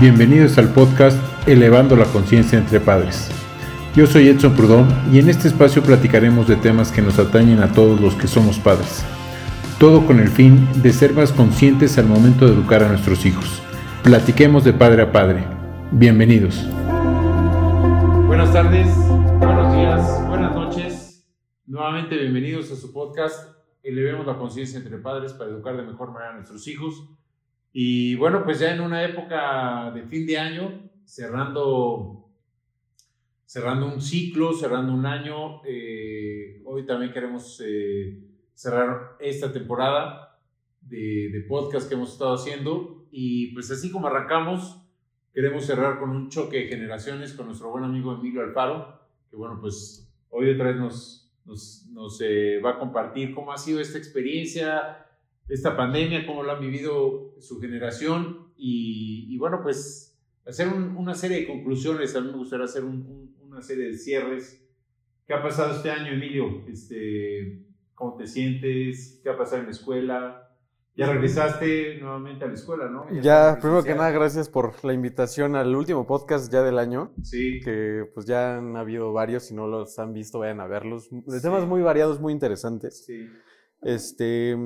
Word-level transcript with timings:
Bienvenidos 0.00 0.56
al 0.56 0.72
podcast 0.72 1.18
Elevando 1.46 1.94
la 1.94 2.06
Conciencia 2.06 2.58
entre 2.58 2.80
Padres. 2.80 3.28
Yo 3.94 4.06
soy 4.06 4.28
Edson 4.28 4.54
Prudón 4.54 4.88
y 5.12 5.18
en 5.18 5.28
este 5.28 5.46
espacio 5.46 5.82
platicaremos 5.82 6.48
de 6.48 6.56
temas 6.56 6.90
que 6.90 7.02
nos 7.02 7.18
atañen 7.18 7.60
a 7.60 7.70
todos 7.70 8.00
los 8.00 8.14
que 8.14 8.26
somos 8.26 8.58
padres. 8.58 9.04
Todo 9.78 10.06
con 10.06 10.18
el 10.18 10.28
fin 10.28 10.66
de 10.80 10.94
ser 10.94 11.12
más 11.12 11.32
conscientes 11.32 11.98
al 11.98 12.06
momento 12.06 12.46
de 12.46 12.54
educar 12.54 12.82
a 12.82 12.88
nuestros 12.88 13.26
hijos. 13.26 13.60
Platiquemos 14.02 14.64
de 14.64 14.72
padre 14.72 15.02
a 15.02 15.12
padre. 15.12 15.44
Bienvenidos. 15.90 16.66
Buenas 18.26 18.54
tardes, 18.54 18.88
buenos 19.38 19.76
días, 19.76 20.28
buenas 20.28 20.54
noches. 20.54 21.26
Nuevamente 21.66 22.16
bienvenidos 22.16 22.72
a 22.72 22.76
su 22.76 22.90
podcast 22.90 23.54
Elevemos 23.82 24.26
la 24.26 24.38
Conciencia 24.38 24.78
entre 24.78 24.96
Padres 24.96 25.34
para 25.34 25.50
educar 25.50 25.76
de 25.76 25.82
mejor 25.82 26.10
manera 26.10 26.30
a 26.30 26.34
nuestros 26.36 26.66
hijos. 26.68 27.19
Y 27.72 28.16
bueno, 28.16 28.44
pues 28.44 28.58
ya 28.58 28.74
en 28.74 28.80
una 28.80 29.04
época 29.04 29.92
de 29.94 30.02
fin 30.02 30.26
de 30.26 30.38
año, 30.38 30.90
cerrando, 31.04 32.28
cerrando 33.46 33.86
un 33.86 34.00
ciclo, 34.00 34.52
cerrando 34.52 34.92
un 34.92 35.06
año, 35.06 35.62
eh, 35.64 36.62
hoy 36.64 36.84
también 36.84 37.12
queremos 37.12 37.62
eh, 37.64 38.18
cerrar 38.54 39.16
esta 39.20 39.52
temporada 39.52 40.38
de, 40.80 41.30
de, 41.32 41.40
podcast 41.42 41.88
que 41.88 41.94
hemos 41.94 42.12
estado 42.12 42.34
haciendo. 42.34 43.06
Y 43.12 43.48
pues 43.54 43.70
así 43.70 43.90
como 43.90 44.08
arrancamos, 44.08 44.80
queremos 45.32 45.64
cerrar 45.64 46.00
con 46.00 46.10
un 46.10 46.28
choque 46.28 46.58
de 46.58 46.68
generaciones 46.68 47.34
con 47.34 47.46
nuestro 47.46 47.70
buen 47.70 47.84
amigo 47.84 48.12
Emilio 48.12 48.42
Alfaro, 48.42 49.00
que 49.30 49.36
bueno, 49.36 49.58
pues 49.60 50.12
hoy 50.30 50.50
otra 50.50 50.66
vez 50.66 50.76
nos, 50.76 51.32
nos, 51.44 51.86
nos 51.92 52.20
eh, 52.20 52.60
va 52.64 52.70
a 52.70 52.78
compartir 52.80 53.32
cómo 53.32 53.52
ha 53.52 53.58
sido 53.58 53.80
esta 53.80 53.98
experiencia 53.98 55.06
esta 55.50 55.76
pandemia, 55.76 56.26
cómo 56.26 56.42
lo 56.42 56.52
han 56.52 56.60
vivido 56.60 57.34
su 57.40 57.60
generación 57.60 58.52
y, 58.56 59.36
bueno, 59.38 59.60
pues 59.62 60.18
hacer 60.46 60.68
una 60.68 61.14
serie 61.14 61.40
de 61.40 61.46
conclusiones. 61.46 62.14
A 62.16 62.20
mí 62.20 62.30
me 62.30 62.38
gustaría 62.38 62.64
hacer 62.64 62.84
una 62.84 63.62
serie 63.62 63.86
de 63.86 63.98
cierres. 63.98 64.66
¿Qué 65.26 65.34
ha 65.34 65.42
pasado 65.42 65.76
este 65.76 65.90
año, 65.90 66.12
Emilio? 66.12 66.64
Este, 66.68 67.64
¿Cómo 67.94 68.16
te 68.16 68.26
sientes? 68.26 69.20
¿Qué 69.22 69.30
ha 69.30 69.36
pasado 69.36 69.58
en 69.58 69.66
la 69.66 69.70
escuela? 69.72 70.46
Ya 70.96 71.06
regresaste 71.10 71.98
nuevamente 71.98 72.44
a 72.44 72.48
la 72.48 72.54
escuela, 72.54 72.88
¿no? 72.88 73.06
Ya, 73.22 73.56
primero 73.60 73.82
que 73.82 73.94
nada, 73.94 74.10
gracias 74.10 74.48
por 74.48 74.84
la 74.84 74.92
invitación 74.92 75.56
al 75.56 75.74
último 75.74 76.06
podcast 76.06 76.52
ya 76.52 76.62
del 76.62 76.78
año. 76.78 77.14
Sí. 77.22 77.60
Que 77.60 78.04
pues 78.12 78.26
ya 78.26 78.58
han 78.58 78.76
habido 78.76 79.12
varios, 79.12 79.44
si 79.44 79.54
no 79.54 79.66
los 79.66 79.98
han 79.98 80.12
visto, 80.12 80.40
vayan 80.40 80.60
a 80.60 80.66
verlos. 80.66 81.08
De 81.10 81.40
temas 81.40 81.66
muy 81.66 81.80
variados, 81.80 82.20
muy 82.20 82.32
interesantes. 82.32 83.04
Sí. 83.06 83.28
Este, 83.82 84.56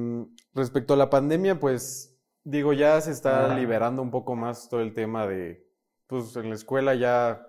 respecto 0.55 0.95
a 0.95 0.97
la 0.97 1.11
pandemia, 1.11 1.59
pues 1.59 2.17
digo, 2.45 2.73
ya 2.73 3.01
se 3.01 3.11
está 3.11 3.55
liberando 3.57 4.03
un 4.03 4.11
poco 4.11 4.37
más 4.37 4.69
todo 4.69 4.81
el 4.81 4.95
tema 4.95 5.27
de, 5.27 5.67
pues 6.07 6.37
en 6.37 6.51
la 6.51 6.55
escuela 6.55 6.95
ya, 6.95 7.47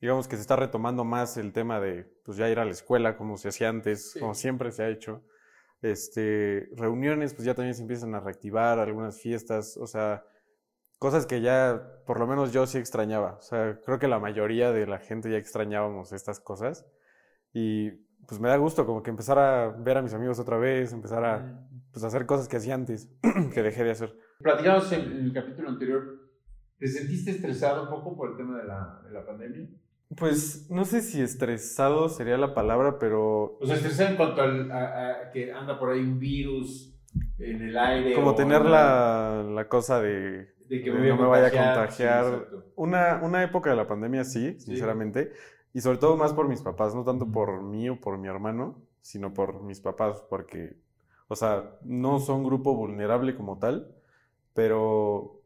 digamos 0.00 0.26
que 0.26 0.36
se 0.36 0.42
está 0.42 0.56
retomando 0.56 1.04
más 1.04 1.36
el 1.36 1.52
tema 1.52 1.80
de, 1.80 2.04
pues 2.24 2.36
ya 2.36 2.48
ir 2.48 2.58
a 2.58 2.64
la 2.64 2.70
escuela 2.70 3.16
como 3.16 3.36
se 3.36 3.48
hacía 3.48 3.68
antes, 3.68 4.16
como 4.18 4.34
siempre 4.34 4.72
se 4.72 4.82
ha 4.82 4.88
hecho. 4.88 5.22
Este, 5.80 6.68
reuniones, 6.76 7.34
pues 7.34 7.44
ya 7.46 7.54
también 7.54 7.74
se 7.74 7.82
empiezan 7.82 8.14
a 8.14 8.20
reactivar, 8.20 8.80
algunas 8.80 9.20
fiestas, 9.20 9.76
o 9.76 9.86
sea, 9.86 10.24
cosas 10.98 11.26
que 11.26 11.40
ya, 11.40 12.02
por 12.06 12.18
lo 12.18 12.26
menos 12.26 12.52
yo 12.52 12.66
sí 12.66 12.78
extrañaba. 12.78 13.36
O 13.38 13.42
sea, 13.42 13.78
creo 13.84 13.98
que 13.98 14.08
la 14.08 14.18
mayoría 14.18 14.72
de 14.72 14.86
la 14.86 14.98
gente 14.98 15.30
ya 15.30 15.36
extrañábamos 15.36 16.12
estas 16.12 16.40
cosas. 16.40 16.84
Y 17.52 17.90
pues 18.26 18.40
me 18.40 18.48
da 18.48 18.56
gusto 18.56 18.84
como 18.84 19.02
que 19.02 19.10
empezar 19.10 19.38
a 19.38 19.68
ver 19.68 19.98
a 19.98 20.02
mis 20.02 20.14
amigos 20.14 20.38
otra 20.38 20.58
vez, 20.58 20.92
empezar 20.92 21.24
a 21.24 21.68
pues, 22.00 22.14
hacer 22.14 22.26
cosas 22.26 22.48
que 22.48 22.56
hacía 22.56 22.74
antes, 22.74 23.08
que 23.54 23.62
dejé 23.62 23.84
de 23.84 23.90
hacer. 23.90 24.16
Platicamos 24.40 24.90
en, 24.92 25.00
el 25.00 25.32
capítulo 25.32 25.70
anterior, 25.70 26.30
¿te 26.78 26.86
sentiste 26.86 27.32
estresado 27.32 27.82
un 27.84 27.88
poco 27.88 28.16
por 28.16 28.30
el 28.30 28.36
tema 28.36 28.56
de 28.58 28.64
la, 28.64 29.00
de 29.04 29.10
la 29.10 29.26
pandemia? 29.26 29.68
Pues 30.16 30.70
no 30.70 30.84
sé 30.84 31.02
si 31.02 31.20
estresado 31.20 32.08
sería 32.08 32.38
la 32.38 32.54
palabra, 32.54 32.98
pero... 32.98 33.58
O 33.60 33.66
sea, 33.66 33.76
estresado 33.76 34.10
en 34.10 34.16
cuanto 34.16 34.42
a, 34.42 35.30
que 35.32 35.52
anda 35.52 35.78
por 35.78 35.90
ahí 35.90 36.00
un 36.00 36.18
virus 36.18 36.94
en 37.38 37.62
el 37.62 37.76
aire. 37.76 38.14
Como 38.14 38.34
tener 38.34 38.64
la, 38.64 39.44
la, 39.48 39.68
cosa 39.68 40.00
de, 40.00 40.54
de 40.68 40.82
que 40.82 40.90
no 40.90 41.00
me 41.00 41.26
vaya 41.26 41.48
a 41.48 41.50
contagiar. 41.50 42.48
una, 42.76 43.20
una 43.22 43.42
época 43.42 43.70
de 43.70 43.76
la 43.76 43.86
pandemia 43.86 44.24
sí, 44.24 44.58
sinceramente. 44.60 45.32
Y 45.74 45.80
sobre 45.80 45.98
todo 45.98 46.16
más 46.16 46.32
por 46.32 46.48
mis 46.48 46.62
papás, 46.62 46.94
no 46.94 47.04
tanto 47.04 47.30
por 47.30 47.62
mí 47.62 47.90
o 47.90 48.00
por 48.00 48.16
mi 48.18 48.28
hermano, 48.28 48.82
sino 49.02 49.34
por 49.34 49.62
mis 49.62 49.80
papás, 49.80 50.24
porque, 50.30 50.76
o 51.28 51.36
sea, 51.36 51.78
no 51.84 52.20
son 52.20 52.42
grupo 52.42 52.74
vulnerable 52.74 53.36
como 53.36 53.58
tal, 53.58 53.94
pero 54.54 55.42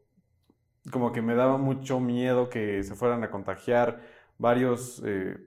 como 0.91 1.11
que 1.11 1.21
me 1.21 1.35
daba 1.35 1.57
mucho 1.57 1.99
miedo 1.99 2.49
que 2.49 2.83
se 2.83 2.95
fueran 2.95 3.23
a 3.23 3.31
contagiar. 3.31 4.01
Varios, 4.37 5.01
eh, 5.05 5.37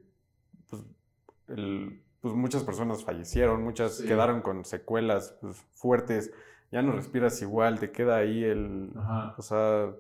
pues, 0.69 0.83
pues, 2.21 2.35
muchas 2.35 2.65
personas 2.65 3.05
fallecieron, 3.05 3.63
muchas 3.63 4.01
quedaron 4.01 4.43
con 4.43 4.65
secuelas 4.65 5.37
pues, 5.41 5.57
fuertes. 5.73 6.33
Ya 6.71 6.83
no 6.83 6.93
respiras 6.93 7.41
igual, 7.43 7.79
te 7.79 7.91
queda 7.91 8.17
ahí 8.17 8.45
el... 8.45 8.93
O 9.37 9.43
sea, 9.43 9.93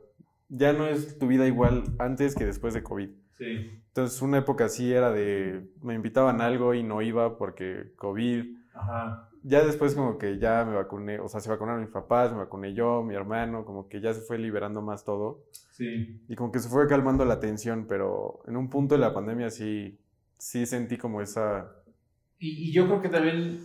ya 0.48 0.72
no 0.72 0.86
es 0.86 1.18
tu 1.18 1.26
vida 1.26 1.46
igual 1.46 1.84
antes 1.98 2.34
que 2.34 2.44
después 2.44 2.74
de 2.74 2.82
COVID. 2.82 3.10
Sí. 3.38 3.82
Entonces, 3.88 4.20
una 4.20 4.38
época 4.38 4.66
así 4.66 4.92
era 4.92 5.12
de, 5.12 5.70
me 5.82 5.94
invitaban 5.94 6.40
a 6.40 6.46
algo 6.46 6.74
y 6.74 6.82
no 6.82 7.02
iba 7.02 7.38
porque 7.38 7.92
COVID. 7.96 8.56
Ajá. 8.74 9.30
Ya 9.42 9.64
después 9.64 9.94
como 9.94 10.18
que 10.18 10.38
ya 10.38 10.64
me 10.64 10.74
vacuné, 10.74 11.20
o 11.20 11.28
sea, 11.28 11.40
se 11.40 11.48
vacunaron 11.48 11.80
mis 11.80 11.90
papás, 11.90 12.32
me 12.32 12.38
vacuné 12.38 12.74
yo, 12.74 13.02
mi 13.02 13.14
hermano, 13.14 13.64
como 13.64 13.88
que 13.88 14.00
ya 14.00 14.12
se 14.12 14.20
fue 14.20 14.38
liberando 14.38 14.82
más 14.82 15.04
todo. 15.04 15.44
Sí. 15.72 16.20
Y 16.28 16.34
como 16.34 16.50
que 16.50 16.58
se 16.58 16.68
fue 16.68 16.86
calmando 16.88 17.24
la 17.24 17.40
tensión, 17.40 17.86
pero 17.88 18.40
en 18.46 18.56
un 18.56 18.68
punto 18.68 18.94
de 18.94 19.00
la 19.00 19.14
pandemia 19.14 19.50
sí, 19.50 19.98
sí 20.38 20.66
sentí 20.66 20.96
como 20.96 21.20
esa... 21.20 21.72
Y, 22.38 22.72
yo 22.72 22.86
creo 22.86 23.00
que 23.00 23.08
también, 23.08 23.60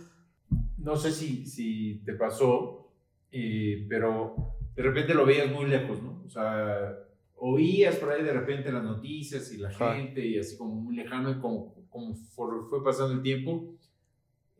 no 0.78 0.96
sé 0.96 1.10
si, 1.10 1.46
si 1.46 2.02
te 2.04 2.14
pasó, 2.14 2.90
eh, 3.30 3.86
pero 3.88 4.56
de 4.74 4.82
repente 4.82 5.14
lo 5.14 5.26
veías 5.26 5.50
muy 5.50 5.66
lejos, 5.66 6.02
¿no? 6.02 6.22
O 6.24 6.30
sea, 6.30 6.96
oías 7.36 7.96
por 7.96 8.10
ahí 8.10 8.22
de 8.22 8.32
repente 8.32 8.70
las 8.72 8.84
noticias 8.84 9.52
y 9.52 9.58
la 9.58 9.70
gente 9.70 10.24
y 10.24 10.38
así 10.38 10.56
como 10.56 10.76
muy 10.76 10.94
lejano 10.94 11.30
y 11.30 11.40
como, 11.40 11.74
como 11.90 12.14
fue 12.14 12.84
pasando 12.84 13.14
el 13.14 13.22
tiempo. 13.22 13.74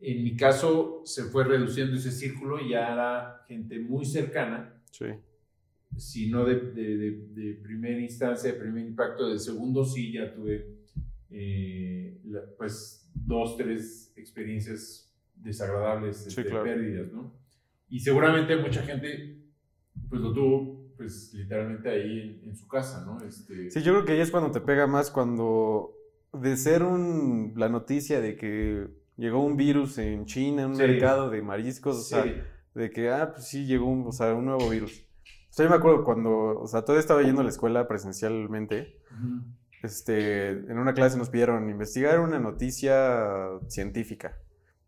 En 0.05 0.21
mi 0.21 0.35
caso 0.35 1.01
se 1.05 1.23
fue 1.23 1.45
reduciendo 1.45 1.95
ese 1.95 2.11
círculo 2.11 2.59
y 2.59 2.71
ya 2.71 2.91
era 2.91 3.43
gente 3.47 3.79
muy 3.79 4.05
cercana. 4.05 4.81
Sí. 4.91 5.05
Si 5.95 6.29
no 6.29 6.43
de, 6.43 6.55
de, 6.55 7.27
de, 7.29 7.53
primera 7.53 8.01
instancia, 8.01 8.51
de 8.51 8.59
primer 8.59 8.85
impacto, 8.85 9.29
de 9.29 9.39
segundo 9.39 9.85
sí 9.85 10.11
ya 10.11 10.33
tuve 10.33 10.67
eh, 11.29 12.19
pues 12.57 13.09
dos, 13.13 13.55
tres 13.55 14.11
experiencias 14.17 15.09
desagradables 15.35 16.25
de 16.25 16.29
este, 16.29 16.43
pérdidas, 16.43 17.11
¿no? 17.13 17.33
Y 17.87 17.99
seguramente 17.99 18.57
mucha 18.57 18.81
gente 18.81 19.37
pues 20.09 20.21
lo 20.21 20.33
tuvo 20.33 20.83
pues 20.97 21.33
literalmente 21.33 21.89
ahí 21.89 22.41
en, 22.43 22.55
su 22.55 22.67
casa, 22.67 23.05
¿no? 23.05 23.25
Este... 23.25 23.71
Sí, 23.71 23.81
yo 23.81 23.93
creo 23.93 24.05
que 24.05 24.11
ahí 24.13 24.19
es 24.19 24.31
cuando 24.31 24.51
te 24.51 24.59
pega 24.59 24.85
más 24.85 25.11
cuando 25.11 25.95
de 26.33 26.57
ser 26.57 26.83
un, 26.83 27.53
la 27.55 27.69
noticia 27.69 28.19
de 28.19 28.35
que 28.35 29.02
llegó 29.17 29.43
un 29.43 29.57
virus 29.57 29.97
en 29.97 30.25
China, 30.25 30.63
en 30.63 30.71
un 30.71 30.77
mercado 30.77 31.29
de 31.29 31.41
mariscos, 31.41 31.97
o 31.97 32.01
sea, 32.01 32.25
de 32.73 32.91
que, 32.91 33.09
ah, 33.09 33.31
pues 33.33 33.47
sí, 33.47 33.65
llegó 33.65 33.87
un, 33.87 34.07
o 34.07 34.11
sea, 34.11 34.33
un 34.33 34.45
nuevo 34.45 34.69
virus. 34.69 35.05
O 35.49 35.55
sea, 35.55 35.65
yo 35.65 35.69
me 35.69 35.75
acuerdo 35.75 36.03
cuando, 36.03 36.59
o 36.59 36.67
sea, 36.67 36.81
todavía 36.81 37.01
estaba 37.01 37.21
yendo 37.21 37.41
a 37.41 37.43
la 37.43 37.49
escuela 37.51 37.87
presencialmente, 37.87 38.99
este, 39.83 40.49
en 40.49 40.79
una 40.79 40.93
clase 40.93 41.17
nos 41.17 41.29
pidieron 41.29 41.69
investigar 41.69 42.19
una 42.19 42.39
noticia 42.39 43.59
científica. 43.67 44.37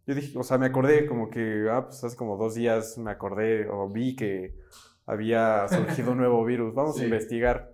Yo 0.08 0.16
dije, 0.16 0.38
o 0.38 0.44
sea, 0.44 0.58
me 0.58 0.68
acordé 0.68 1.06
como 1.06 1.30
que, 1.30 1.68
ah, 1.70 1.86
pues 1.86 2.04
hace 2.04 2.16
como 2.16 2.38
dos 2.38 2.56
días 2.56 2.98
me 2.98 3.12
acordé 3.12 3.68
o 3.70 3.90
vi 3.90 4.16
que 4.16 4.56
había 5.06 5.68
surgido 5.68 6.12
un 6.12 6.18
nuevo 6.18 6.44
virus, 6.46 6.74
vamos 6.74 7.00
a 7.00 7.04
investigar. 7.04 7.74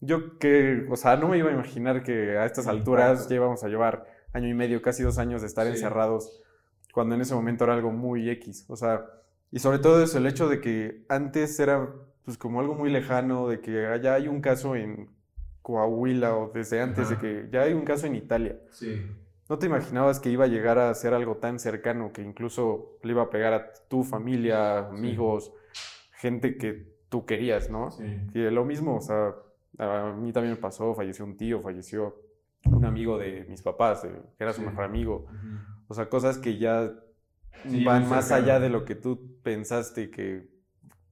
Yo 0.00 0.38
que, 0.38 0.86
o 0.90 0.96
sea, 0.96 1.16
no 1.16 1.28
me 1.28 1.38
iba 1.38 1.50
a 1.50 1.54
imaginar 1.54 2.02
que 2.02 2.36
a 2.38 2.46
estas 2.46 2.66
alturas 2.66 3.28
ya 3.28 3.36
íbamos 3.36 3.64
a 3.64 3.68
llevar 3.68 4.06
año 4.32 4.48
y 4.48 4.54
medio, 4.54 4.82
casi 4.82 5.02
dos 5.02 5.18
años 5.18 5.40
de 5.40 5.46
estar 5.46 5.66
encerrados, 5.66 6.42
cuando 6.92 7.14
en 7.14 7.20
ese 7.20 7.34
momento 7.34 7.64
era 7.64 7.74
algo 7.74 7.90
muy 7.90 8.28
X. 8.30 8.66
O 8.68 8.76
sea, 8.76 9.06
y 9.50 9.58
sobre 9.58 9.78
todo 9.78 10.02
eso, 10.02 10.18
el 10.18 10.26
hecho 10.26 10.48
de 10.48 10.60
que 10.60 11.04
antes 11.08 11.58
era 11.58 11.88
pues 12.24 12.36
como 12.36 12.60
algo 12.60 12.74
muy 12.74 12.90
lejano, 12.90 13.48
de 13.48 13.60
que 13.60 13.98
ya 14.02 14.14
hay 14.14 14.28
un 14.28 14.40
caso 14.40 14.76
en 14.76 15.08
Coahuila 15.62 16.36
o 16.36 16.50
desde 16.52 16.80
antes 16.80 17.08
de 17.08 17.18
que 17.18 17.48
ya 17.50 17.62
hay 17.62 17.72
un 17.72 17.84
caso 17.84 18.06
en 18.06 18.16
Italia. 18.16 18.58
Sí. 18.70 19.02
No 19.48 19.58
te 19.58 19.66
imaginabas 19.66 20.20
que 20.20 20.28
iba 20.28 20.44
a 20.44 20.48
llegar 20.48 20.78
a 20.78 20.92
ser 20.92 21.14
algo 21.14 21.36
tan 21.36 21.58
cercano 21.58 22.12
que 22.12 22.20
incluso 22.20 22.98
le 23.02 23.12
iba 23.12 23.22
a 23.22 23.30
pegar 23.30 23.54
a 23.54 23.72
tu 23.88 24.04
familia, 24.04 24.88
amigos 24.88 25.52
gente 26.12 26.56
que 26.58 26.86
tú 27.08 27.24
querías, 27.24 27.70
¿no? 27.70 27.90
Sí. 27.92 28.04
Y 28.34 28.50
lo 28.50 28.64
mismo, 28.64 28.96
o 28.96 29.00
sea, 29.00 29.34
a 29.78 30.12
mí 30.12 30.32
también 30.32 30.54
me 30.54 30.60
pasó, 30.60 30.94
falleció 30.94 31.24
un 31.24 31.36
tío, 31.36 31.62
falleció 31.62 32.16
un 32.64 32.84
amigo 32.84 33.18
de 33.18 33.44
mis 33.48 33.62
papás, 33.62 34.02
que 34.02 34.44
era 34.44 34.52
su 34.52 34.62
mejor 34.62 34.84
amigo. 34.84 35.26
O 35.88 35.94
sea, 35.94 36.08
cosas 36.08 36.38
que 36.38 36.58
ya 36.58 36.92
van 37.84 38.08
más 38.08 38.30
allá 38.32 38.60
de 38.60 38.68
lo 38.68 38.84
que 38.84 38.94
tú 38.94 39.38
pensaste 39.42 40.10
que 40.10 40.48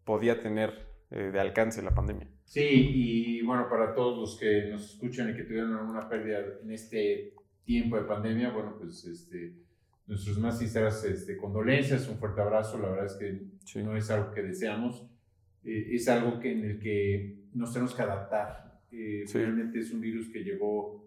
podía 0.04 0.40
tener 0.40 0.87
eh, 1.10 1.31
de 1.32 1.40
alcance 1.40 1.82
la 1.82 1.94
pandemia. 1.94 2.28
Sí, 2.44 2.62
y 2.62 3.43
bueno, 3.43 3.69
para 3.69 3.94
todos 3.94 4.19
los 4.19 4.38
que 4.38 4.70
nos 4.70 4.93
escuchan 4.93 5.31
y 5.31 5.34
que 5.34 5.43
tuvieron 5.43 5.75
alguna 5.75 6.08
pérdida 6.08 6.38
en 6.62 6.70
este 6.70 7.34
tiempo 7.64 7.96
de 7.96 8.04
pandemia, 8.04 8.50
bueno, 8.50 8.76
pues 8.78 9.04
este, 9.04 9.54
nuestras 10.06 10.38
más 10.38 10.58
sinceras 10.58 11.04
este, 11.04 11.37
condolencias, 11.37 12.08
un 12.08 12.19
fuerte 12.19 12.40
abrazo, 12.40 12.78
la 12.78 12.88
verdad 12.88 13.06
es 13.06 13.14
que 13.14 13.82
no 13.82 13.96
es 13.96 14.10
algo 14.10 14.31
que 14.32 14.43
deseamos, 14.43 15.04
eh, 15.64 15.88
es 15.90 16.08
algo 16.08 16.38
que, 16.38 16.52
en 16.52 16.64
el 16.64 16.78
que 16.78 17.40
nos 17.54 17.72
tenemos 17.72 17.94
que 17.94 18.02
adaptar. 18.02 18.81
Eh, 18.93 19.25
Realmente 19.32 19.81
es 19.81 19.93
un 19.93 20.00
virus 20.00 20.28
que 20.28 20.44
llegó, 20.44 21.06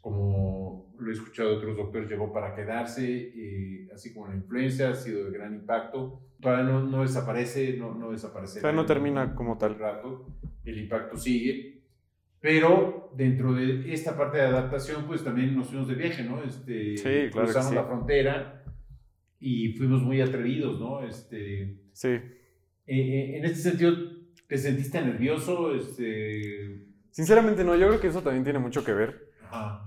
como 0.00 0.94
lo 0.98 1.10
he 1.10 1.12
escuchado 1.12 1.50
de 1.50 1.56
otros 1.56 1.76
doctores, 1.76 2.08
llegó 2.08 2.32
para 2.32 2.54
quedarse, 2.54 3.32
eh, 3.34 3.88
así 3.92 4.14
como 4.14 4.28
la 4.28 4.36
influenza, 4.36 4.90
ha 4.90 4.94
sido 4.94 5.24
de 5.24 5.32
gran 5.32 5.54
impacto. 5.54 6.22
Todavía 6.40 6.64
no, 6.64 6.82
no 6.84 7.02
desaparece, 7.02 7.76
no, 7.76 7.94
no 7.94 8.12
desaparece. 8.12 8.64
O 8.64 8.72
no 8.72 8.86
termina 8.86 9.34
como 9.34 9.58
tal. 9.58 9.78
Rato, 9.78 10.26
el 10.64 10.78
impacto 10.78 11.16
sigue. 11.16 11.82
Pero 12.40 13.10
dentro 13.16 13.54
de 13.54 13.92
esta 13.92 14.16
parte 14.16 14.38
de 14.38 14.44
adaptación, 14.44 15.06
pues 15.06 15.24
también 15.24 15.56
nos 15.56 15.68
fuimos 15.68 15.88
de 15.88 15.94
viaje, 15.94 16.22
¿no? 16.22 16.42
Este, 16.42 16.96
sí, 16.96 17.30
claro. 17.32 17.48
Cruzamos 17.48 17.74
la 17.74 17.84
frontera 17.84 18.64
y 19.40 19.72
fuimos 19.72 20.02
muy 20.02 20.20
atrevidos, 20.20 20.78
¿no? 20.78 21.02
Este, 21.02 21.80
sí. 21.92 22.08
Eh, 22.08 22.22
eh, 22.86 23.38
en 23.38 23.44
este 23.44 23.58
sentido, 23.58 23.92
¿te 24.46 24.56
sentiste 24.56 25.00
nervioso? 25.02 25.74
Este... 25.74 26.86
Sinceramente 27.10 27.64
no, 27.64 27.74
yo 27.74 27.88
creo 27.88 28.00
que 28.00 28.06
eso 28.06 28.22
también 28.22 28.44
tiene 28.44 28.60
mucho 28.60 28.84
que 28.84 28.92
ver. 28.92 29.30
Ajá. 29.50 29.84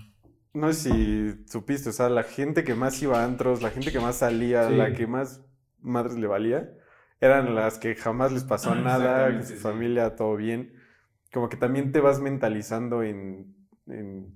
No 0.54 0.74
sé 0.74 0.92
si 0.92 1.46
supiste, 1.48 1.90
o 1.90 1.94
sea, 1.94 2.10
la 2.10 2.24
gente 2.24 2.64
que 2.64 2.76
más 2.76 3.02
iba 3.02 3.22
a 3.22 3.26
antros, 3.26 3.62
la 3.62 3.70
gente 3.70 3.92
que 3.92 4.00
más 4.00 4.18
salía, 4.18 4.70
la 4.70 4.94
que 4.94 5.06
más 5.08 5.46
madres 5.80 6.18
le 6.18 6.28
valía, 6.28 6.72
eran 7.22 7.54
las 7.56 7.78
que 7.78 7.96
jamás 7.96 8.32
les 8.32 8.44
pasó 8.44 8.74
nada, 8.76 9.38
que 9.38 9.44
su 9.44 9.56
familia 9.56 10.16
todo 10.16 10.36
bien 10.36 10.80
como 11.34 11.50
que 11.50 11.58
también 11.58 11.92
te 11.92 12.00
vas 12.00 12.20
mentalizando 12.20 13.04
en, 13.04 13.56
en, 13.88 14.34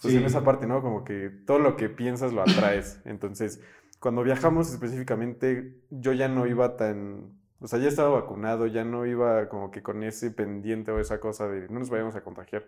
pues 0.00 0.14
en 0.14 0.24
esa 0.24 0.44
parte, 0.44 0.66
¿no? 0.66 0.82
Como 0.82 1.04
que 1.04 1.30
todo 1.46 1.58
lo 1.58 1.76
que 1.76 1.88
piensas 1.88 2.32
lo 2.32 2.42
atraes. 2.42 3.00
Entonces, 3.04 3.62
cuando 3.98 4.22
viajamos 4.22 4.70
específicamente, 4.70 5.80
yo 5.90 6.12
ya 6.12 6.28
no 6.28 6.46
iba 6.46 6.76
tan, 6.76 7.38
o 7.60 7.66
sea, 7.66 7.78
ya 7.78 7.88
estaba 7.88 8.10
vacunado, 8.10 8.66
ya 8.66 8.84
no 8.84 9.06
iba 9.06 9.48
como 9.48 9.70
que 9.70 9.82
con 9.82 10.02
ese 10.02 10.30
pendiente 10.30 10.90
o 10.90 11.00
esa 11.00 11.18
cosa 11.18 11.48
de 11.48 11.68
no 11.68 11.78
nos 11.78 11.90
vayamos 11.90 12.14
a 12.14 12.22
contagiar. 12.22 12.66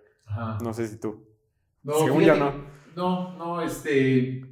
No 0.63 0.73
sé 0.73 0.89
si 0.89 0.99
tú. 0.99 1.27
No, 1.83 1.95
Según 1.95 2.25
ya 2.25 2.37
no. 2.37 2.53
No, 2.97 3.37
no, 3.37 3.63
este. 3.63 4.45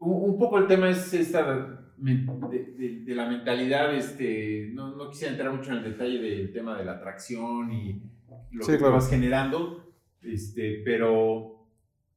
Un, 0.00 0.38
poco 0.38 0.58
el 0.58 0.66
tema 0.66 0.88
es 0.90 1.12
esta 1.12 1.78
de, 1.96 3.02
de, 3.04 3.14
la 3.14 3.28
mentalidad, 3.28 3.92
este, 3.94 4.70
no, 4.72 4.94
no, 4.94 5.10
quisiera 5.10 5.32
entrar 5.32 5.52
mucho 5.52 5.72
en 5.72 5.78
el 5.78 5.84
detalle 5.84 6.20
del 6.20 6.52
tema 6.52 6.78
de 6.78 6.84
la 6.84 6.92
atracción 6.92 7.72
y 7.72 8.00
lo 8.52 8.64
que 8.64 8.76
vas 8.76 9.10
generando, 9.10 9.92
este, 10.22 10.82
pero 10.84 11.66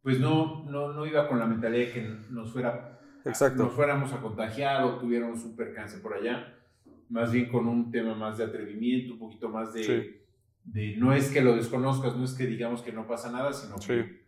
pues 0.03 0.19
no, 0.19 0.63
no, 0.69 0.94
no 0.94 1.06
iba 1.06 1.27
con 1.27 1.39
la 1.39 1.45
mentalidad 1.45 1.88
de 1.88 1.92
que 1.92 2.15
nos, 2.30 2.51
fuera, 2.51 3.00
Exacto. 3.25 3.63
nos 3.63 3.74
fuéramos 3.74 4.13
a 4.13 4.21
contagiar 4.21 4.83
o 4.83 4.98
tuviéramos 4.98 5.44
un 5.44 5.56
percance 5.56 5.98
por 5.98 6.13
allá, 6.13 6.56
más 7.09 7.31
bien 7.31 7.50
con 7.50 7.68
un 7.68 7.92
tema 7.92 8.13
más 8.13 8.38
de 8.38 8.45
atrevimiento, 8.45 9.13
un 9.13 9.19
poquito 9.19 9.50
más 9.50 9.74
de, 9.74 10.20
de 10.63 10.95
no 10.97 11.13
es 11.13 11.29
que 11.31 11.41
lo 11.41 11.55
desconozcas, 11.55 12.15
no 12.15 12.23
es 12.23 12.33
que 12.33 12.45
digamos 12.45 12.81
que 12.81 12.91
no 12.91 13.07
pasa 13.07 13.31
nada, 13.31 13.53
sino 13.53 13.75
que 13.77 14.21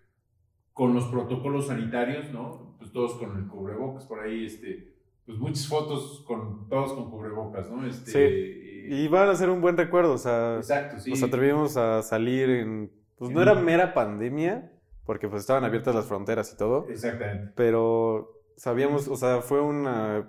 con 0.73 0.93
los 0.93 1.05
protocolos 1.05 1.67
sanitarios, 1.67 2.31
¿no? 2.31 2.75
Pues 2.79 2.91
todos 2.91 3.13
con 3.15 3.37
el 3.37 3.47
cubrebocas 3.47 4.05
por 4.05 4.19
ahí, 4.19 4.45
este 4.45 4.93
pues 5.25 5.37
muchas 5.37 5.67
fotos 5.67 6.23
con 6.27 6.67
todos 6.67 6.93
con 6.93 7.09
cubrebocas, 7.09 7.69
¿no? 7.69 7.85
Este, 7.85 8.11
sí. 8.11 8.93
Y 8.93 9.07
van 9.07 9.29
a 9.29 9.35
ser 9.35 9.49
un 9.49 9.61
buen 9.61 9.77
recuerdo, 9.77 10.13
o 10.13 10.17
sea, 10.17 10.57
exacto, 10.57 10.99
sí. 10.99 11.11
nos 11.11 11.23
atrevimos 11.23 11.77
a 11.77 12.01
salir 12.01 12.49
en, 12.49 12.91
pues 13.17 13.31
no 13.31 13.41
era 13.41 13.55
mera 13.55 13.93
pandemia, 13.93 14.73
porque 15.05 15.29
pues 15.29 15.41
estaban 15.41 15.63
abiertas 15.63 15.95
las 15.95 16.05
fronteras 16.05 16.51
y 16.53 16.57
todo. 16.57 16.87
Exactamente. 16.89 17.53
Pero 17.55 18.41
sabíamos, 18.57 19.07
o 19.07 19.15
sea, 19.15 19.41
fue 19.41 19.61
una 19.61 20.27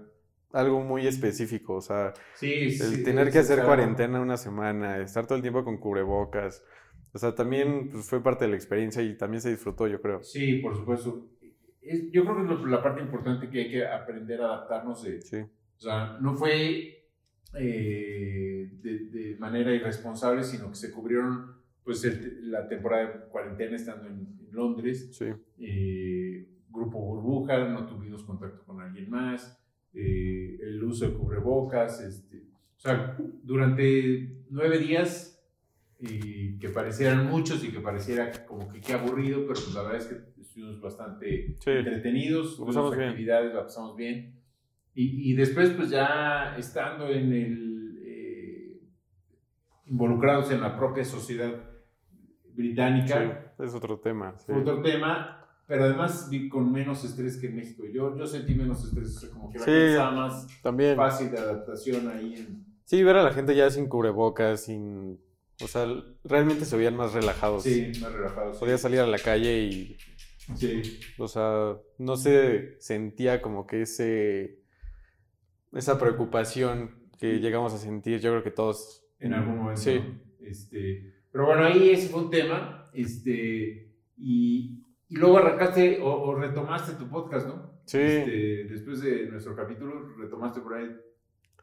algo 0.54 0.80
muy 0.80 1.06
específico, 1.06 1.74
o 1.74 1.80
sea, 1.80 2.14
sí, 2.34 2.78
el 2.80 3.04
tener 3.04 3.30
que 3.30 3.40
hacer 3.40 3.64
cuarentena 3.64 4.20
una 4.20 4.36
semana, 4.36 4.98
estar 4.98 5.26
todo 5.26 5.36
el 5.36 5.42
tiempo 5.42 5.64
con 5.64 5.78
cubrebocas, 5.78 6.64
o 7.12 7.18
sea, 7.18 7.34
también 7.34 7.90
pues, 7.90 8.06
fue 8.06 8.22
parte 8.22 8.44
de 8.44 8.50
la 8.50 8.56
experiencia 8.56 9.02
y 9.02 9.16
también 9.16 9.40
se 9.40 9.50
disfrutó, 9.50 9.86
yo 9.86 10.00
creo. 10.00 10.22
Sí, 10.22 10.54
por 10.56 10.74
supuesto 10.76 11.28
yo 12.10 12.24
creo 12.24 12.46
que 12.46 12.54
es 12.54 12.60
la 12.70 12.82
parte 12.82 13.02
importante 13.02 13.50
que 13.50 13.60
hay 13.60 13.70
que 13.70 13.86
aprender 13.86 14.40
a 14.40 14.46
adaptarnos 14.46 15.02
de. 15.02 15.18
O 15.76 15.80
sea, 15.80 16.18
no 16.20 16.34
fue 16.34 17.04
eh, 17.54 18.70
de, 18.80 19.36
manera 19.38 19.74
irresponsable, 19.74 20.42
sino 20.42 20.70
que 20.70 20.76
se 20.76 20.92
cubrieron 20.92 21.62
pues 21.82 22.02
la 22.42 22.66
temporada 22.66 23.06
de 23.06 23.28
cuarentena 23.28 23.76
estando 23.76 24.06
en, 24.06 24.44
Londres. 24.50 25.08
Sí. 25.12 25.26
Eh, 25.58 26.48
grupo 26.70 27.00
burbuja, 27.00 27.68
no 27.68 27.86
tuvimos 27.86 28.22
contacto 28.22 28.64
con 28.64 28.80
alguien 28.80 29.10
más, 29.10 29.60
eh, 29.94 30.58
el 30.60 30.82
uso 30.82 31.08
de 31.08 31.14
cubrebocas, 31.14 32.00
este, 32.00 32.48
o 32.76 32.80
sea, 32.80 33.16
durante 33.42 34.44
nueve 34.50 34.78
días 34.78 35.42
y 36.00 36.58
que 36.58 36.68
parecieran 36.68 37.26
muchos 37.26 37.64
y 37.64 37.70
que 37.70 37.80
pareciera 37.80 38.44
como 38.44 38.68
que 38.70 38.80
qué 38.80 38.92
aburrido, 38.92 39.40
pero 39.46 39.54
pues 39.54 39.74
la 39.74 39.82
verdad 39.82 39.98
es 39.98 40.06
que 40.06 40.40
estuvimos 40.40 40.80
bastante 40.80 41.46
entretenidos, 41.46 42.56
tuvimos 42.56 42.92
actividades, 42.92 43.54
la 43.54 43.62
pasamos 43.62 43.96
bien. 43.96 44.40
Y, 44.94 45.32
y, 45.32 45.34
después 45.34 45.70
pues 45.70 45.90
ya 45.90 46.56
estando 46.56 47.08
en 47.08 47.32
el, 47.32 47.98
eh, 48.04 48.80
involucrados 49.86 50.52
en 50.52 50.60
la 50.60 50.76
propia 50.76 51.04
sociedad 51.04 51.52
británica. 52.54 53.54
es 53.58 53.74
otro 53.74 53.98
tema. 53.98 54.36
Otro 54.48 54.82
tema, 54.82 55.43
pero 55.66 55.84
además 55.84 56.28
vi 56.30 56.48
con 56.48 56.70
menos 56.70 57.04
estrés 57.04 57.36
que 57.36 57.46
en 57.46 57.56
México. 57.56 57.84
Yo, 57.92 58.16
yo 58.16 58.26
sentí 58.26 58.54
menos 58.54 58.84
estrés, 58.84 59.30
como 59.32 59.50
que 59.50 59.58
era 59.58 60.10
más 60.10 60.46
también. 60.62 60.96
fácil 60.96 61.30
de 61.30 61.38
adaptación 61.38 62.08
ahí. 62.08 62.34
En... 62.34 62.64
Sí, 62.84 63.02
ver 63.02 63.16
a 63.16 63.22
la 63.22 63.32
gente 63.32 63.54
ya 63.54 63.70
sin 63.70 63.88
cubrebocas, 63.88 64.64
sin 64.64 65.18
o 65.62 65.68
sea, 65.68 65.86
realmente 66.24 66.64
se 66.64 66.76
veían 66.76 66.96
más 66.96 67.12
relajados. 67.12 67.62
Sí, 67.62 67.92
más 68.00 68.12
relajados. 68.12 68.58
Podía 68.58 68.78
salir 68.78 69.00
a 69.00 69.06
la 69.06 69.18
calle 69.18 69.62
y. 69.62 69.96
Sí. 70.56 71.00
O 71.18 71.28
sea, 71.28 71.76
no 71.98 72.16
se 72.16 72.76
sentía 72.80 73.40
como 73.40 73.66
que 73.66 73.82
ese. 73.82 74.60
Esa 75.72 75.98
preocupación 75.98 77.08
que 77.18 77.40
llegamos 77.40 77.72
a 77.72 77.78
sentir, 77.78 78.20
yo 78.20 78.30
creo 78.30 78.42
que 78.42 78.50
todos. 78.50 79.04
En 79.20 79.32
algún 79.32 79.58
momento. 79.58 79.80
Sí. 79.80 80.00
Este, 80.40 81.14
pero 81.32 81.46
bueno, 81.46 81.64
ahí 81.64 81.90
ese 81.90 82.08
fue 82.08 82.22
un 82.22 82.30
tema. 82.30 82.90
Este, 82.92 83.92
y, 84.16 84.83
y 85.14 85.16
luego 85.16 85.38
arrancaste 85.38 86.00
o, 86.02 86.34
retomaste 86.34 86.94
tu 86.94 87.08
podcast, 87.08 87.46
¿no? 87.46 87.70
Sí. 87.84 88.00
Este, 88.00 88.64
después 88.64 89.00
de 89.00 89.26
nuestro 89.26 89.54
capítulo, 89.54 90.08
retomaste 90.18 90.60
por 90.60 90.74
ahí. 90.74 90.90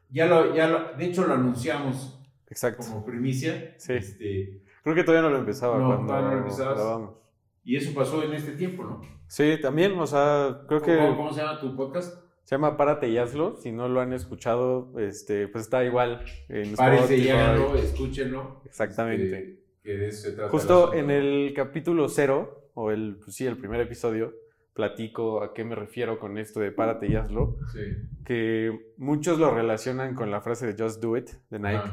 Ya 0.08 0.26
lo, 0.26 0.54
ya 0.54 0.68
lo, 0.68 0.96
de 0.96 1.04
hecho 1.04 1.26
lo 1.26 1.34
anunciamos 1.34 2.18
Exacto. 2.48 2.82
como 2.82 3.04
primicia. 3.04 3.74
Sí. 3.76 3.92
Este, 3.92 4.62
Creo 4.82 4.94
que 4.94 5.04
todavía 5.04 5.28
no 5.28 5.34
lo 5.34 5.40
empezaba 5.40 5.76
no, 5.78 5.86
cuando 5.86 6.06
todavía 6.06 6.28
no 6.28 6.34
lo 6.34 6.40
empezabas. 6.40 6.78
grabamos. 6.78 7.14
Y 7.62 7.76
eso 7.76 7.94
pasó 7.94 8.22
en 8.22 8.32
este 8.32 8.52
tiempo, 8.52 8.84
¿no? 8.84 9.02
Sí, 9.26 9.58
también, 9.60 9.98
o 9.98 10.06
sea, 10.06 10.62
creo 10.66 10.80
que... 10.80 10.96
¿Cómo, 10.96 11.16
cómo 11.18 11.32
se 11.32 11.42
llama 11.42 11.60
tu 11.60 11.76
podcast? 11.76 12.22
Se 12.44 12.54
llama 12.54 12.78
Párate 12.78 13.08
y 13.10 13.18
hazlo. 13.18 13.58
Si 13.58 13.70
no 13.70 13.86
lo 13.86 14.00
han 14.00 14.14
escuchado, 14.14 14.98
este, 14.98 15.46
pues 15.46 15.64
está 15.64 15.84
igual 15.84 16.24
en 16.48 16.74
Párese 16.74 17.18
y 17.18 17.28
háganlo, 17.28 17.76
escúchenlo. 17.76 18.62
Exactamente. 18.64 19.24
Este, 19.24 19.62
que 19.82 19.92
de 19.92 20.08
eso 20.08 20.30
se 20.30 20.32
trata 20.32 20.50
Justo 20.50 20.94
en 20.94 21.10
el 21.10 21.52
capítulo 21.54 22.08
cero, 22.08 22.61
o 22.74 22.90
el, 22.90 23.16
pues 23.22 23.36
sí, 23.36 23.46
el 23.46 23.56
primer 23.56 23.80
episodio, 23.80 24.34
platico 24.74 25.42
a 25.42 25.52
qué 25.52 25.64
me 25.64 25.74
refiero 25.74 26.18
con 26.18 26.38
esto 26.38 26.60
de 26.60 26.72
párate 26.72 27.06
y 27.08 27.16
hazlo. 27.16 27.56
Sí. 27.72 27.80
Que 28.24 28.92
muchos 28.96 29.38
lo 29.38 29.54
relacionan 29.54 30.14
con 30.14 30.30
la 30.30 30.40
frase 30.40 30.72
de 30.72 30.82
Just 30.82 31.02
Do 31.02 31.16
It 31.16 31.30
de 31.50 31.58
Nike. 31.58 31.90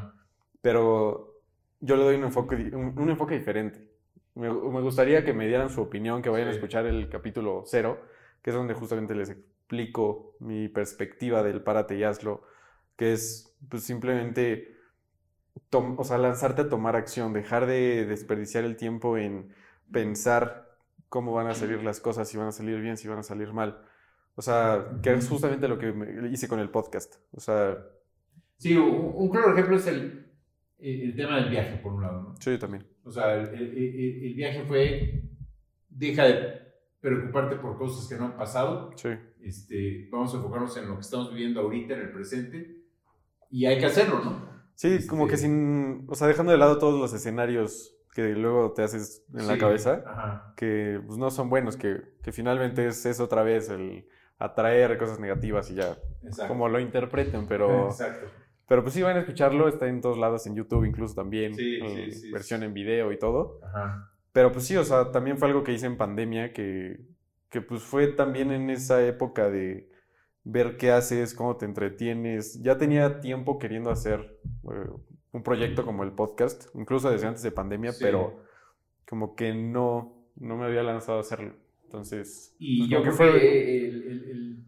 Pero 0.61 1.41
yo 1.79 1.95
le 1.95 2.03
doy 2.03 2.15
un 2.15 2.23
enfoque, 2.25 2.55
un, 2.55 3.09
enfoque 3.09 3.37
diferente. 3.37 3.89
Me, 4.35 4.49
me, 4.49 4.81
gustaría 4.81 5.25
que 5.25 5.33
me 5.33 5.47
dieran 5.47 5.69
su 5.69 5.81
opinión, 5.81 6.21
que 6.21 6.29
vayan 6.29 6.47
a 6.47 6.51
escuchar 6.51 6.85
el 6.85 7.09
capítulo 7.09 7.63
cero, 7.65 8.01
que 8.41 8.51
es 8.51 8.55
donde 8.55 8.73
justamente 8.73 9.15
les 9.15 9.29
explico 9.29 10.35
mi 10.39 10.69
perspectiva 10.69 11.43
del 11.43 11.61
párate 11.61 11.97
y 11.97 12.03
hazlo, 12.03 12.43
que 12.95 13.13
es 13.13 13.55
pues, 13.69 13.83
simplemente 13.83 14.79
o 15.71 16.03
sea, 16.03 16.17
lanzarte 16.17 16.63
a 16.63 16.69
tomar 16.69 16.95
acción, 16.95 17.33
dejar 17.33 17.65
de 17.65 18.05
desperdiciar 18.05 18.63
el 18.63 18.75
tiempo 18.75 19.17
en 19.17 19.53
pensar 19.91 20.68
cómo 21.09 21.33
van 21.33 21.47
a 21.47 21.55
salir 21.55 21.83
las 21.83 21.99
cosas, 21.99 22.29
si 22.29 22.37
van 22.37 22.47
a 22.47 22.51
salir 22.51 22.79
bien, 22.79 22.97
si 22.97 23.07
van 23.07 23.19
a 23.19 23.23
salir 23.23 23.51
mal. 23.51 23.81
O 24.35 24.41
sea, 24.41 24.85
que 25.03 25.11
es 25.13 25.27
justamente 25.27 25.67
lo 25.67 25.77
que 25.77 25.93
hice 26.31 26.47
con 26.47 26.59
el 26.59 26.69
podcast. 26.69 27.15
O 27.31 27.39
sea... 27.39 27.77
Sí, 28.57 28.77
un, 28.77 29.11
un 29.15 29.29
claro 29.29 29.51
ejemplo 29.53 29.75
es 29.75 29.87
el, 29.87 30.31
el 30.79 31.15
tema 31.15 31.37
del 31.37 31.49
viaje, 31.49 31.77
por 31.77 31.93
un 31.93 32.03
lado, 32.03 32.21
¿no? 32.21 32.35
Sí, 32.39 32.57
también. 32.57 32.85
O 33.03 33.11
sea, 33.11 33.35
el, 33.35 33.49
el, 33.53 34.23
el, 34.23 34.33
viaje 34.35 34.63
fue, 34.65 35.23
deja 35.89 36.23
de 36.25 36.59
preocuparte 37.01 37.55
por 37.55 37.77
cosas 37.77 38.07
que 38.07 38.15
no 38.15 38.25
han 38.25 38.37
pasado. 38.37 38.91
Sí. 38.95 39.09
Este, 39.41 40.07
vamos 40.11 40.33
a 40.33 40.37
enfocarnos 40.37 40.75
en 40.77 40.89
lo 40.89 40.95
que 40.95 41.01
estamos 41.01 41.33
viviendo 41.33 41.61
ahorita, 41.61 41.95
en 41.95 42.01
el 42.01 42.11
presente, 42.11 42.83
y 43.49 43.65
hay 43.65 43.79
que 43.79 43.85
hacerlo, 43.85 44.23
¿no? 44.23 44.49
Sí, 44.75 45.05
como 45.07 45.27
que 45.27 45.35
este 45.35 45.47
sin, 45.47 46.05
o 46.07 46.15
sea, 46.15 46.27
dejando 46.27 46.51
de 46.51 46.57
lado 46.57 46.77
todos 46.77 46.99
los 46.99 47.13
escenarios 47.13 47.98
que 48.13 48.29
luego 48.29 48.73
te 48.73 48.83
haces 48.83 49.23
en 49.33 49.47
la 49.47 49.57
cabeza, 49.57 50.53
que 50.55 51.01
pues, 51.05 51.17
no 51.17 51.29
son 51.31 51.49
buenos, 51.49 51.77
que, 51.77 52.01
que 52.23 52.31
finalmente 52.31 52.87
es, 52.87 53.05
es, 53.05 53.19
otra 53.19 53.43
vez 53.43 53.69
el 53.69 54.07
atraer 54.37 54.97
cosas 54.97 55.19
negativas 55.19 55.69
y 55.71 55.75
ya, 55.75 55.97
como 56.47 56.67
lo 56.69 56.79
interpreten, 56.79 57.47
pero... 57.47 57.87
Exacto. 57.87 58.27
Pero 58.67 58.83
pues 58.83 58.93
sí, 58.93 59.01
van 59.01 59.17
a 59.17 59.21
escucharlo, 59.21 59.67
está 59.67 59.87
en 59.87 59.99
todos 59.99 60.19
lados, 60.19 60.45
en 60.45 60.55
YouTube 60.55 60.85
incluso 60.85 61.15
también, 61.15 61.55
versión 62.31 62.61
en 62.61 62.71
video 62.71 63.11
y 63.11 63.17
todo. 63.17 63.59
Ajá. 63.63 64.11
Pero 64.31 64.51
pues 64.51 64.65
sí, 64.65 64.77
o 64.77 64.83
sea, 64.83 65.11
también 65.11 65.37
fue 65.37 65.47
algo 65.47 65.63
que 65.63 65.73
hice 65.73 65.87
en 65.87 65.97
pandemia, 65.97 66.53
que, 66.53 66.99
que 67.49 67.61
pues 67.61 67.81
fue 67.81 68.07
también 68.07 68.51
en 68.51 68.69
esa 68.69 69.03
época 69.05 69.49
de 69.49 69.89
ver 70.43 70.77
qué 70.77 70.91
haces, 70.91 71.33
cómo 71.33 71.57
te 71.57 71.65
entretienes. 71.65 72.61
Ya 72.61 72.77
tenía 72.77 73.21
tiempo 73.21 73.57
queriendo 73.57 73.89
hacer 73.89 74.39
eh, 74.71 74.89
un 75.31 75.43
proyecto 75.43 75.85
como 75.85 76.03
el 76.03 76.11
podcast, 76.11 76.73
incluso 76.75 77.11
desde 77.11 77.27
antes 77.27 77.43
de 77.43 77.51
pandemia, 77.51 77.91
pero 77.99 78.43
como 79.07 79.35
que 79.35 79.53
no, 79.53 80.31
no 80.35 80.57
me 80.57 80.65
había 80.65 80.83
lanzado 80.83 81.19
a 81.19 81.21
hacerlo. 81.21 81.55
Entonces, 81.83 82.55
y 82.59 82.79
pues, 82.79 82.89
yo 82.89 83.01
creo 83.01 83.11
que 83.11 83.17
fue... 83.17 83.87
el, 83.87 84.03
el, 84.03 84.65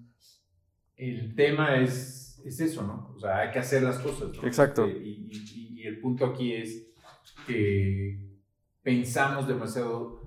el, 0.98 1.36
tema 1.36 1.78
es, 1.78 2.42
es, 2.46 2.60
eso, 2.60 2.84
¿no? 2.84 3.14
O 3.16 3.20
sea, 3.20 3.40
hay 3.40 3.52
que 3.52 3.60
hacer 3.60 3.84
las 3.84 4.00
cosas. 4.00 4.36
¿no? 4.36 4.48
Exacto. 4.48 4.86
Este, 4.86 5.00
y, 5.00 5.30
y, 5.32 5.82
y 5.82 5.84
el 5.84 6.00
punto 6.00 6.26
aquí 6.26 6.54
es 6.54 6.88
que 7.46 8.20
pensamos 8.82 9.48
demasiado 9.48 10.22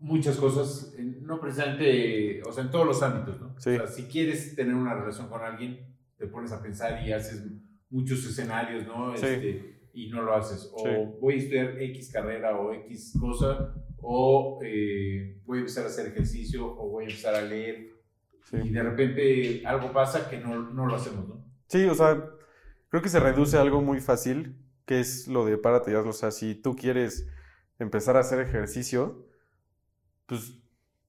muchas 0.00 0.36
cosas, 0.36 0.94
no 0.98 1.40
precisamente, 1.40 2.42
o 2.46 2.52
sea, 2.52 2.64
en 2.64 2.70
todos 2.70 2.86
los 2.86 3.02
ámbitos, 3.02 3.40
¿no? 3.40 3.58
Sí. 3.58 3.70
O 3.70 3.78
sea, 3.78 3.86
si 3.86 4.04
quieres 4.04 4.54
tener 4.54 4.74
una 4.74 4.94
relación 4.94 5.28
con 5.28 5.40
alguien, 5.42 5.94
te 6.18 6.26
pones 6.26 6.52
a 6.52 6.62
pensar 6.62 7.06
y 7.06 7.12
haces 7.12 7.42
muchos 7.90 8.24
escenarios, 8.26 8.86
¿no? 8.86 9.16
Sí. 9.16 9.26
Este, 9.26 9.74
y 9.92 10.08
no 10.08 10.22
lo 10.22 10.34
haces. 10.34 10.70
O 10.74 11.18
voy 11.20 11.34
a 11.34 11.36
estudiar 11.36 11.80
X 11.80 12.10
carrera 12.12 12.58
o 12.58 12.72
X 12.72 13.16
cosa, 13.20 13.74
o 14.00 14.60
eh, 14.64 15.40
voy 15.44 15.58
a 15.58 15.60
empezar 15.60 15.84
a 15.84 15.88
hacer 15.88 16.06
ejercicio, 16.06 16.66
o 16.66 16.88
voy 16.90 17.04
a 17.04 17.08
empezar 17.08 17.34
a 17.34 17.42
leer. 17.42 17.94
Y 18.52 18.68
de 18.68 18.82
repente 18.82 19.62
algo 19.66 19.92
pasa 19.92 20.28
que 20.28 20.38
no, 20.38 20.70
no 20.70 20.86
lo 20.86 20.94
hacemos, 20.94 21.28
¿no? 21.28 21.44
Sí, 21.68 21.84
o 21.84 21.94
sea, 21.94 22.30
creo 22.88 23.02
que 23.02 23.08
se 23.08 23.18
reduce 23.18 23.56
a 23.56 23.62
algo 23.62 23.80
muy 23.80 24.00
fácil 24.00 24.56
que 24.86 25.00
es 25.00 25.28
lo 25.28 25.44
de 25.46 25.56
párate 25.56 25.90
y 25.90 25.94
hazlo. 25.94 26.10
O 26.10 26.14
sea, 26.14 26.30
si 26.30 26.54
tú 26.54 26.76
quieres 26.76 27.28
empezar 27.78 28.16
a 28.16 28.20
hacer 28.20 28.40
ejercicio, 28.40 29.26
pues 30.26 30.58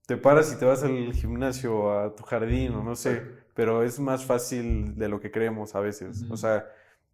te 0.07 0.17
paras 0.17 0.53
y 0.53 0.59
te 0.59 0.65
vas 0.65 0.83
al 0.83 1.13
gimnasio, 1.13 1.91
a 1.91 2.15
tu 2.15 2.23
jardín 2.23 2.73
o 2.73 2.83
no 2.83 2.95
sé, 2.95 3.23
pero 3.55 3.83
es 3.83 3.99
más 3.99 4.23
fácil 4.25 4.95
de 4.95 5.09
lo 5.09 5.19
que 5.19 5.31
creemos 5.31 5.73
a 5.73 5.79
veces. 5.79 6.25
O 6.29 6.37
sea, 6.37 6.67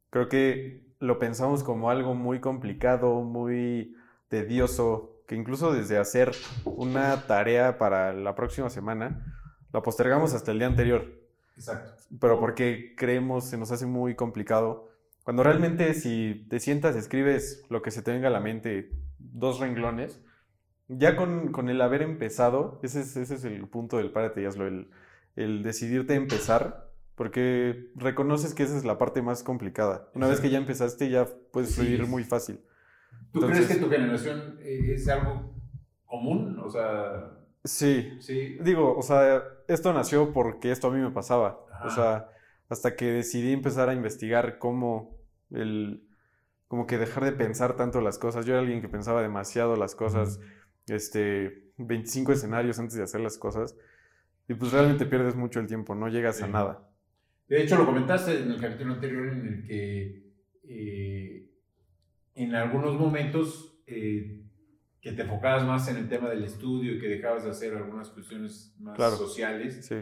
creo 0.10 0.28
que 0.28 0.84
lo 1.00 1.18
pensamos 1.18 1.64
como 1.64 1.90
algo 1.90 2.14
muy 2.14 2.42
complicado, 2.42 3.22
muy 3.22 3.96
tedioso, 4.28 5.22
que 5.28 5.36
incluso 5.36 5.72
desde 5.72 5.98
hacer 5.98 6.34
una 6.66 7.26
tarea 7.28 7.78
para 7.78 8.12
la 8.12 8.36
próxima 8.36 8.70
semana, 8.70 9.26
la 9.72 9.82
postergamos 9.82 10.34
hasta 10.34 10.52
el 10.52 10.60
día 10.60 10.68
anterior. 10.68 11.06
Exacto. 11.56 11.94
Pero 12.20 12.40
porque 12.40 12.94
creemos, 12.98 13.46
se 13.46 13.58
nos 13.58 13.72
hace 13.72 13.86
muy 13.86 14.16
complicado 14.16 14.92
cuando 15.24 15.44
realmente 15.44 15.94
si 15.94 16.46
te 16.50 16.60
sientas, 16.60 16.96
escribes 16.96 17.64
lo 17.70 17.82
que 17.82 17.92
se 17.92 18.02
te 18.02 18.12
venga 18.12 18.28
a 18.28 18.32
la 18.32 18.40
mente, 18.40 18.92
dos 19.20 19.60
renglones, 19.60 20.20
ya 20.88 21.16
con, 21.16 21.52
con 21.52 21.70
el 21.70 21.80
haber 21.82 22.02
empezado, 22.02 22.80
ese 22.82 23.02
es, 23.02 23.16
ese 23.16 23.36
es, 23.36 23.44
el 23.46 23.68
punto 23.68 23.98
del 23.98 24.12
párate 24.12 24.42
y 24.42 24.46
hazlo, 24.46 24.68
el, 24.68 24.90
el 25.36 25.64
decidirte 25.64 26.14
a 26.14 26.18
empezar, 26.18 26.92
porque 27.16 27.92
reconoces 27.96 28.54
que 28.54 28.64
esa 28.64 28.78
es 28.78 28.86
la 28.86 28.98
parte 28.98 29.22
más 29.22 29.44
complicada. 29.44 30.10
Una 30.14 30.28
vez 30.28 30.40
que 30.40 30.50
ya 30.50 30.58
empezaste, 30.58 31.10
ya 31.10 31.28
puedes 31.52 31.76
fluir 31.76 32.06
muy 32.08 32.24
fácil. 32.24 32.60
¿Tú 33.32 33.42
crees 33.42 33.68
que 33.68 33.76
tu 33.76 33.90
generación 33.90 34.58
eh, 34.62 34.94
es 34.94 35.08
algo 35.08 35.54
común? 36.06 36.60
O 36.60 36.70
sea... 36.70 37.38
Sí. 37.64 38.18
Sí. 38.20 38.58
Digo, 38.62 38.98
o 38.98 39.02
sea, 39.02 39.44
esto 39.68 39.94
nació 39.94 40.34
porque 40.34 40.72
esto 40.72 40.88
a 40.88 40.92
mí 40.92 41.00
me 41.00 41.12
pasaba. 41.12 41.60
O 41.86 41.90
sea, 41.90 42.28
hasta 42.70 42.96
que 42.96 43.06
decidí 43.12 43.54
empezar 43.54 43.90
a 43.90 43.94
investigar 43.94 44.58
cómo 44.58 45.18
el 45.52 46.08
como 46.72 46.88
que 46.88 46.98
dejar 46.98 47.26
de 47.26 47.34
pensar 47.34 47.76
tanto 47.76 48.00
las 48.00 48.18
cosas. 48.18 48.46
Yo 48.46 48.54
era 48.54 48.62
alguien 48.62 48.80
que 48.80 48.88
pensaba 48.88 49.22
demasiado 49.22 49.76
las 49.76 49.94
cosas, 49.94 50.40
este, 50.88 51.74
25 51.78 52.32
escenarios 52.32 52.80
antes 52.80 52.96
de 52.96 53.04
hacer 53.04 53.20
las 53.20 53.38
cosas, 53.38 53.76
y 54.48 54.54
pues 54.54 54.72
realmente 54.72 55.06
pierdes 55.06 55.36
mucho 55.36 55.60
el 55.60 55.68
tiempo, 55.68 55.96
no 55.96 56.08
llegas 56.08 56.42
a 56.42 56.48
nada. 56.48 56.90
De 57.48 57.62
hecho, 57.62 57.78
lo 57.78 57.86
comentaste 57.86 58.40
en 58.44 58.52
el 58.52 58.62
capítulo 58.62 58.94
anterior 58.94 59.28
en 59.28 59.48
el 59.48 59.64
que 59.68 60.34
eh, 60.64 61.50
en 62.36 62.56
algunos 62.56 62.98
momentos 62.98 63.82
eh, 63.88 64.46
que 65.02 65.12
te 65.12 65.24
enfocabas 65.24 65.66
más 65.66 65.88
en 65.90 65.98
el 65.98 66.08
tema 66.08 66.30
del 66.30 66.44
estudio 66.44 66.96
y 66.96 67.00
que 67.00 67.08
dejabas 67.08 67.44
de 67.44 67.50
hacer 67.50 67.74
algunas 67.76 68.10
cuestiones 68.10 68.76
más 68.80 68.98
sociales. 69.18 69.86
Sí 69.86 69.98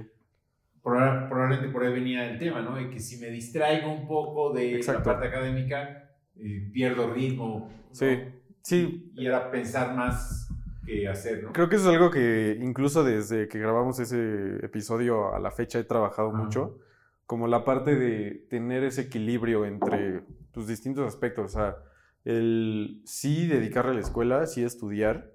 probablemente 0.82 1.70
por 1.70 1.84
ahí 1.84 1.94
venía 1.94 2.30
el 2.30 2.38
tema, 2.38 2.62
¿no? 2.62 2.76
De 2.76 2.90
que 2.90 3.00
si 3.00 3.18
me 3.18 3.30
distraigo 3.30 3.92
un 3.92 4.08
poco 4.08 4.54
de 4.54 4.82
la 4.86 5.04
parte 5.04 5.28
académica, 5.28 6.10
eh, 6.36 6.70
pierdo 6.72 7.14
ritmo. 7.14 7.70
Sí, 7.92 8.20
sí. 8.62 9.12
Y 9.16 9.26
era 9.26 9.52
pensar 9.52 9.96
más 9.96 10.50
que 10.90 11.08
hacer, 11.08 11.44
¿no? 11.44 11.54
Creo 11.54 11.70
que 11.70 11.76
eso 11.76 11.90
es 11.90 11.96
algo 11.96 12.10
que 12.10 12.58
incluso 12.60 13.04
desde 13.04 13.48
que 13.48 13.60
grabamos 13.60 14.00
ese 14.00 14.66
episodio 14.66 15.34
a 15.34 15.40
la 15.40 15.52
fecha 15.52 15.80
he 15.80 15.84
trabajado 15.84 16.32
mucho, 16.32 16.80
como 17.26 17.48
la 17.48 17.64
parte 17.64 17.96
de 17.96 18.48
tener 18.50 18.84
ese 18.84 19.02
equilibrio 19.02 19.66
entre 19.66 20.24
tus 20.52 20.68
distintos 20.68 21.08
aspectos, 21.08 21.46
o 21.46 21.60
sea, 21.60 21.78
el 22.26 23.02
sí 23.06 23.48
dedicarle 23.48 23.92
a 23.92 23.94
la 23.94 24.02
escuela, 24.02 24.46
sí 24.48 24.64
estudiar, 24.64 25.32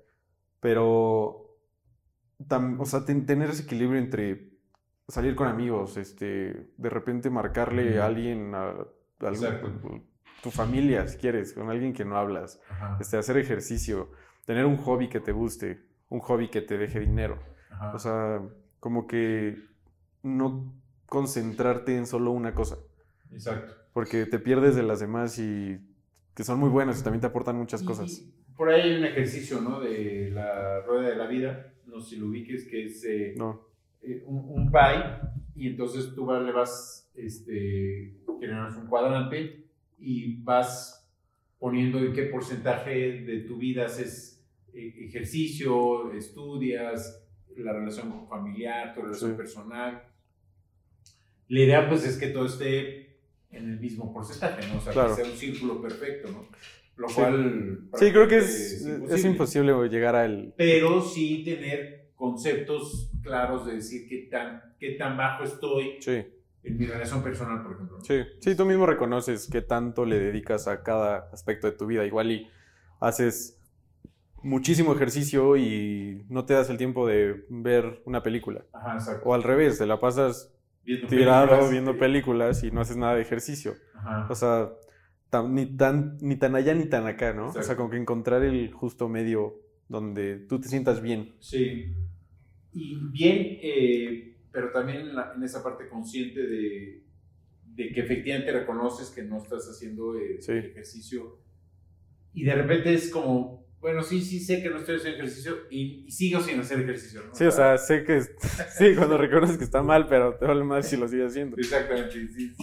pero, 0.61 1.57
o 2.79 2.85
sea, 2.85 3.05
tener 3.05 3.51
ese 3.51 3.63
equilibrio 3.63 3.99
entre 3.99 4.51
salir 5.09 5.35
con 5.35 5.49
amigos, 5.49 5.97
este, 5.97 6.71
de 6.77 6.91
repente 6.91 7.31
marcarle 7.31 8.01
a 8.01 8.07
alguien, 8.07 8.55
a, 8.55 8.75
tu 10.43 10.51
familia, 10.51 11.07
si 11.09 11.17
quieres, 11.17 11.53
con 11.55 11.71
alguien 11.71 11.93
que 11.93 12.05
no 12.05 12.17
hablas, 12.17 12.61
este, 13.01 13.17
hacer 13.17 13.39
ejercicio, 13.39 14.11
tener 14.45 14.67
un 14.67 14.77
hobby 14.77 15.09
que 15.09 15.21
te 15.21 15.33
guste, 15.33 15.81
un 16.09 16.21
hobby 16.21 16.49
que 16.49 16.61
te 16.61 16.79
deje 16.79 17.01
dinero. 17.01 17.39
O 17.93 17.99
sea, 17.99 18.41
como 18.81 19.07
que 19.07 19.57
no 20.23 20.73
concentrarte 21.07 21.97
en 21.97 22.07
solo 22.07 22.31
una 22.31 22.55
cosa. 22.55 22.79
Exacto. 23.33 23.75
Porque 23.93 24.27
te 24.27 24.39
pierdes 24.39 24.77
de 24.77 24.83
las 24.83 25.01
demás 25.01 25.39
y 25.39 25.79
que 26.35 26.45
son 26.45 26.59
muy 26.59 26.71
buenas 26.71 27.01
y 27.01 27.05
también 27.05 27.21
te 27.21 27.27
aportan 27.27 27.57
muchas 27.57 27.83
cosas. 27.83 28.25
Por 28.57 28.71
ahí 28.71 28.83
hay 28.83 28.99
un 28.99 29.05
ejercicio, 29.05 29.61
¿no? 29.61 29.81
De 29.81 30.31
la 30.31 30.81
rueda 30.83 31.09
de 31.09 31.17
la 31.17 31.27
vida, 31.27 31.73
no 31.87 32.01
sé 32.01 32.11
si 32.11 32.17
lo 32.17 32.29
ubiques, 32.29 32.67
que 32.67 32.87
es... 32.87 33.05
Eh, 33.05 33.35
no 33.37 33.75
eh, 34.07 34.23
un, 34.27 34.45
un, 34.51 34.71
pie 34.71 35.03
y 35.57 35.69
entonces 35.69 36.15
tú 36.15 36.31
le 36.31 36.53
vas 36.53 37.11
este, 37.15 38.15
generando 38.39 38.79
un 38.79 38.87
cuadrante 38.87 39.65
y 39.99 40.43
vas 40.43 41.09
poniendo 41.59 41.99
en 41.99 42.13
qué 42.13 42.25
porcentaje 42.25 43.23
de 43.23 43.41
tu 43.41 43.57
vida 43.57 43.87
haces 43.87 44.34
eh, 44.34 44.34
ejercicio, 44.75 46.13
estudias, 46.13 47.25
la 47.57 47.73
relación 47.73 48.27
familiar, 48.29 48.95
tu 48.95 49.03
relación 49.03 49.37
personal. 49.37 50.03
La 51.49 51.61
idea 51.61 51.89
pues 51.89 52.05
es 52.05 52.17
que 52.17 52.29
todo 52.29 52.47
esté 52.47 53.19
en 53.51 53.71
el 53.71 53.81
mismo 53.81 54.13
porcentaje, 54.13 54.67
¿no? 54.69 54.79
O 54.79 54.81
sea, 54.81 54.93
que 54.93 55.15
sea 55.15 55.25
un 55.25 55.37
círculo 55.37 55.81
perfecto, 55.81 56.31
¿no? 56.31 56.49
Lo 56.97 57.09
cual... 57.09 57.89
Sí, 57.95 58.11
creo 58.11 58.29
que 58.29 58.39
es, 58.39 58.47
es, 58.47 58.83
imposible. 58.87 59.15
es 59.15 59.25
imposible 59.25 59.89
llegar 59.89 60.17
al... 60.17 60.55
Pero 60.57 61.01
sí 61.03 61.43
tener 61.45 62.11
conceptos 62.15 63.11
claros 63.23 63.67
de 63.67 63.75
decir 63.75 64.09
qué 64.09 64.29
tan, 64.31 64.75
qué 64.79 64.93
tan 64.93 65.17
bajo 65.17 65.45
estoy 65.45 65.99
en 66.63 66.79
mi 66.79 66.87
relación 66.87 67.23
personal, 67.23 67.63
por 67.63 67.73
ejemplo. 67.73 67.99
Sí. 68.03 68.23
sí, 68.41 68.57
tú 68.57 68.65
mismo 68.65 68.87
reconoces 68.87 69.49
qué 69.51 69.61
tanto 69.61 70.05
le 70.05 70.19
dedicas 70.19 70.67
a 70.69 70.83
cada 70.83 71.31
aspecto 71.33 71.71
de 71.71 71.77
tu 71.77 71.87
vida. 71.87 72.07
Igual 72.07 72.31
y 72.31 72.49
haces 73.01 73.61
muchísimo 74.45 74.95
ejercicio 74.95 75.57
y 75.57 76.25
no 76.29 76.45
te 76.45 76.55
das 76.55 76.71
el 76.71 76.77
tiempo 76.77 77.07
de 77.09 77.45
ver 77.49 78.03
una 78.05 78.23
película. 78.23 78.65
Ajá, 78.73 78.95
exacto. 78.95 79.29
O 79.29 79.35
al 79.35 79.43
revés, 79.43 79.79
te 79.79 79.87
la 79.87 79.99
pasas 79.99 80.55
tirado 81.09 81.69
viendo 81.71 81.99
películas 81.99 82.63
y 82.63 82.71
no 82.71 82.81
haces 82.81 82.97
nada 82.97 83.15
de 83.15 83.23
ejercicio. 83.23 83.75
Ajá. 83.95 84.29
O 84.31 84.35
sea, 84.35 84.71
ni, 85.43 85.67
tan, 85.67 86.19
ni 86.21 86.37
tan 86.37 86.55
allá 86.55 86.75
ni 86.75 86.87
tan 86.87 87.07
acá, 87.07 87.33
¿no? 87.33 87.49
O 87.49 87.63
sea, 87.63 87.77
como 87.77 87.91
que 87.91 87.97
encontrar 87.97 88.45
el 88.45 88.73
justo 88.73 89.09
medio 89.09 89.61
donde 89.89 90.39
tú 90.49 90.61
te 90.61 90.69
sientas 90.69 91.03
bien. 91.03 91.35
Sí. 91.41 91.95
Y 92.73 92.97
bien, 93.11 93.59
eh, 93.63 94.37
pero 94.53 94.71
también 94.71 95.09
en, 95.09 95.43
esa 95.43 95.63
parte 95.63 95.89
consciente 95.89 96.41
de, 96.41 97.03
de, 97.75 97.93
que 97.93 98.01
efectivamente 98.01 98.53
reconoces 98.53 99.11
que 99.11 99.23
no 99.23 99.39
estás 99.39 99.69
haciendo 99.69 100.17
eh, 100.17 100.39
ejercicio. 100.39 101.39
Y 102.33 102.45
de 102.45 102.55
repente 102.55 102.93
es 102.93 103.11
como, 103.11 103.64
bueno, 103.85 104.03
sí, 104.03 104.23
sí 104.23 104.41
sé 104.41 104.63
que 104.63 104.71
no 104.71 104.79
estoy 104.79 104.97
haciendo 104.97 105.19
ejercicio 105.19 105.57
y, 105.69 106.11
sigo 106.11 106.41
sin 106.41 106.59
hacer 106.59 106.81
ejercicio. 106.81 107.21
¿no? 107.23 107.35
Sí, 107.35 107.45
o 107.45 107.51
sea, 107.51 107.77
sé 107.77 108.03
que, 108.03 108.23
sí, 108.79 108.95
cuando 108.97 109.19
reconoces 109.19 109.59
que 109.59 109.65
está 109.65 109.83
mal, 109.83 110.07
pero 110.09 110.37
te 110.37 110.47
vale 110.47 110.65
más 110.65 110.89
si 110.89 110.97
lo 110.97 111.07
sigues 111.07 111.33
haciendo. 111.33 111.59
Exactamente, 111.59 112.13
sí. 112.29 112.57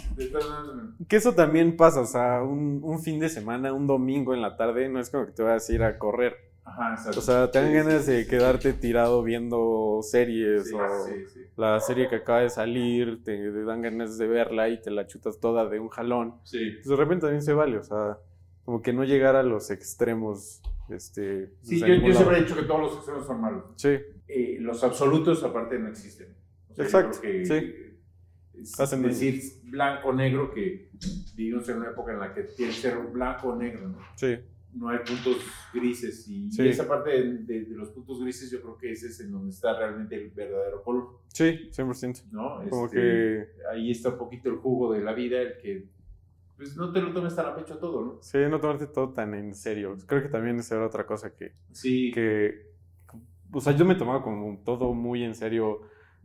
Que 1.08 1.18
eso 1.18 1.36
también 1.36 1.78
pasa, 1.78 2.02
o 2.02 2.08
sea, 2.08 2.42
un, 2.42 2.80
un, 2.82 3.04
fin 3.04 3.20
de 3.20 3.30
semana, 3.30 3.72
un 3.72 3.86
domingo 3.86 4.34
en 4.34 4.42
la 4.42 4.58
tarde, 4.58 4.90
no 4.90 5.00
es 5.00 5.12
como 5.12 5.28
que 5.28 5.34
te 5.34 5.44
vas 5.44 5.70
a 5.70 5.74
ir 5.74 5.84
a 5.84 6.00
correr. 6.00 6.38
Ajá, 6.64 6.94
exacto. 6.94 7.20
O 7.20 7.22
sea, 7.22 7.52
te 7.52 7.62
dan 7.62 7.72
ganas 7.72 8.08
de 8.08 8.26
quedarte 8.26 8.74
tirado 8.74 9.22
viendo 9.22 10.00
series 10.02 10.74
o 10.74 10.80
la 11.56 11.80
serie 11.82 12.10
que 12.10 12.16
acaba 12.16 12.40
de 12.40 12.50
salir, 12.50 13.24
te, 13.24 13.52
dan 13.64 13.84
ganas 13.84 14.18
de 14.18 14.26
verla 14.26 14.70
y 14.70 14.82
te 14.82 14.90
la 14.90 15.06
chutas 15.06 15.40
toda 15.40 15.70
de 15.70 15.80
un 15.80 15.90
jalón. 15.90 16.40
Sí. 16.46 16.72
Pues 16.78 16.88
de 16.88 16.96
repente 16.96 17.22
también 17.28 17.44
se 17.44 17.54
vale, 17.54 17.78
o 17.78 17.84
sea, 17.84 18.18
como 18.66 18.82
que 18.82 18.92
no 18.92 19.04
llegar 19.04 19.36
a 19.36 19.44
los 19.44 19.70
extremos 19.70 20.64
este, 20.90 21.54
sí, 21.62 21.80
yo, 21.80 22.14
siempre 22.14 22.38
he 22.38 22.42
dicho 22.42 22.56
que 22.56 22.64
todos 22.64 22.82
los 22.82 22.96
extremos 22.98 23.26
son 23.26 23.42
malos. 23.42 23.64
Sí. 23.76 23.98
Eh, 24.28 24.58
los 24.60 24.84
absolutos, 24.84 25.44
aparte, 25.44 25.80
no 25.80 25.88
existen. 25.88 26.36
Exacto. 26.78 27.20
sí. 27.22 27.76
Hacen 28.78 29.02
decir 29.02 29.42
blanco 29.64 30.14
negro 30.14 30.54
que 30.54 30.92
vivimos 31.36 31.68
en 31.70 31.78
una 31.78 31.90
época 31.90 32.14
en 32.14 32.20
la 32.20 32.34
que 32.34 32.44
tiene 32.44 32.72
que 32.72 32.78
ser 32.78 32.98
blanco 32.98 33.50
o 33.50 33.56
negro, 33.56 33.88
¿no? 33.88 33.98
Sí. 34.16 34.38
No 34.74 34.90
hay 34.90 35.00
puntos 35.00 35.38
grises. 35.74 36.28
Y, 36.30 36.50
esa 36.62 36.88
parte 36.88 37.10
de, 37.10 37.66
los 37.70 37.90
puntos 37.90 38.22
grises, 38.22 38.52
yo 38.52 38.62
creo 38.62 38.78
que 38.78 38.92
ese 38.92 39.08
es 39.08 39.20
en 39.20 39.32
donde 39.32 39.50
está 39.50 39.78
realmente 39.78 40.16
el 40.16 40.30
verdadero 40.30 40.84
color. 40.84 41.20
Sí, 41.28 41.70
100%. 41.72 42.30
¿No? 42.32 42.64
Como 42.70 42.86
este, 42.86 42.98
que. 42.98 43.48
Ahí 43.72 43.92
está 43.92 44.10
un 44.10 44.18
poquito 44.18 44.50
el 44.50 44.58
jugo 44.58 44.94
de 44.94 45.02
la 45.02 45.14
vida, 45.14 45.42
el 45.42 45.58
que 45.58 45.88
pues 46.62 46.78
no 46.78 46.92
te 46.92 47.02
lo 47.02 47.12
tomes 47.12 47.36
tan 47.36 47.48
a 47.48 47.56
pecho 47.56 47.80
todo, 47.80 48.06
¿no? 48.06 48.18
Sí, 48.22 48.38
no 48.48 48.62
tomarte 48.62 48.86
todo 48.86 49.14
tan 49.14 49.34
en 49.34 49.56
serio. 49.56 49.98
Creo 50.06 50.22
que 50.22 50.30
también 50.30 50.60
es 50.60 50.72
otra 50.72 51.08
cosa 51.08 51.34
que... 51.34 51.54
Sí. 51.72 52.12
Que, 52.12 52.68
o 53.52 53.60
sea, 53.60 53.76
yo 53.76 53.84
me 53.84 53.96
tomaba 53.96 54.22
como 54.22 54.62
todo 54.64 54.94
muy 54.94 55.24
en 55.24 55.34
serio. 55.34 55.82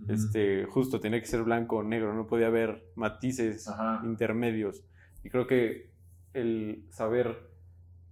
Este, 0.06 0.66
justo 0.66 1.00
tenía 1.00 1.20
que 1.20 1.26
ser 1.26 1.42
blanco 1.42 1.76
o 1.76 1.82
negro, 1.82 2.12
no 2.12 2.26
podía 2.26 2.48
haber 2.48 2.84
matices 2.96 3.66
intermedios. 4.04 4.84
Y 5.24 5.30
creo 5.30 5.46
que 5.46 5.90
el 6.34 6.84
saber 6.90 7.48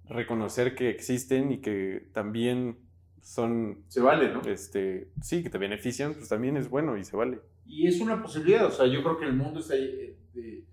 reconocer 0.07 0.75
que 0.75 0.89
existen 0.89 1.53
y 1.53 1.61
que 1.61 2.09
también 2.15 2.79
son... 3.21 3.85
Se 3.89 4.01
vale, 4.01 4.33
¿no? 4.33 4.41
Este, 4.47 5.11
sí, 5.21 5.43
que 5.43 5.51
te 5.51 5.59
benefician, 5.59 6.15
pues 6.15 6.31
también 6.31 6.57
es 6.57 6.71
bueno 6.71 6.97
y 6.97 7.05
se 7.05 7.19
vale. 7.19 7.41
Y 7.67 7.87
es 7.87 8.01
una 8.01 8.23
posibilidad, 8.23 8.65
o 8.65 8.71
sea, 8.71 8.87
yo 8.87 9.03
creo 9.03 9.19
que 9.19 9.27
el 9.27 9.35
mundo 9.35 9.61
está... 9.61 9.75
Eh, 9.77 10.65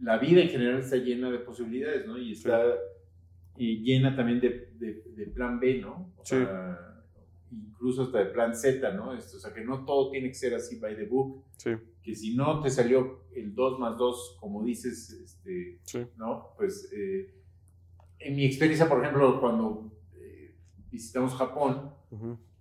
la 0.00 0.18
vida 0.18 0.42
en 0.42 0.48
general 0.48 0.80
está 0.80 0.96
llena 0.96 1.30
de 1.30 1.38
posibilidades, 1.38 2.06
¿no? 2.06 2.18
Y 2.18 2.32
está 2.32 2.62
llena 3.56 4.14
también 4.14 4.40
de, 4.40 4.70
de, 4.78 5.26
plan 5.28 5.58
B, 5.58 5.80
¿no? 5.80 6.12
O 6.16 6.24
sea, 6.24 7.02
incluso 7.50 8.02
hasta 8.02 8.18
de 8.18 8.26
plan 8.26 8.54
Z, 8.54 8.92
¿no? 8.92 9.14
Esto, 9.14 9.38
o 9.38 9.40
sea, 9.40 9.52
que 9.52 9.64
no 9.64 9.84
todo 9.84 10.10
tiene 10.10 10.28
que 10.28 10.34
ser 10.34 10.54
así 10.54 10.78
by 10.78 10.96
the 10.96 11.06
book. 11.06 11.44
Sí. 11.56 11.70
Que 12.02 12.14
si 12.14 12.36
no 12.36 12.60
te 12.60 12.70
salió 12.70 13.24
el 13.34 13.54
2 13.54 13.78
más 13.78 13.96
2, 13.96 14.38
como 14.40 14.64
dices, 14.64 15.10
este, 15.10 15.80
¿no? 16.16 16.50
Pues 16.56 16.90
eh, 16.92 17.34
en 18.18 18.36
mi 18.36 18.44
experiencia, 18.44 18.88
por 18.88 19.02
ejemplo, 19.02 19.40
cuando 19.40 19.90
eh, 20.14 20.54
visitamos 20.90 21.34
Japón, 21.34 21.92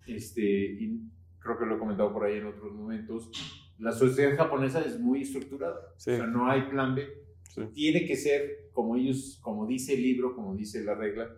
este, 0.07 0.41
y 0.41 1.01
creo 1.39 1.57
que 1.57 1.65
lo 1.65 1.75
he 1.75 1.79
comentado 1.79 2.11
por 2.11 2.23
ahí 2.23 2.37
en 2.37 2.47
otros 2.47 2.73
momentos, 2.73 3.29
la 3.77 3.91
sociedad 3.91 4.35
japonesa 4.37 4.81
es 4.81 4.99
muy 4.99 5.21
estructurada. 5.21 5.93
O 5.95 5.99
sea, 5.99 6.25
no 6.25 6.49
hay 6.49 6.63
plan 6.63 6.95
B 6.95 7.24
tiene 7.73 8.05
que 8.05 8.15
ser 8.15 8.69
como 8.73 8.95
ellos, 8.95 9.39
como 9.41 9.65
dice 9.65 9.93
el 9.93 10.01
libro, 10.01 10.35
como 10.35 10.55
dice 10.55 10.83
la 10.83 10.95
regla, 10.95 11.35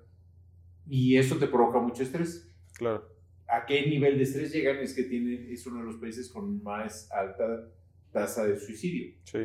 y 0.89 1.17
eso 1.17 1.37
te 1.37 1.47
provoca 1.47 1.79
mucho 1.79 2.03
estrés. 2.03 2.49
Claro. 2.73 3.07
¿A 3.47 3.65
qué 3.65 3.85
nivel 3.87 4.17
de 4.17 4.23
estrés 4.23 4.51
llegan? 4.51 4.77
Es 4.77 4.93
que 4.93 5.03
tiene, 5.03 5.51
es 5.51 5.65
uno 5.67 5.79
de 5.79 5.85
los 5.85 5.97
países 5.97 6.29
con 6.29 6.61
más 6.63 7.09
alta 7.11 7.69
tasa 8.11 8.45
de 8.45 8.57
suicidio. 8.57 9.13
Sí. 9.23 9.39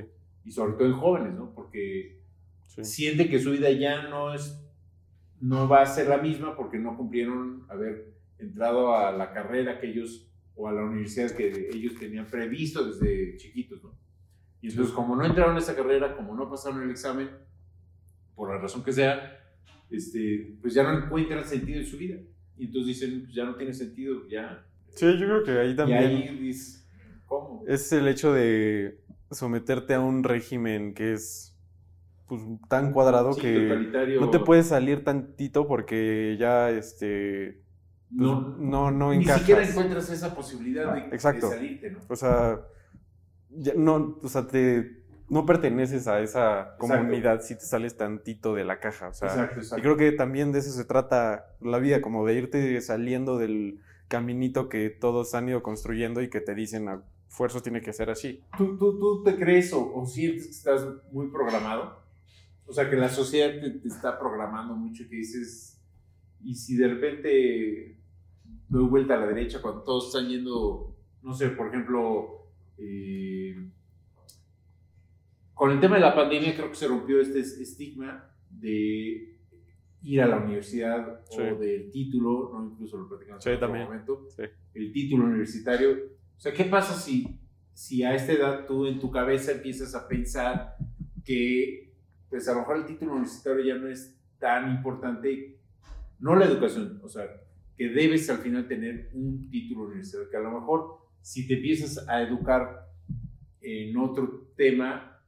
Y 0.45 0.50
sobre 0.50 0.75
todo 0.75 0.87
en 0.87 0.95
jóvenes, 0.95 1.35
¿no? 1.35 1.54
Porque 1.54 2.21
siente 2.66 3.28
que 3.28 3.38
su 3.38 3.52
vida 3.52 3.71
ya 3.71 4.09
no 4.09 4.35
es, 4.35 4.59
no 5.40 5.69
va 5.69 5.83
a 5.83 5.87
ser 5.87 6.09
la 6.09 6.19
misma 6.19 6.57
porque 6.57 6.78
no 6.78 6.97
cumplieron 6.97 7.64
haber 7.69 8.12
entrado 8.38 8.95
a 8.97 9.12
la 9.12 9.33
carrera 9.33 9.81
que 9.81 9.90
ellos 9.90 10.29
o 10.55 10.68
a 10.68 10.72
la 10.72 10.85
universidad 10.85 11.31
que 11.33 11.70
ellos 11.72 11.94
tenían 11.94 12.27
previsto 12.27 12.85
desde 12.85 13.37
chiquitos, 13.37 13.83
¿no? 13.83 14.02
Y 14.62 14.70
entonces, 14.70 14.94
como 14.94 15.16
no 15.16 15.27
entraron 15.27 15.57
a 15.57 15.59
esa 15.59 15.75
carrera, 15.75 16.16
como 16.16 16.35
no 16.35 16.48
pasaron 16.48 16.83
el 16.83 16.90
examen, 16.90 17.29
por 18.35 18.48
la 18.48 18.59
razón 18.59 18.83
que 18.83 18.92
sea, 18.92 19.38
este, 19.90 20.57
pues 20.62 20.72
ya 20.72 20.85
no 20.85 20.96
encuentran 20.96 21.44
sentido 21.44 21.81
en 21.81 21.87
su 21.87 21.98
vida. 21.98 22.16
Y 22.57 22.66
entonces 22.66 23.01
dicen, 23.01 23.22
pues 23.25 23.35
ya 23.35 23.44
no 23.44 23.57
tiene 23.57 23.75
sentido, 23.75 24.27
ya. 24.29 24.64
Sí, 24.90 25.07
yo 25.18 25.27
creo 25.27 25.42
que 25.42 25.59
ahí 25.59 25.75
también. 25.75 26.03
Y 26.03 26.05
ahí 26.05 26.38
dices, 26.38 26.88
¿cómo? 27.27 27.64
Es 27.66 27.92
el 27.92 28.07
hecho 28.07 28.33
de 28.33 29.01
someterte 29.33 29.94
a 29.94 30.01
un 30.01 30.22
régimen 30.22 30.94
que 30.94 31.14
es 31.14 31.59
pues, 32.29 32.40
tan 32.68 32.92
cuadrado 32.92 33.35
que 33.35 34.16
no 34.20 34.31
te 34.31 34.38
puedes 34.38 34.66
salir 34.66 35.05
tantito 35.05 35.66
porque 35.66 36.37
ya 36.38 36.70
este 36.70 37.62
pues, 38.09 38.20
no, 38.20 38.57
no, 38.59 38.90
no 38.90 39.12
encajas. 39.12 39.40
Ni 39.42 39.46
siquiera 39.46 39.68
encuentras 39.68 40.11
esa 40.11 40.35
posibilidad 40.35 40.94
de, 40.94 41.11
de, 41.11 41.18
salirte, 41.18 41.90
¿no? 41.90 42.01
O 42.09 42.16
sea, 42.16 42.61
no, 43.77 44.19
o 44.23 44.29
sea, 44.29 44.47
te, 44.47 45.03
no 45.29 45.47
perteneces 45.47 46.09
a 46.09 46.21
esa 46.21 46.77
comunidad 46.79 47.41
si 47.43 47.55
te 47.55 47.65
sales 47.65 47.97
tantito 47.97 48.55
de 48.55 48.65
la 48.65 48.81
caja. 48.81 49.09
O 49.09 49.15
sea, 49.15 49.51
y 49.77 49.81
creo 49.81 49.97
que 49.97 50.12
también 50.12 50.53
de 50.53 50.59
eso 50.59 50.71
se 50.71 50.85
trata 50.85 51.47
la 51.61 51.79
vida, 51.79 52.03
como 52.03 52.27
de 52.27 52.35
irte 52.35 52.81
saliendo 52.81 53.38
del 53.38 53.81
caminito 54.09 54.69
que 54.69 54.91
todos 54.91 55.35
han 55.35 55.49
ido 55.49 55.62
construyendo 55.62 56.21
y 56.21 56.29
que 56.29 56.41
te 56.41 56.55
dicen 56.55 56.88
a 56.88 57.03
fuerza 57.29 57.62
tiene 57.62 57.81
que 57.81 57.95
ser 57.95 58.11
así. 58.11 58.43
¿Tú, 58.59 58.77
tú, 58.77 58.99
tú 58.99 59.23
te 59.25 59.37
crees 59.37 59.73
o, 59.73 60.05
sientes 60.05 60.45
que 60.45 60.51
estás 60.51 60.87
muy 61.11 61.29
programado? 61.29 62.03
O 62.67 62.73
sea, 62.75 62.91
que 62.91 62.97
la 62.97 63.09
sociedad 63.09 63.59
te, 63.59 63.71
te, 63.71 63.88
está 63.88 64.19
programando 64.19 64.75
mucho 64.75 65.03
y 65.05 65.09
que 65.09 65.17
dices, 65.17 65.81
y 66.43 66.55
si 66.55 66.77
de 66.77 66.88
repente 66.88 67.99
doy 68.69 68.85
vuelta 68.85 69.15
a 69.15 69.21
la 69.21 69.27
derecha 69.29 69.62
cuando 69.62 69.83
todos 69.83 70.09
están 70.09 70.29
yendo, 70.29 70.95
no 71.23 71.33
sé, 71.33 71.49
por 71.49 71.69
ejemplo, 71.69 72.41
eh, 72.85 73.55
con 75.55 75.71
el 75.71 75.81
tema 75.81 75.95
de 75.95 76.03
la 76.03 76.14
pandemia 76.14 76.55
creo 76.57 76.71
que 76.71 76.75
se 76.75 76.88
rompió 76.88 77.21
este 77.21 77.40
estigma 77.40 78.29
de 78.51 79.38
ir 80.03 80.21
a 80.21 80.27
la 80.27 80.38
universidad 80.38 81.21
o 81.31 81.59
del 81.61 81.90
título, 81.90 82.51
¿no? 82.53 82.73
incluso 82.73 82.99
lo 82.99 83.09
platicamos 83.09 83.47
en 83.47 83.55
otro 83.55 83.68
momento, 83.68 84.29
el 84.75 84.92
título 84.92 85.27
universitario. 85.27 85.92
O 86.37 86.40
sea, 86.40 86.53
¿qué 86.53 86.64
pasa 86.64 86.95
si, 86.95 87.38
si 87.73 88.03
a 88.03 88.14
esta 88.14 88.33
edad 88.33 88.66
tú 88.66 88.87
en 88.87 88.99
tu 88.99 89.11
cabeza 89.12 89.53
empiezas 89.53 89.95
a 89.95 90.09
pensar 90.09 90.75
que 91.25 91.92
pues 92.29 92.49
a 92.49 92.55
lo 92.55 92.61
mejor 92.61 92.79
el 92.79 92.87
título 92.87 93.12
universitario 93.12 93.64
ya 93.64 93.77
no 93.77 93.87
es 93.87 94.18
tan 94.40 94.68
importante, 94.75 95.61
no 96.18 96.35
la 96.35 96.47
educación, 96.47 96.99
o 97.05 97.09
sea, 97.09 97.25
que 97.77 97.90
debes 97.90 98.29
al 98.31 98.38
final 98.38 98.66
tener 98.66 99.11
un 99.12 99.49
título 99.49 99.85
universitario, 99.85 100.29
que 100.29 100.37
a 100.37 100.40
lo 100.40 100.51
mejor 100.51 101.02
si 101.23 101.47
te 101.47 101.55
empiezas 101.55 102.07
a 102.09 102.21
educar 102.23 102.89
en 103.61 103.97
otro 103.97 104.49
tema 104.57 105.21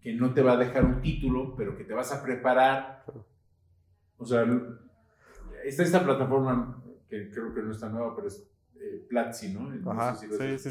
que 0.00 0.14
no 0.14 0.32
te 0.32 0.42
va 0.42 0.52
a 0.52 0.56
dejar 0.56 0.84
un 0.84 1.02
título, 1.02 1.54
pero 1.56 1.76
que 1.76 1.84
te 1.84 1.92
vas 1.92 2.12
a 2.12 2.22
preparar. 2.22 3.04
O 4.16 4.24
sea, 4.24 4.46
está 5.64 5.82
esta 5.82 6.02
plataforma 6.02 6.82
que 7.08 7.30
creo 7.30 7.52
que 7.52 7.62
no 7.62 7.72
está 7.72 7.88
nueva, 7.88 8.14
pero 8.14 8.28
es 8.28 8.48
eh, 8.76 9.04
Platzi, 9.08 9.52
¿no? 9.52 9.90
Ajá, 9.90 10.14
sí, 10.14 10.26
sí, 10.30 10.70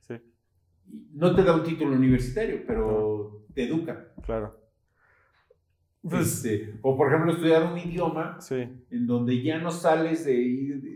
sí, 0.00 0.14
No 1.12 1.34
te 1.34 1.42
da 1.42 1.54
un 1.54 1.62
título 1.62 1.92
universitario, 1.92 2.64
pero 2.66 3.46
te 3.54 3.64
educa. 3.64 4.12
Claro. 4.22 4.60
Pues, 6.02 6.44
este, 6.44 6.78
o 6.82 6.96
por 6.96 7.08
ejemplo, 7.08 7.32
estudiar 7.32 7.64
un 7.72 7.78
idioma 7.78 8.38
en 8.50 9.06
donde 9.06 9.42
ya 9.42 9.58
no 9.58 9.70
sales 9.70 10.24
de, 10.24 10.34
de 10.34 10.95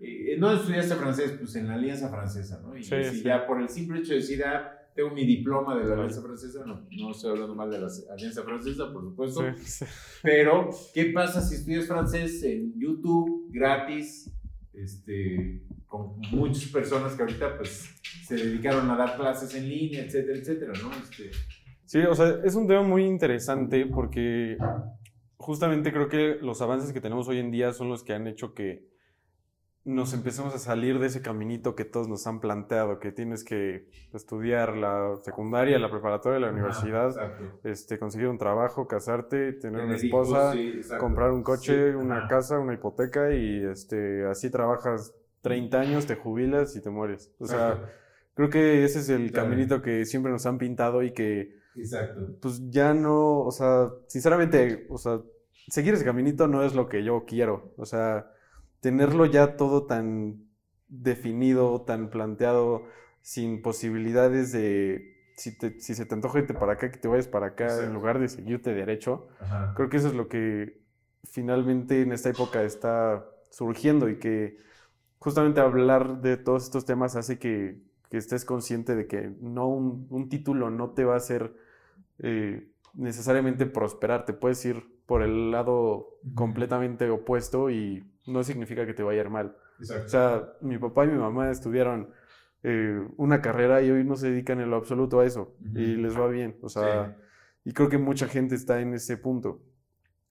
eh, 0.00 0.36
¿No 0.38 0.52
estudiaste 0.52 0.94
francés? 0.94 1.32
Pues 1.38 1.56
en 1.56 1.68
la 1.68 1.74
Alianza 1.74 2.08
Francesa, 2.08 2.60
¿no? 2.60 2.76
Y 2.76 2.84
si 2.84 3.22
ya 3.22 3.46
por 3.46 3.60
el 3.60 3.68
simple 3.68 3.98
hecho 3.98 4.12
de 4.12 4.20
decir, 4.20 4.44
ah, 4.44 4.78
tengo 4.94 5.10
mi 5.10 5.24
diploma 5.24 5.76
de 5.76 5.84
la 5.86 5.94
Alianza 5.94 6.22
Francesa, 6.22 6.64
no, 6.64 6.86
no 6.90 7.10
estoy 7.10 7.30
hablando 7.30 7.54
mal 7.54 7.70
de 7.70 7.80
la 7.80 7.88
Alianza 8.12 8.42
Francesa, 8.42 8.92
por 8.92 9.02
supuesto, 9.02 9.44
pero 10.22 10.70
¿qué 10.94 11.06
pasa 11.06 11.40
si 11.40 11.56
estudias 11.56 11.86
francés 11.86 12.42
en 12.44 12.78
YouTube, 12.78 13.48
gratis, 13.50 14.32
este, 14.72 15.62
con 15.86 16.18
muchas 16.30 16.66
personas 16.70 17.14
que 17.14 17.22
ahorita 17.22 17.56
pues 17.56 17.88
se 18.24 18.36
dedicaron 18.36 18.88
a 18.90 18.96
dar 18.96 19.16
clases 19.16 19.54
en 19.54 19.68
línea, 19.68 20.04
etcétera, 20.04 20.38
etcétera, 20.38 20.72
¿no? 20.82 20.92
Este... 20.92 21.30
Sí, 21.84 22.00
o 22.00 22.14
sea, 22.14 22.40
es 22.44 22.54
un 22.54 22.68
tema 22.68 22.82
muy 22.82 23.04
interesante 23.04 23.86
porque 23.86 24.58
justamente 25.38 25.92
creo 25.92 26.08
que 26.08 26.36
los 26.40 26.60
avances 26.60 26.92
que 26.92 27.00
tenemos 27.00 27.26
hoy 27.28 27.38
en 27.38 27.50
día 27.50 27.72
son 27.72 27.88
los 27.88 28.04
que 28.04 28.12
han 28.12 28.26
hecho 28.26 28.52
que 28.52 28.86
nos 29.88 30.12
empezamos 30.12 30.54
a 30.54 30.58
salir 30.58 30.98
de 30.98 31.06
ese 31.06 31.22
caminito 31.22 31.74
que 31.74 31.86
todos 31.86 32.08
nos 32.08 32.26
han 32.26 32.40
planteado, 32.40 32.98
que 32.98 33.10
tienes 33.10 33.42
que 33.42 33.88
estudiar 34.12 34.76
la 34.76 35.16
secundaria, 35.22 35.78
la 35.78 35.90
preparatoria, 35.90 36.38
la 36.38 36.52
universidad, 36.52 37.14
este, 37.64 37.98
conseguir 37.98 38.28
un 38.28 38.36
trabajo, 38.36 38.86
casarte, 38.86 39.54
tener, 39.54 39.86
una 39.86 39.96
esposa, 39.96 40.52
comprar 41.00 41.30
un 41.30 41.42
coche, 41.42 41.96
una 41.96 42.28
casa, 42.28 42.58
una 42.58 42.74
hipoteca 42.74 43.32
y 43.32 43.64
este, 43.64 44.26
así 44.26 44.50
trabajas 44.50 45.14
30 45.40 45.80
años, 45.80 46.06
te 46.06 46.16
jubilas 46.16 46.76
y 46.76 46.82
te 46.82 46.90
mueres. 46.90 47.32
O 47.38 47.46
sea, 47.46 47.90
creo 48.34 48.50
que 48.50 48.84
ese 48.84 48.98
es 48.98 49.08
el 49.08 49.32
caminito 49.32 49.80
que 49.80 50.04
siempre 50.04 50.30
nos 50.30 50.44
han 50.44 50.58
pintado 50.58 51.02
y 51.02 51.12
que 51.12 51.56
Exacto. 51.76 52.36
pues 52.42 52.60
ya 52.68 52.92
no, 52.92 53.40
o 53.40 53.50
sea, 53.50 53.88
sinceramente, 54.06 54.86
o 54.90 54.98
sea, 54.98 55.22
seguir 55.68 55.94
ese 55.94 56.04
caminito 56.04 56.46
no 56.46 56.62
es 56.62 56.74
lo 56.74 56.90
que 56.90 57.02
yo 57.02 57.24
quiero. 57.26 57.72
O 57.78 57.86
sea, 57.86 58.30
tenerlo 58.80 59.26
ya 59.26 59.56
todo 59.56 59.86
tan 59.86 60.48
definido, 60.88 61.82
tan 61.82 62.10
planteado, 62.10 62.84
sin 63.20 63.62
posibilidades 63.62 64.52
de 64.52 65.18
si, 65.36 65.52
si 65.52 65.94
se 65.94 66.06
te 66.06 66.14
antoja 66.14 66.40
irte 66.40 66.54
para 66.54 66.72
acá, 66.72 66.90
que 66.90 66.98
te 66.98 67.08
vayas 67.08 67.28
para 67.28 67.48
acá 67.48 67.84
en 67.84 67.94
lugar 67.94 68.18
de 68.18 68.28
seguirte 68.28 68.74
derecho. 68.74 69.28
Creo 69.76 69.88
que 69.88 69.98
eso 69.98 70.08
es 70.08 70.14
lo 70.14 70.28
que 70.28 70.80
finalmente 71.24 72.02
en 72.02 72.12
esta 72.12 72.30
época 72.30 72.62
está 72.62 73.24
surgiendo 73.50 74.08
y 74.08 74.18
que 74.18 74.56
justamente 75.18 75.60
hablar 75.60 76.20
de 76.20 76.36
todos 76.36 76.64
estos 76.64 76.84
temas 76.84 77.16
hace 77.16 77.38
que, 77.38 77.86
estés 78.10 78.46
consciente 78.46 78.96
de 78.96 79.06
que 79.06 79.34
no 79.40 79.68
un, 79.68 80.28
título 80.30 80.70
no 80.70 80.90
te 80.90 81.04
va 81.04 81.12
a 81.14 81.18
hacer 81.18 81.54
eh, 82.20 82.72
necesariamente 82.94 83.66
prosperar, 83.66 84.24
te 84.24 84.32
puedes 84.32 84.64
ir 84.64 84.82
por 85.04 85.22
el 85.22 85.50
lado 85.50 86.18
completamente 86.34 87.10
opuesto 87.10 87.68
y 87.68 88.10
no 88.28 88.44
significa 88.44 88.86
que 88.86 88.94
te 88.94 89.02
vaya 89.02 89.20
a 89.20 89.24
ir 89.24 89.30
mal. 89.30 89.56
O 89.80 90.08
sea, 90.08 90.52
mi 90.60 90.78
papá 90.78 91.04
y 91.04 91.08
mi 91.08 91.18
mamá 91.18 91.50
estudiaron 91.50 92.10
eh, 92.62 93.00
una 93.16 93.40
carrera 93.40 93.82
y 93.82 93.90
hoy 93.90 94.04
no 94.04 94.16
se 94.16 94.30
dedican 94.30 94.60
en 94.60 94.70
lo 94.70 94.76
absoluto 94.76 95.20
a 95.20 95.26
eso 95.26 95.56
y 95.74 95.96
les 95.96 96.18
va 96.18 96.28
bien. 96.28 96.58
O 96.62 96.68
sea, 96.68 97.16
y 97.64 97.72
creo 97.72 97.88
que 97.88 97.98
mucha 97.98 98.28
gente 98.28 98.54
está 98.54 98.80
en 98.80 98.94
ese 98.94 99.16
punto. 99.16 99.62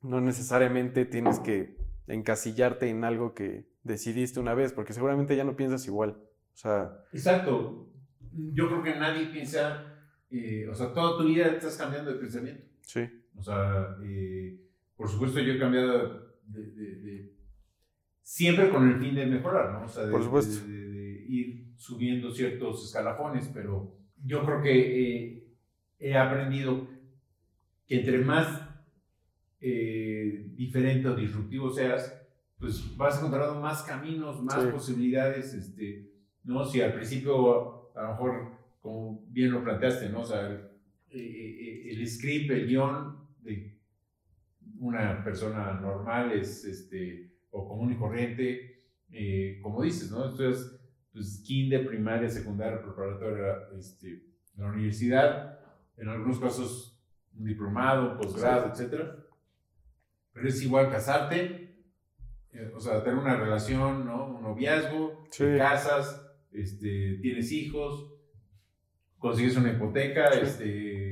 No 0.02 0.22
necesariamente 0.22 1.06
tienes 1.06 1.40
que 1.40 1.78
encasillarte 2.08 2.90
en 2.90 3.04
algo 3.04 3.34
que 3.34 3.68
decidiste 3.84 4.40
una 4.40 4.54
vez, 4.54 4.74
porque 4.74 4.94
seguramente 4.94 5.36
ya 5.36 5.44
no 5.44 5.56
piensas 5.56 5.86
igual. 5.88 6.18
O 6.54 6.58
sea, 6.58 7.04
Exacto. 7.12 7.90
Yo 8.54 8.68
creo 8.68 8.84
que 8.84 8.96
nadie 8.96 9.28
piensa, 9.28 9.84
eh, 10.30 10.68
o 10.70 10.76
sea, 10.76 10.94
toda 10.94 11.18
tu 11.18 11.28
vida 11.28 11.48
estás 11.48 11.76
cambiando 11.78 12.12
de 12.12 12.20
pensamiento. 12.20 12.64
Sí. 12.82 13.10
O 13.36 13.42
sea, 13.42 13.96
eh, 14.04 14.60
por 14.96 15.10
supuesto 15.10 15.40
yo 15.40 15.54
he 15.54 15.60
cambiado 15.60 16.28
de 16.48 17.37
siempre 18.28 18.70
con 18.70 18.92
el 18.92 19.00
fin 19.00 19.16
de 19.16 19.26
mejorar, 19.26 19.72
¿no? 19.72 19.86
O 19.86 19.88
sea, 19.88 20.06
de, 20.06 20.12
Por 20.12 20.22
supuesto. 20.22 20.68
De, 20.68 21.26
ir 21.30 21.72
subiendo 21.78 22.30
ciertos 22.30 22.84
escalafones, 22.84 23.50
pero 23.54 23.96
yo 24.22 24.44
creo 24.44 24.62
que 24.62 24.74
eh, 24.74 25.48
he 25.98 26.18
aprendido 26.18 26.90
que 27.86 28.00
entre 28.00 28.20
más 28.20 28.68
eh, 29.62 30.52
diferente 30.56 31.08
o 31.08 31.16
disruptivo 31.16 31.70
seas, 31.72 32.22
pues 32.60 32.98
vas 32.98 33.18
encontrando 33.18 33.62
más 33.62 33.84
caminos, 33.84 34.44
más 34.44 34.66
posibilidades, 34.66 35.54
este, 35.54 36.12
¿no? 36.44 36.66
Si 36.66 36.82
al 36.82 36.94
principio, 36.94 37.96
a 37.96 38.02
lo 38.04 38.10
mejor, 38.10 38.52
como 38.82 39.26
bien 39.30 39.52
lo 39.52 39.64
planteaste, 39.64 40.10
¿no? 40.10 40.22
O 40.22 40.26
sea, 40.26 40.70
eh, 41.12 41.90
el 41.92 42.06
script, 42.06 42.52
el 42.52 42.68
guion 42.68 43.26
de 43.40 43.80
una 44.80 45.24
persona 45.24 45.80
normal 45.80 46.34
es, 46.34 46.66
este, 46.66 47.37
o 47.58 47.68
común 47.68 47.92
y 47.92 47.98
corriente, 47.98 48.84
eh, 49.12 49.60
como 49.62 49.82
dices, 49.82 50.12
¿no? 50.12 50.30
Entonces, 50.30 50.80
pues 51.12 51.44
kinder, 51.46 51.88
primaria, 51.88 52.30
secundaria, 52.30 52.82
preparatoria, 52.82 53.70
este, 53.78 54.24
la 54.56 54.68
universidad, 54.68 55.60
en 55.98 56.10
algunos 56.10 56.40
casos 56.40 56.94
un 57.36 57.46
diplomado, 57.46 58.18
posgrado, 58.18 58.72
etc. 58.74 59.04
Pero 60.34 60.48
es 60.48 60.62
igual 60.64 60.92
casarte, 60.92 61.76
eh, 62.52 62.72
o 62.76 62.80
sea, 62.80 63.04
tener 63.04 63.20
una 63.20 63.38
relación, 63.38 64.06
¿no? 64.06 64.28
Un 64.36 64.44
noviazgo, 64.44 65.28
casas, 65.58 66.24
este, 66.52 67.20
tienes 67.22 67.52
hijos, 67.52 68.14
consigues 69.18 69.58
una 69.58 69.72
hipoteca, 69.72 70.30
este 70.30 71.07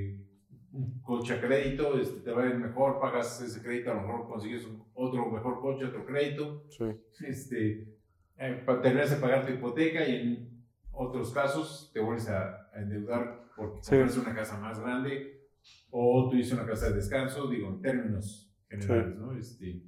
coche 1.01 1.33
a 1.33 1.41
crédito, 1.41 1.99
este, 1.99 2.21
te 2.21 2.31
va 2.31 2.43
a 2.43 2.47
ir 2.47 2.55
mejor, 2.55 2.99
pagas 2.99 3.41
ese 3.41 3.61
crédito, 3.61 3.91
a 3.91 3.95
lo 3.95 4.01
mejor 4.01 4.27
consigues 4.27 4.67
otro 4.93 5.31
mejor 5.31 5.61
coche, 5.61 5.85
otro 5.85 6.05
crédito. 6.05 6.65
Sí. 6.69 6.85
Este, 7.25 7.95
eh, 8.37 8.65
terminas 8.81 9.11
de 9.11 9.17
pagar 9.17 9.45
tu 9.45 9.53
hipoteca 9.53 10.07
y 10.07 10.15
en 10.15 10.65
otros 10.91 11.31
casos 11.31 11.91
te 11.93 11.99
vuelves 11.99 12.29
a, 12.29 12.69
endeudar 12.75 13.49
porque 13.55 13.81
sí. 13.81 13.91
compras 13.91 14.17
una 14.17 14.35
casa 14.35 14.59
más 14.59 14.81
grande 14.81 15.47
o 15.89 16.29
tú 16.29 16.37
una 16.53 16.65
casa 16.65 16.89
de 16.89 16.95
descanso, 16.95 17.47
digo, 17.47 17.69
en 17.69 17.81
términos 17.81 18.53
generales, 18.69 19.15
¿no? 19.15 19.33
Este, 19.37 19.81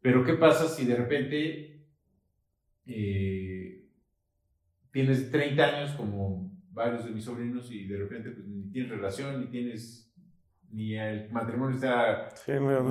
pero 0.00 0.24
¿qué 0.24 0.34
pasa 0.34 0.66
si 0.66 0.86
de 0.86 0.96
repente 0.96 1.84
eh, 2.86 3.86
tienes 4.90 5.30
30 5.30 5.62
años 5.62 5.90
como 5.92 6.49
varios 6.80 7.04
de 7.04 7.10
mis 7.10 7.24
sobrinos 7.24 7.70
y 7.70 7.86
de 7.86 7.98
repente 7.98 8.30
pues, 8.30 8.46
ni 8.46 8.70
tienes 8.70 8.90
relación, 8.90 9.40
ni 9.40 9.46
tienes, 9.48 10.10
ni 10.70 10.96
el 10.96 11.30
matrimonio 11.30 11.74
está 11.76 12.30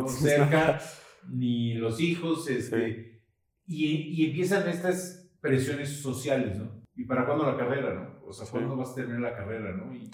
cerca, 0.07 0.79
ni 1.27 1.73
los 1.73 1.99
hijos, 1.99 2.49
este, 2.49 3.23
y, 3.65 3.85
y, 3.85 4.25
empiezan 4.27 4.67
estas 4.67 5.31
presiones 5.41 6.01
sociales, 6.01 6.57
¿no? 6.57 6.83
¿Y 6.95 7.05
para 7.05 7.25
cuándo 7.25 7.45
la 7.45 7.57
carrera, 7.57 7.93
no? 7.93 8.27
O 8.27 8.33
sea, 8.33 8.47
¿cuándo 8.49 8.75
vas 8.75 8.91
a 8.91 8.95
terminar 8.95 9.21
la 9.21 9.35
carrera, 9.35 9.75
no? 9.75 9.93
Y, 9.95 10.09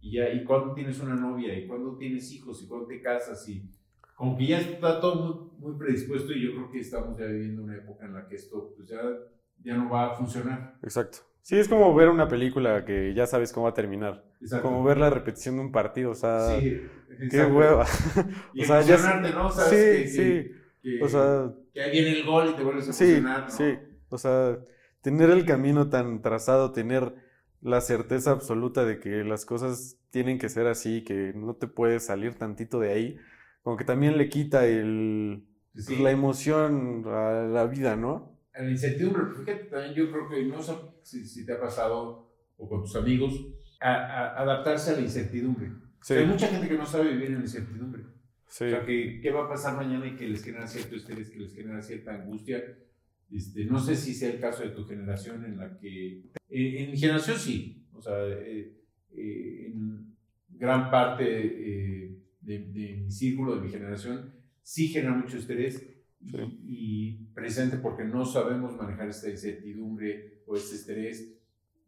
y, 0.00 0.12
ya, 0.12 0.32
¿y 0.32 0.44
cuándo 0.44 0.72
tienes 0.74 0.98
una 1.00 1.14
novia? 1.14 1.56
¿Y 1.58 1.66
cuándo 1.66 1.96
tienes 1.96 2.30
hijos? 2.32 2.62
¿Y 2.62 2.68
cuándo 2.68 2.86
te 2.86 3.00
casas? 3.00 3.48
Y 3.48 3.70
como 4.14 4.36
que 4.36 4.46
ya 4.46 4.60
está 4.60 5.00
todo 5.00 5.50
muy, 5.58 5.70
muy 5.70 5.78
predispuesto 5.78 6.32
y 6.32 6.44
yo 6.44 6.52
creo 6.52 6.70
que 6.70 6.80
estamos 6.80 7.18
ya 7.18 7.26
viviendo 7.26 7.62
una 7.62 7.76
época 7.76 8.04
en 8.04 8.14
la 8.14 8.26
que 8.26 8.36
esto 8.36 8.72
pues 8.76 8.88
ya, 8.88 9.00
ya 9.62 9.76
no 9.76 9.90
va 9.90 10.12
a 10.12 10.14
funcionar. 10.14 10.78
Exacto. 10.82 11.29
Sí, 11.42 11.58
es 11.58 11.68
como 11.68 11.94
ver 11.94 12.08
una 12.08 12.28
película 12.28 12.84
que 12.84 13.14
ya 13.14 13.26
sabes 13.26 13.52
cómo 13.52 13.64
va 13.64 13.70
a 13.70 13.74
terminar. 13.74 14.24
Como 14.62 14.84
ver 14.84 14.98
la 14.98 15.10
repetición 15.10 15.56
de 15.56 15.62
un 15.62 15.72
partido, 15.72 16.10
o 16.10 16.14
sea, 16.14 16.58
sí, 16.60 16.82
qué 17.30 17.44
hueva. 17.44 17.86
Y 18.54 18.62
o 18.62 18.64
sea, 18.66 18.82
ya 18.82 18.96
¿no? 19.34 19.50
¿Sabes? 19.50 20.12
Sí, 20.12 20.16
sí. 20.16 20.50
Que, 20.82 21.02
o 21.02 21.08
sea, 21.08 21.52
que 21.74 21.82
ahí 21.82 21.90
viene 21.90 22.12
el 22.12 22.26
gol 22.26 22.50
y 22.50 22.56
te 22.56 22.62
vuelves 22.62 22.88
a 22.88 22.92
sí, 22.92 23.20
¿no? 23.20 23.50
Sí, 23.50 23.78
o 24.08 24.18
sea, 24.18 24.58
tener 25.02 25.30
el 25.30 25.44
camino 25.44 25.90
tan 25.90 26.22
trazado, 26.22 26.72
tener 26.72 27.14
la 27.60 27.80
certeza 27.80 28.30
absoluta 28.30 28.84
de 28.84 28.98
que 29.00 29.24
las 29.24 29.44
cosas 29.44 29.98
tienen 30.10 30.38
que 30.38 30.48
ser 30.48 30.66
así, 30.66 31.04
que 31.04 31.32
no 31.34 31.54
te 31.56 31.66
puedes 31.66 32.06
salir 32.06 32.34
tantito 32.34 32.80
de 32.80 32.92
ahí, 32.92 33.16
como 33.62 33.76
que 33.76 33.84
también 33.84 34.16
le 34.16 34.28
quita 34.28 34.66
el, 34.66 35.44
la 36.00 36.10
emoción 36.10 37.04
a 37.06 37.42
la 37.42 37.66
vida, 37.66 37.96
¿no? 37.96 38.39
A 38.54 38.62
la 38.62 38.70
incertidumbre, 38.70 39.22
fíjate, 39.32 39.64
también 39.64 39.94
yo 39.94 40.10
creo 40.10 40.28
que 40.28 40.44
no 40.44 40.62
sé 40.62 40.74
si, 41.02 41.46
te 41.46 41.52
ha 41.52 41.60
pasado 41.60 42.30
o 42.56 42.68
con 42.68 42.82
tus 42.82 42.96
amigos, 42.96 43.46
a, 43.80 44.40
adaptarse 44.40 44.90
a 44.90 44.94
la 44.94 45.02
incertidumbre. 45.02 45.70
hay 46.10 46.26
mucha 46.26 46.48
gente 46.48 46.68
que 46.68 46.76
no 46.76 46.84
sabe 46.84 47.12
vivir 47.12 47.28
en 47.28 47.34
la 47.36 47.40
incertidumbre. 47.40 48.02
O 48.02 48.52
sea, 48.52 48.84
que 48.84 49.20
qué 49.22 49.30
va 49.30 49.44
a 49.44 49.48
pasar 49.48 49.76
mañana 49.76 50.06
y 50.06 50.16
que 50.16 50.28
les 50.28 50.42
genera 50.42 50.66
cierto 50.66 50.96
estrés, 50.96 51.30
que 51.30 51.38
les 51.38 51.54
genera 51.54 51.80
cierta 51.80 52.14
angustia. 52.14 52.60
Este, 53.30 53.64
no 53.64 53.78
sé 53.78 53.94
si 53.94 54.12
sea 54.12 54.30
el 54.30 54.40
caso 54.40 54.64
de 54.64 54.70
tu 54.70 54.84
generación 54.84 55.44
en 55.44 55.56
la 55.56 55.78
que... 55.78 56.24
En, 56.48 56.90
mi 56.90 56.98
generación 56.98 57.38
sí. 57.38 57.86
O 57.94 58.02
sea, 58.02 58.26
eh, 58.26 58.76
eh, 59.12 59.66
en 59.66 60.16
gran 60.48 60.90
parte 60.90 61.24
eh, 61.24 62.18
de, 62.40 62.58
de, 62.58 62.96
mi 63.04 63.10
círculo, 63.12 63.54
de 63.54 63.62
mi 63.62 63.70
generación, 63.70 64.34
sí 64.62 64.88
genera 64.88 65.14
mucho 65.14 65.36
estrés. 65.36 65.86
Y, 66.22 67.28
presente 67.34 67.78
porque 67.78 68.04
no 68.04 68.24
sabemos 68.24 68.76
manejar 68.76 69.08
esta 69.08 69.30
incertidumbre 69.30 70.42
o 70.46 70.56
este 70.56 70.76
estrés, 70.76 71.32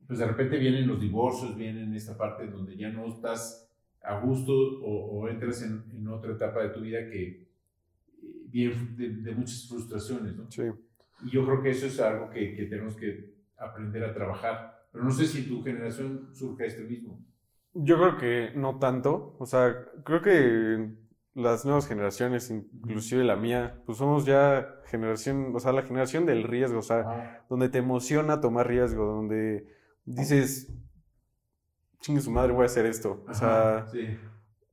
pues 0.06 0.18
de 0.18 0.26
repente 0.26 0.58
vienen 0.58 0.86
los 0.86 1.00
divorcios, 1.00 1.56
vienen 1.56 1.94
esta 1.94 2.16
parte 2.16 2.46
donde 2.46 2.76
ya 2.76 2.90
no 2.90 3.06
estás 3.06 3.70
a 4.02 4.20
gusto 4.20 4.52
o, 4.52 5.28
entras 5.28 5.62
en, 5.62 5.84
en, 5.92 6.08
otra 6.08 6.32
etapa 6.32 6.62
de 6.62 6.70
tu 6.70 6.80
vida 6.80 7.08
que 7.08 7.22
eh, 7.22 7.46
viene 8.46 8.74
de, 8.96 9.32
muchas 9.32 9.68
frustraciones, 9.68 10.34
¿no? 10.34 10.50
Sí. 10.50 10.62
Y 11.24 11.30
yo 11.30 11.44
creo 11.44 11.62
que 11.62 11.70
eso 11.70 11.86
es 11.86 12.00
algo 12.00 12.30
que, 12.30 12.54
que, 12.54 12.64
tenemos 12.64 12.96
que 12.96 13.34
aprender 13.58 14.02
a 14.04 14.14
trabajar. 14.14 14.86
Pero 14.90 15.04
no 15.04 15.10
sé 15.10 15.26
si 15.26 15.42
tu 15.44 15.62
generación 15.62 16.30
surge 16.32 16.66
este 16.66 16.82
mismo. 16.82 17.24
Yo 17.74 17.96
creo 17.96 18.18
que 18.18 18.52
no 18.56 18.78
tanto. 18.78 19.36
O 19.38 19.46
sea, 19.46 19.86
creo 20.04 20.20
que 20.20 21.01
las 21.34 21.64
nuevas 21.64 21.86
generaciones, 21.86 22.50
inclusive 22.50 23.24
la 23.24 23.36
mía, 23.36 23.80
pues 23.86 23.98
somos 23.98 24.26
ya 24.26 24.80
generación, 24.86 25.52
o 25.54 25.60
sea, 25.60 25.72
la 25.72 25.82
generación 25.82 26.26
del 26.26 26.44
riesgo, 26.44 26.78
o 26.78 26.82
sea, 26.82 27.44
donde 27.48 27.68
te 27.68 27.78
emociona 27.78 28.40
tomar 28.40 28.68
riesgo, 28.68 29.06
donde 29.06 29.66
dices, 30.04 30.70
chingue 32.00 32.20
su 32.20 32.30
madre, 32.30 32.52
voy 32.52 32.64
a 32.64 32.66
hacer 32.66 32.84
esto. 32.84 33.24
O 33.28 33.34
sea, 33.34 33.86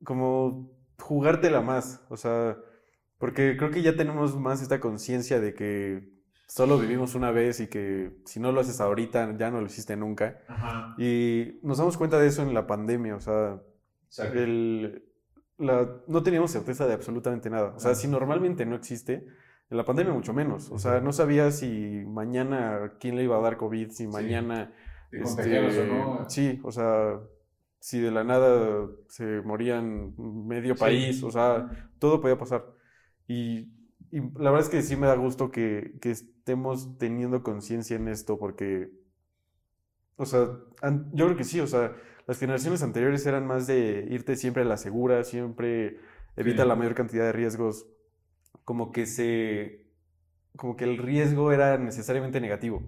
como 0.04 0.70
jugártela 0.98 1.62
más, 1.62 2.04
o 2.10 2.16
sea, 2.16 2.58
porque 3.18 3.56
creo 3.56 3.70
que 3.70 3.82
ya 3.82 3.96
tenemos 3.96 4.36
más 4.38 4.60
esta 4.60 4.80
conciencia 4.80 5.40
de 5.40 5.54
que 5.54 6.10
solo 6.46 6.78
vivimos 6.78 7.14
una 7.14 7.30
vez 7.30 7.60
y 7.60 7.68
que 7.68 8.18
si 8.24 8.40
no 8.40 8.50
lo 8.52 8.60
haces 8.60 8.80
ahorita 8.80 9.36
ya 9.38 9.50
no 9.50 9.60
lo 9.60 9.66
hiciste 9.66 9.96
nunca. 9.96 10.42
Ajá. 10.48 10.94
Y 10.98 11.58
nos 11.62 11.78
damos 11.78 11.96
cuenta 11.96 12.18
de 12.18 12.26
eso 12.26 12.42
en 12.42 12.52
la 12.52 12.66
pandemia, 12.66 13.16
o 13.16 13.20
sea, 13.20 13.62
el, 14.34 15.09
la, 15.60 16.02
no 16.06 16.22
teníamos 16.22 16.50
certeza 16.50 16.86
de 16.86 16.94
absolutamente 16.94 17.50
nada. 17.50 17.74
O 17.76 17.80
sea, 17.80 17.94
si 17.94 18.08
normalmente 18.08 18.66
no 18.66 18.74
existe, 18.74 19.26
en 19.70 19.76
la 19.76 19.84
pandemia 19.84 20.12
mucho 20.12 20.32
menos. 20.32 20.70
O 20.70 20.78
sea, 20.78 21.00
no 21.00 21.12
sabía 21.12 21.50
si 21.52 22.02
mañana 22.06 22.94
quién 22.98 23.16
le 23.16 23.24
iba 23.24 23.36
a 23.36 23.40
dar 23.40 23.56
COVID, 23.56 23.90
si 23.90 24.06
mañana... 24.06 24.72
Este, 25.12 25.58
o 25.58 25.86
no. 25.86 26.30
Sí, 26.30 26.60
o 26.62 26.70
sea, 26.70 27.20
si 27.78 28.00
de 28.00 28.10
la 28.10 28.24
nada 28.24 28.88
se 29.08 29.40
morían 29.42 30.14
medio 30.16 30.76
país, 30.76 31.22
o 31.22 31.30
sea, 31.30 31.90
todo 31.98 32.20
podía 32.20 32.38
pasar. 32.38 32.64
Y, 33.26 33.72
y, 34.10 34.20
la 34.38 34.50
verdad 34.50 34.60
es 34.60 34.68
que 34.68 34.82
sí 34.82 34.96
me 34.96 35.06
da 35.06 35.14
gusto 35.14 35.50
que, 35.50 35.96
que 36.00 36.10
estemos 36.12 36.96
teniendo 36.98 37.42
conciencia 37.42 37.96
en 37.96 38.08
esto, 38.08 38.38
porque, 38.38 38.90
o 40.16 40.26
sea, 40.26 40.48
yo 41.12 41.26
creo 41.26 41.36
que 41.36 41.44
sí, 41.44 41.60
o 41.60 41.66
sea, 41.66 41.96
las 42.30 42.38
generaciones 42.38 42.84
anteriores 42.84 43.26
eran 43.26 43.44
más 43.44 43.66
de 43.66 44.06
irte 44.08 44.36
siempre 44.36 44.62
a 44.62 44.64
la 44.64 44.76
segura, 44.76 45.24
siempre 45.24 45.98
evita 46.36 46.64
la 46.64 46.76
mayor 46.76 46.94
cantidad 46.94 47.24
de 47.24 47.32
riesgos, 47.32 47.88
como 48.64 48.92
que 48.92 49.06
se, 49.06 49.88
como 50.54 50.76
que 50.76 50.84
el 50.84 50.98
riesgo 50.98 51.50
era 51.50 51.76
necesariamente 51.76 52.40
negativo. 52.40 52.84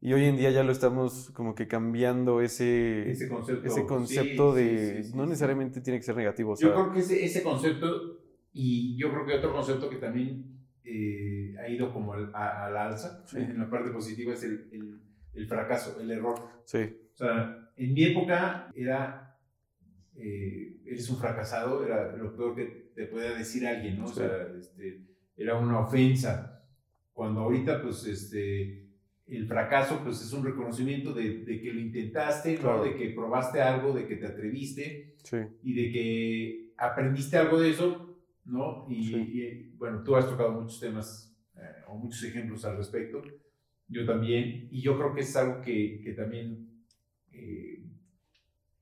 Y 0.00 0.12
hoy 0.12 0.22
en 0.22 0.36
día 0.36 0.52
ya 0.52 0.62
lo 0.62 0.70
estamos 0.70 1.32
como 1.32 1.56
que 1.56 1.66
cambiando 1.66 2.42
ese, 2.42 3.10
ese 3.10 3.28
concepto, 3.28 3.66
ese 3.66 3.86
concepto 3.86 4.54
de 4.54 5.04
no 5.16 5.26
necesariamente 5.26 5.80
tiene 5.80 5.98
que 5.98 6.04
ser 6.04 6.14
negativo. 6.14 6.54
yo 6.56 6.72
creo 6.72 6.92
que 6.92 7.00
ese, 7.00 7.24
ese, 7.24 7.42
concepto 7.42 8.20
y 8.52 8.96
yo 8.96 9.10
creo 9.10 9.26
que 9.26 9.34
otro 9.34 9.52
concepto 9.52 9.90
que 9.90 9.96
también 9.96 10.44
eh, 10.84 11.56
ha 11.58 11.68
ido 11.68 11.92
como 11.92 12.12
al, 12.12 12.30
a, 12.32 12.70
la 12.70 12.86
alza 12.86 13.24
en 13.34 13.58
la 13.58 13.68
parte 13.68 13.90
positiva 13.90 14.32
es 14.32 14.44
el, 14.44 14.68
el, 14.70 15.00
el, 15.34 15.48
fracaso, 15.48 16.00
el 16.00 16.12
error. 16.12 16.36
Sí. 16.66 16.96
O 17.14 17.16
sea, 17.16 17.59
en 17.84 17.94
mi 17.94 18.04
época 18.04 18.70
era, 18.74 19.38
eh, 20.14 20.76
eres 20.84 21.08
un 21.10 21.18
fracasado, 21.18 21.84
era 21.84 22.14
lo 22.16 22.36
peor 22.36 22.54
que 22.54 22.92
te 22.94 23.06
podía 23.06 23.32
decir 23.32 23.66
alguien, 23.66 23.98
¿no? 23.98 24.04
O 24.04 24.12
sea, 24.12 24.48
este, 24.58 25.02
era 25.36 25.56
una 25.56 25.80
ofensa. 25.80 26.62
Cuando 27.12 27.40
ahorita, 27.40 27.82
pues, 27.82 28.06
este 28.06 28.90
el 29.30 29.46
fracaso 29.46 30.00
pues 30.02 30.20
es 30.20 30.32
un 30.32 30.44
reconocimiento 30.44 31.12
de, 31.14 31.44
de 31.44 31.60
que 31.60 31.72
lo 31.72 31.80
intentaste, 31.80 32.58
¿no? 32.60 32.82
de 32.82 32.96
que 32.96 33.10
probaste 33.10 33.62
algo, 33.62 33.92
de 33.92 34.06
que 34.06 34.16
te 34.16 34.26
atreviste 34.26 35.14
y 35.62 35.72
de 35.72 35.92
que 35.92 36.72
aprendiste 36.76 37.36
algo 37.36 37.60
de 37.60 37.70
eso, 37.70 38.18
¿no? 38.44 38.86
Y, 38.88 39.70
bueno, 39.76 40.02
tú 40.02 40.16
has 40.16 40.28
tocado 40.28 40.50
muchos 40.50 40.80
temas 40.80 41.32
eh, 41.56 41.60
o 41.86 41.96
muchos 41.96 42.24
ejemplos 42.24 42.64
al 42.64 42.76
respecto, 42.76 43.22
yo 43.86 44.04
también, 44.04 44.68
y 44.70 44.80
yo 44.80 44.96
creo 44.96 45.14
que 45.14 45.20
es 45.20 45.36
algo 45.36 45.60
que, 45.60 46.00
que 46.02 46.12
también 46.12 46.84
eh, 47.32 47.69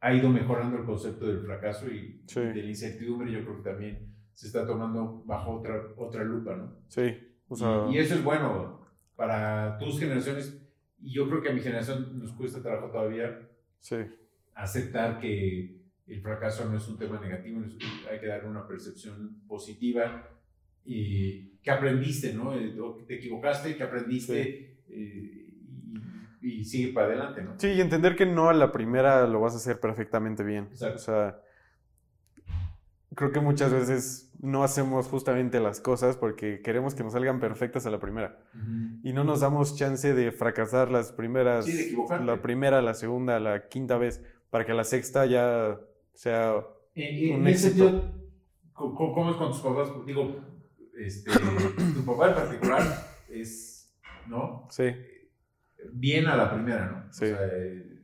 ha 0.00 0.14
ido 0.14 0.28
mejorando 0.28 0.78
el 0.78 0.84
concepto 0.84 1.26
del 1.26 1.40
fracaso 1.40 1.86
y, 1.88 2.22
de 2.34 2.62
la 2.62 2.68
incertidumbre, 2.68 3.32
yo 3.32 3.42
creo 3.42 3.56
que 3.56 3.70
también 3.70 4.14
se 4.32 4.46
está 4.46 4.66
tomando 4.66 5.22
bajo 5.26 5.52
otra, 5.52 5.82
otra 5.96 6.22
lupa, 6.22 6.56
¿no? 6.56 6.76
Sí. 6.88 7.16
O 7.48 7.56
sea... 7.56 7.86
y, 7.90 7.96
y 7.96 7.98
eso 7.98 8.14
es 8.14 8.22
bueno, 8.22 8.86
para 9.16 9.78
tus 9.78 9.98
generaciones, 9.98 10.62
y 11.00 11.12
yo 11.12 11.28
creo 11.28 11.42
que 11.42 11.48
a 11.48 11.52
mi 11.52 11.60
generación 11.60 12.18
nos 12.18 12.32
cuesta 12.32 12.62
trabajo 12.62 12.90
todavía 12.90 13.48
sí. 13.80 13.96
aceptar 14.54 15.18
que 15.18 15.78
el 16.06 16.22
fracaso 16.22 16.68
no 16.68 16.76
es 16.76 16.88
un 16.88 16.96
tema 16.96 17.20
negativo, 17.20 17.60
hay 18.10 18.18
que 18.18 18.26
darle 18.26 18.48
una 18.48 18.66
percepción 18.66 19.42
positiva 19.46 20.30
y 20.84 21.58
que 21.58 21.70
aprendiste, 21.70 22.32
¿no? 22.32 22.58
Eh, 22.58 22.74
te 23.06 23.16
equivocaste, 23.16 23.76
que 23.76 23.82
aprendiste 23.82 24.78
eh, 24.88 25.37
y, 26.40 26.64
sigue 26.64 26.92
para 26.92 27.08
adelante, 27.08 27.42
¿no? 27.42 27.54
Sí, 27.58 27.68
y 27.68 27.80
entender 27.80 28.16
que 28.16 28.26
no 28.26 28.48
a 28.48 28.54
la 28.54 28.72
primera 28.72 29.26
lo 29.26 29.40
vas 29.40 29.54
a 29.54 29.56
hacer 29.56 29.80
perfectamente 29.80 30.42
bien. 30.44 30.68
Exacto. 30.70 30.96
O 30.96 30.98
sea, 30.98 31.40
creo 33.14 33.32
que 33.32 33.40
muchas 33.40 33.72
veces 33.72 34.32
no 34.40 34.62
hacemos 34.62 35.08
justamente 35.08 35.58
las 35.58 35.80
cosas 35.80 36.16
porque 36.16 36.60
queremos 36.62 36.94
que 36.94 37.02
nos 37.02 37.14
salgan 37.14 37.40
perfectas 37.40 37.86
a 37.86 37.90
la 37.90 37.98
primera. 37.98 38.38
Y 39.02 39.12
no 39.12 39.24
nos 39.24 39.40
damos 39.40 39.76
chance 39.76 40.14
de 40.14 40.30
fracasar 40.30 40.90
las 40.90 41.12
primeras, 41.12 41.66
la 42.24 42.40
primera, 42.40 42.80
la 42.80 42.94
segunda, 42.94 43.40
la 43.40 43.68
quinta 43.68 43.98
vez, 43.98 44.22
para 44.50 44.64
que 44.64 44.72
la 44.72 44.84
sexta 44.84 45.26
ya 45.26 45.80
sea 46.12 46.54
un 46.94 47.46
éxito. 47.46 48.12
¿cómo, 48.72 49.30
es 49.30 49.36
con 49.36 49.50
tus 49.50 49.60
papás? 49.60 49.88
Digo, 50.06 50.36
este, 50.96 51.30
tu 51.32 52.04
papá 52.04 52.28
en 52.28 52.34
particular 52.34 52.82
es, 53.28 53.92
¿no? 54.28 54.66
Sí. 54.70 54.84
Bien 55.92 56.26
a 56.26 56.36
la 56.36 56.52
primera, 56.52 56.86
¿no? 56.86 57.12
Sí. 57.12 57.24
O 57.24 57.28
sea, 57.28 57.46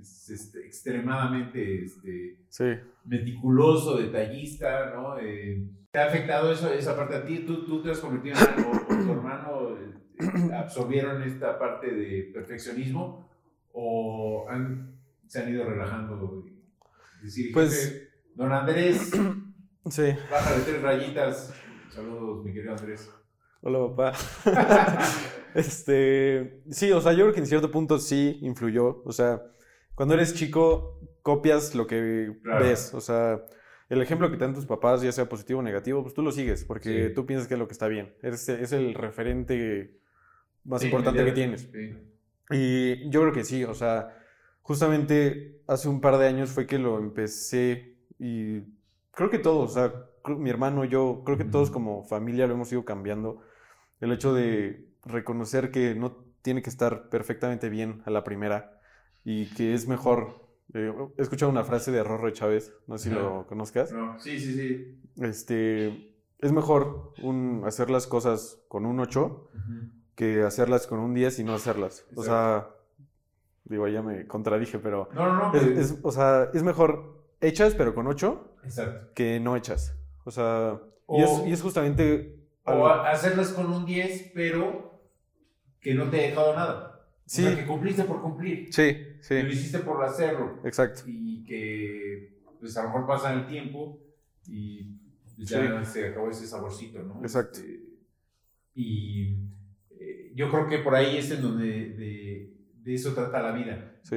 es, 0.00 0.30
este, 0.30 0.66
extremadamente 0.66 1.84
este, 1.84 2.38
sí 2.48 2.64
meticuloso, 3.04 3.98
detallista, 3.98 4.92
¿no? 4.94 5.18
Eh, 5.18 5.62
¿Te 5.90 5.98
ha 5.98 6.06
afectado 6.06 6.50
eso, 6.52 6.72
esa 6.72 6.96
parte 6.96 7.16
a 7.16 7.24
ti? 7.24 7.40
¿Tú, 7.40 7.64
tú 7.64 7.82
te 7.82 7.90
has 7.90 8.00
convertido 8.00 8.36
en 8.36 8.48
algo, 8.48 8.72
o 8.72 8.86
tu 8.86 9.12
hermano 9.12 9.76
eh, 9.78 10.54
absorbieron 10.54 11.22
esta 11.22 11.58
parte 11.58 11.92
de 11.92 12.30
perfeccionismo 12.32 13.28
o 13.72 14.46
han, 14.48 14.96
se 15.26 15.42
han 15.42 15.52
ido 15.52 15.64
relajando? 15.64 16.44
Decir, 17.22 17.52
pues, 17.52 18.08
don 18.34 18.52
Andrés, 18.52 19.12
sí. 19.90 20.14
baja 20.30 20.54
de 20.54 20.64
tres 20.64 20.82
rayitas. 20.82 21.54
Saludos, 21.90 22.44
mi 22.44 22.52
querido 22.52 22.72
Andrés. 22.72 23.10
Hola, 23.66 23.78
papá. 23.88 24.12
este, 25.54 26.60
sí, 26.70 26.92
o 26.92 27.00
sea, 27.00 27.12
yo 27.12 27.24
creo 27.24 27.32
que 27.32 27.40
en 27.40 27.46
cierto 27.46 27.70
punto 27.70 27.98
sí 27.98 28.38
influyó. 28.42 29.02
O 29.06 29.12
sea, 29.12 29.40
cuando 29.94 30.12
eres 30.12 30.34
chico, 30.34 31.00
copias 31.22 31.74
lo 31.74 31.86
que 31.86 32.30
ves. 32.60 32.92
O 32.92 33.00
sea, 33.00 33.42
el 33.88 34.02
ejemplo 34.02 34.30
que 34.30 34.36
te 34.36 34.44
dan 34.44 34.52
tus 34.52 34.66
papás, 34.66 35.00
ya 35.00 35.12
sea 35.12 35.30
positivo 35.30 35.60
o 35.60 35.62
negativo, 35.62 36.02
pues 36.02 36.12
tú 36.12 36.20
lo 36.20 36.30
sigues, 36.30 36.66
porque 36.66 37.08
tú 37.08 37.24
piensas 37.24 37.48
que 37.48 37.54
es 37.54 37.58
lo 37.58 37.66
que 37.66 37.72
está 37.72 37.88
bien. 37.88 38.14
Es, 38.20 38.50
es 38.50 38.72
el 38.72 38.92
referente 38.92 39.98
más 40.64 40.84
importante 40.84 41.24
que 41.24 41.32
tienes. 41.32 41.70
Y 42.50 43.08
yo 43.08 43.22
creo 43.22 43.32
que 43.32 43.44
sí, 43.44 43.64
o 43.64 43.72
sea, 43.72 44.14
justamente 44.60 45.62
hace 45.66 45.88
un 45.88 46.02
par 46.02 46.18
de 46.18 46.26
años 46.26 46.50
fue 46.50 46.66
que 46.66 46.78
lo 46.78 46.98
empecé 46.98 47.96
y 48.18 48.60
creo 49.12 49.30
que 49.30 49.38
todos, 49.38 49.70
o 49.70 49.74
sea, 49.74 49.94
mi 50.36 50.50
hermano, 50.50 50.84
yo, 50.84 51.22
creo 51.24 51.38
que 51.38 51.44
todos 51.44 51.70
como 51.70 52.04
familia 52.04 52.46
lo 52.46 52.52
hemos 52.52 52.70
ido 52.70 52.84
cambiando. 52.84 53.40
El 54.00 54.12
hecho 54.12 54.34
de 54.34 54.88
reconocer 55.04 55.70
que 55.70 55.94
no 55.94 56.24
tiene 56.42 56.62
que 56.62 56.70
estar 56.70 57.08
perfectamente 57.08 57.68
bien 57.68 58.02
a 58.04 58.10
la 58.10 58.22
primera 58.24 58.78
y 59.24 59.46
que 59.54 59.74
es 59.74 59.88
mejor. 59.88 60.44
Eh, 60.74 60.92
he 61.16 61.22
escuchado 61.22 61.50
una 61.50 61.64
frase 61.64 61.90
de 61.90 62.02
Rorro 62.02 62.30
Chávez, 62.30 62.72
no 62.86 62.98
sé 62.98 63.08
si 63.08 63.14
lo 63.14 63.46
conozcas. 63.46 63.92
No. 63.92 64.18
Sí, 64.18 64.38
sí, 64.38 64.54
sí. 64.54 65.00
Este, 65.20 66.14
es 66.38 66.52
mejor 66.52 67.12
un, 67.22 67.62
hacer 67.66 67.90
las 67.90 68.06
cosas 68.06 68.60
con 68.68 68.84
un 68.84 69.00
8 69.00 69.50
que 70.14 70.42
hacerlas 70.42 70.86
con 70.86 70.98
un 70.98 71.14
10 71.14 71.38
y 71.38 71.44
no 71.44 71.54
hacerlas. 71.54 72.04
O 72.14 72.22
sea, 72.22 72.68
digo, 73.64 73.88
ya 73.88 74.02
me 74.02 74.26
contradije, 74.26 74.78
pero... 74.78 75.08
No, 75.14 75.32
no, 75.32 75.52
no. 75.52 75.58
Es, 75.58 75.98
o 76.02 76.12
sea, 76.12 76.50
es 76.52 76.62
mejor 76.62 77.24
hechas 77.40 77.74
pero 77.74 77.94
con 77.94 78.06
8 78.06 78.56
Exacto. 78.64 79.12
que 79.14 79.40
no 79.40 79.56
hechas. 79.56 79.96
O 80.24 80.30
sea, 80.30 80.80
y, 81.08 81.22
es, 81.22 81.30
y, 81.46 81.52
es, 81.52 81.62
justamente... 81.62 82.43
O 82.66 82.86
hacerlas 82.86 83.52
con 83.52 83.70
un 83.70 83.84
10 83.84 84.32
pero 84.34 85.02
que 85.80 85.94
no 85.94 86.08
te 86.08 86.18
he 86.18 86.28
dejado 86.30 86.54
nada. 86.54 86.94
Sí. 87.26 87.42
O 87.44 87.48
sea, 87.48 87.56
que 87.56 87.66
cumpliste 87.66 88.04
por 88.04 88.22
cumplir. 88.22 88.72
Sí, 88.72 88.96
sí. 89.20 89.42
lo 89.42 89.48
hiciste 89.48 89.78
por 89.78 90.02
hacerlo. 90.04 90.60
Exacto. 90.64 91.02
Y 91.06 91.44
que, 91.44 92.40
pues 92.60 92.76
a 92.76 92.82
lo 92.82 92.88
mejor 92.88 93.06
pasa 93.06 93.32
el 93.32 93.46
tiempo 93.46 94.00
y 94.46 94.98
pues, 95.36 95.48
ya 95.48 95.84
se 95.84 96.08
acabó 96.08 96.30
ese 96.30 96.46
saborcito, 96.46 97.02
¿no? 97.02 97.20
Exacto. 97.22 97.60
Este, 97.60 97.80
y 98.74 99.36
eh, 99.90 100.32
yo 100.34 100.50
creo 100.50 100.66
que 100.68 100.78
por 100.78 100.94
ahí 100.94 101.16
es 101.16 101.30
en 101.30 101.42
donde 101.42 101.90
de, 101.90 102.54
de, 102.82 102.94
eso 102.94 103.14
trata 103.14 103.42
la 103.42 103.52
vida. 103.52 103.98
Sí. 104.02 104.16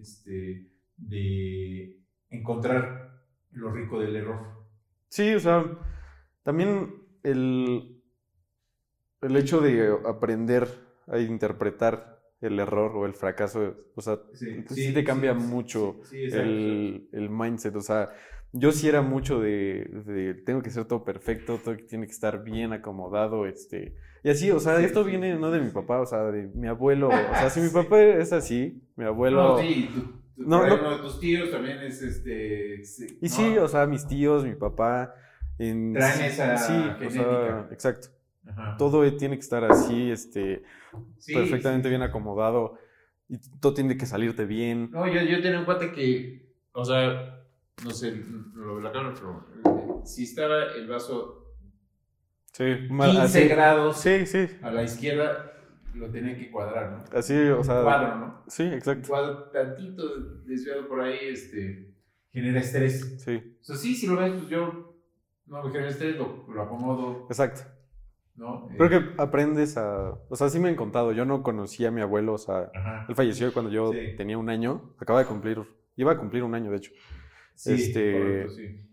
Este, 0.00 0.70
de 0.96 2.00
encontrar 2.30 3.24
lo 3.52 3.72
rico 3.72 4.00
del 4.00 4.16
error. 4.16 4.64
Sí, 5.08 5.34
o 5.34 5.40
sea, 5.40 5.64
también 6.42 6.99
el, 7.22 8.02
el 9.22 9.36
hecho 9.36 9.60
de 9.60 9.96
aprender 10.06 10.68
a 11.06 11.18
interpretar 11.18 12.20
el 12.40 12.58
error 12.58 12.96
o 12.96 13.06
el 13.06 13.14
fracaso, 13.14 13.74
o 13.94 14.00
sea, 14.00 14.18
sí, 14.32 14.94
te 14.94 15.04
cambia 15.04 15.34
mucho 15.34 16.00
el, 16.10 17.08
el, 17.12 17.28
mindset, 17.28 17.76
o 17.76 17.82
sea, 17.82 18.08
yo 18.52 18.72
sí 18.72 18.88
era 18.88 19.02
mucho 19.02 19.40
de, 19.40 19.90
de, 20.06 20.34
tengo 20.34 20.62
que 20.62 20.70
ser 20.70 20.86
todo 20.86 21.04
perfecto, 21.04 21.60
todo 21.62 21.76
tiene 21.76 22.06
que 22.06 22.12
estar 22.12 22.42
bien 22.42 22.72
acomodado, 22.72 23.46
este, 23.46 23.94
y 24.24 24.30
así, 24.30 24.50
o 24.50 24.58
sea, 24.58 24.80
esto 24.80 25.04
viene 25.04 25.36
no 25.36 25.50
de 25.50 25.60
mi 25.60 25.70
papá, 25.70 26.00
o 26.00 26.06
sea, 26.06 26.22
de 26.30 26.46
mi 26.54 26.66
abuelo, 26.66 27.08
o 27.08 27.10
sea, 27.10 27.50
si 27.50 27.60
mi 27.60 27.68
papá 27.72 28.00
es 28.00 28.32
así, 28.32 28.82
mi 28.96 29.04
abuelo... 29.04 29.56
No, 29.56 29.58
sí, 29.58 29.90
no, 30.36 30.64
de 30.64 31.02
tus 31.02 31.20
tíos 31.20 31.50
también 31.50 31.78
es 31.80 32.00
este... 32.00 32.80
y 33.20 33.28
sí, 33.28 33.58
o 33.58 33.68
sea, 33.68 33.86
mis 33.86 34.06
tíos, 34.06 34.44
mi 34.44 34.54
papá... 34.54 35.14
En, 35.60 35.92
Traen 35.92 36.22
esa 36.22 36.56
sí, 36.56 36.72
o 37.06 37.10
sea, 37.10 37.68
exacto. 37.70 38.08
todo 38.78 39.14
tiene 39.18 39.36
que 39.36 39.42
estar 39.42 39.62
así, 39.62 40.10
este, 40.10 40.62
perfectamente 41.26 41.90
bien 41.90 42.00
acomodado 42.00 42.78
y 43.28 43.36
todo 43.60 43.74
tiene 43.74 43.98
que 43.98 44.06
salirte 44.06 44.46
bien. 44.46 44.90
No, 44.90 45.06
yo, 45.06 45.20
yo 45.20 45.42
tenía 45.42 45.58
un 45.58 45.66
cuate 45.66 45.92
que, 45.92 46.54
o 46.72 46.82
sea, 46.82 47.44
no 47.84 47.90
sé, 47.90 48.24
lo 48.54 48.80
la 48.80 48.90
cámara, 48.90 49.14
pero 49.14 49.46
eh, 49.66 50.00
si 50.06 50.22
estaba 50.24 50.72
el 50.74 50.88
vaso 50.88 51.54
sí, 52.52 52.88
15 52.88 53.48
grados 53.48 54.00
sí, 54.00 54.24
sí. 54.24 54.48
a 54.62 54.70
la 54.70 54.82
izquierda, 54.82 55.58
lo 55.92 56.08
tenía 56.10 56.38
que 56.38 56.50
cuadrar, 56.50 56.90
¿no? 56.90 57.18
Así, 57.18 57.36
o 57.36 57.62
sea. 57.62 57.82
cuadro, 57.82 58.16
¿no? 58.16 58.44
Sí, 58.46 58.62
exacto. 58.62 59.08
Cuadro 59.10 59.50
tantito 59.50 60.20
desviado 60.46 60.88
por 60.88 61.02
ahí, 61.02 61.18
este, 61.20 61.92
genera 62.32 62.60
estrés. 62.60 63.22
Sí. 63.22 63.58
O 63.60 63.64
sea, 63.64 63.76
sí, 63.76 63.94
si 63.94 64.06
lo 64.06 64.16
ves, 64.16 64.32
pues 64.32 64.48
yo 64.48 64.89
no 65.50 65.62
me 65.64 65.88
estrés, 65.88 66.16
lo, 66.16 66.44
lo 66.48 66.62
acomodo. 66.62 67.26
Exacto. 67.28 67.62
¿no? 68.36 68.68
Creo 68.78 68.88
que 68.88 69.22
aprendes 69.22 69.76
a. 69.76 70.14
O 70.28 70.36
sea, 70.36 70.48
sí 70.48 70.58
me 70.58 70.68
han 70.70 70.76
contado. 70.76 71.12
Yo 71.12 71.24
no 71.24 71.42
conocía 71.42 71.88
a 71.88 71.90
mi 71.90 72.00
abuelo, 72.00 72.34
o 72.34 72.38
sea, 72.38 72.70
él 73.08 73.14
falleció 73.14 73.52
cuando 73.52 73.70
yo 73.70 73.90
tenía 74.16 74.38
un 74.38 74.48
año. 74.48 74.94
Acaba 74.98 75.18
de 75.18 75.26
cumplir. 75.26 75.58
Iba 75.96 76.12
a 76.12 76.18
cumplir 76.18 76.42
un 76.44 76.54
año, 76.54 76.70
de 76.70 76.78
hecho. 76.78 76.92
Sí, 77.54 77.74
este. 77.74 78.48
sí. 78.48 78.86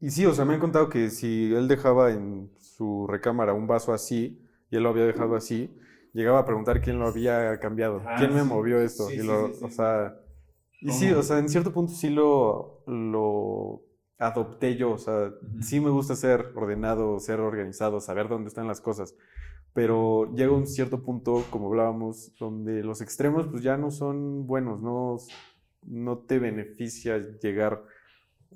Y 0.00 0.10
sí, 0.10 0.26
o 0.26 0.32
sea, 0.32 0.44
me 0.46 0.54
han 0.54 0.60
contado 0.60 0.88
que 0.88 1.10
si 1.10 1.54
él 1.54 1.68
dejaba 1.68 2.10
en 2.10 2.50
su 2.58 3.06
recámara 3.06 3.52
un 3.52 3.66
vaso 3.66 3.92
así, 3.92 4.42
y 4.70 4.76
él 4.76 4.82
lo 4.82 4.88
había 4.88 5.04
dejado 5.04 5.36
así, 5.36 5.70
llegaba 6.14 6.38
a 6.40 6.44
preguntar 6.46 6.80
quién 6.80 6.98
lo 6.98 7.06
había 7.06 7.60
cambiado, 7.60 8.02
Ah, 8.06 8.16
quién 8.18 8.32
me 8.34 8.40
sí. 8.40 8.48
movió 8.48 8.80
esto. 8.80 9.08
Sí, 9.08 9.16
y 9.16 9.22
lo, 9.22 9.44
o 9.44 9.70
sea, 9.70 10.16
y 10.80 10.86
¿Cómo? 10.86 10.98
sí, 10.98 11.12
o 11.12 11.22
sea, 11.22 11.38
en 11.38 11.50
cierto 11.50 11.70
punto 11.72 11.92
sí 11.92 12.08
lo, 12.08 12.82
lo 12.86 13.82
adopté 14.20 14.76
yo, 14.76 14.92
o 14.92 14.98
sea, 14.98 15.32
sí 15.60 15.80
me 15.80 15.90
gusta 15.90 16.14
ser 16.14 16.52
ordenado, 16.54 17.18
ser 17.18 17.40
organizado, 17.40 18.00
saber 18.00 18.28
dónde 18.28 18.48
están 18.48 18.68
las 18.68 18.80
cosas, 18.80 19.16
pero 19.72 20.32
llega 20.34 20.52
un 20.52 20.66
cierto 20.66 21.02
punto, 21.02 21.44
como 21.50 21.68
hablábamos, 21.68 22.32
donde 22.38 22.84
los 22.84 23.00
extremos 23.00 23.48
pues 23.48 23.62
ya 23.62 23.78
no 23.78 23.90
son 23.90 24.46
buenos, 24.46 24.82
no, 24.82 25.16
no 25.86 26.18
te 26.18 26.38
beneficia 26.38 27.18
llegar 27.40 27.82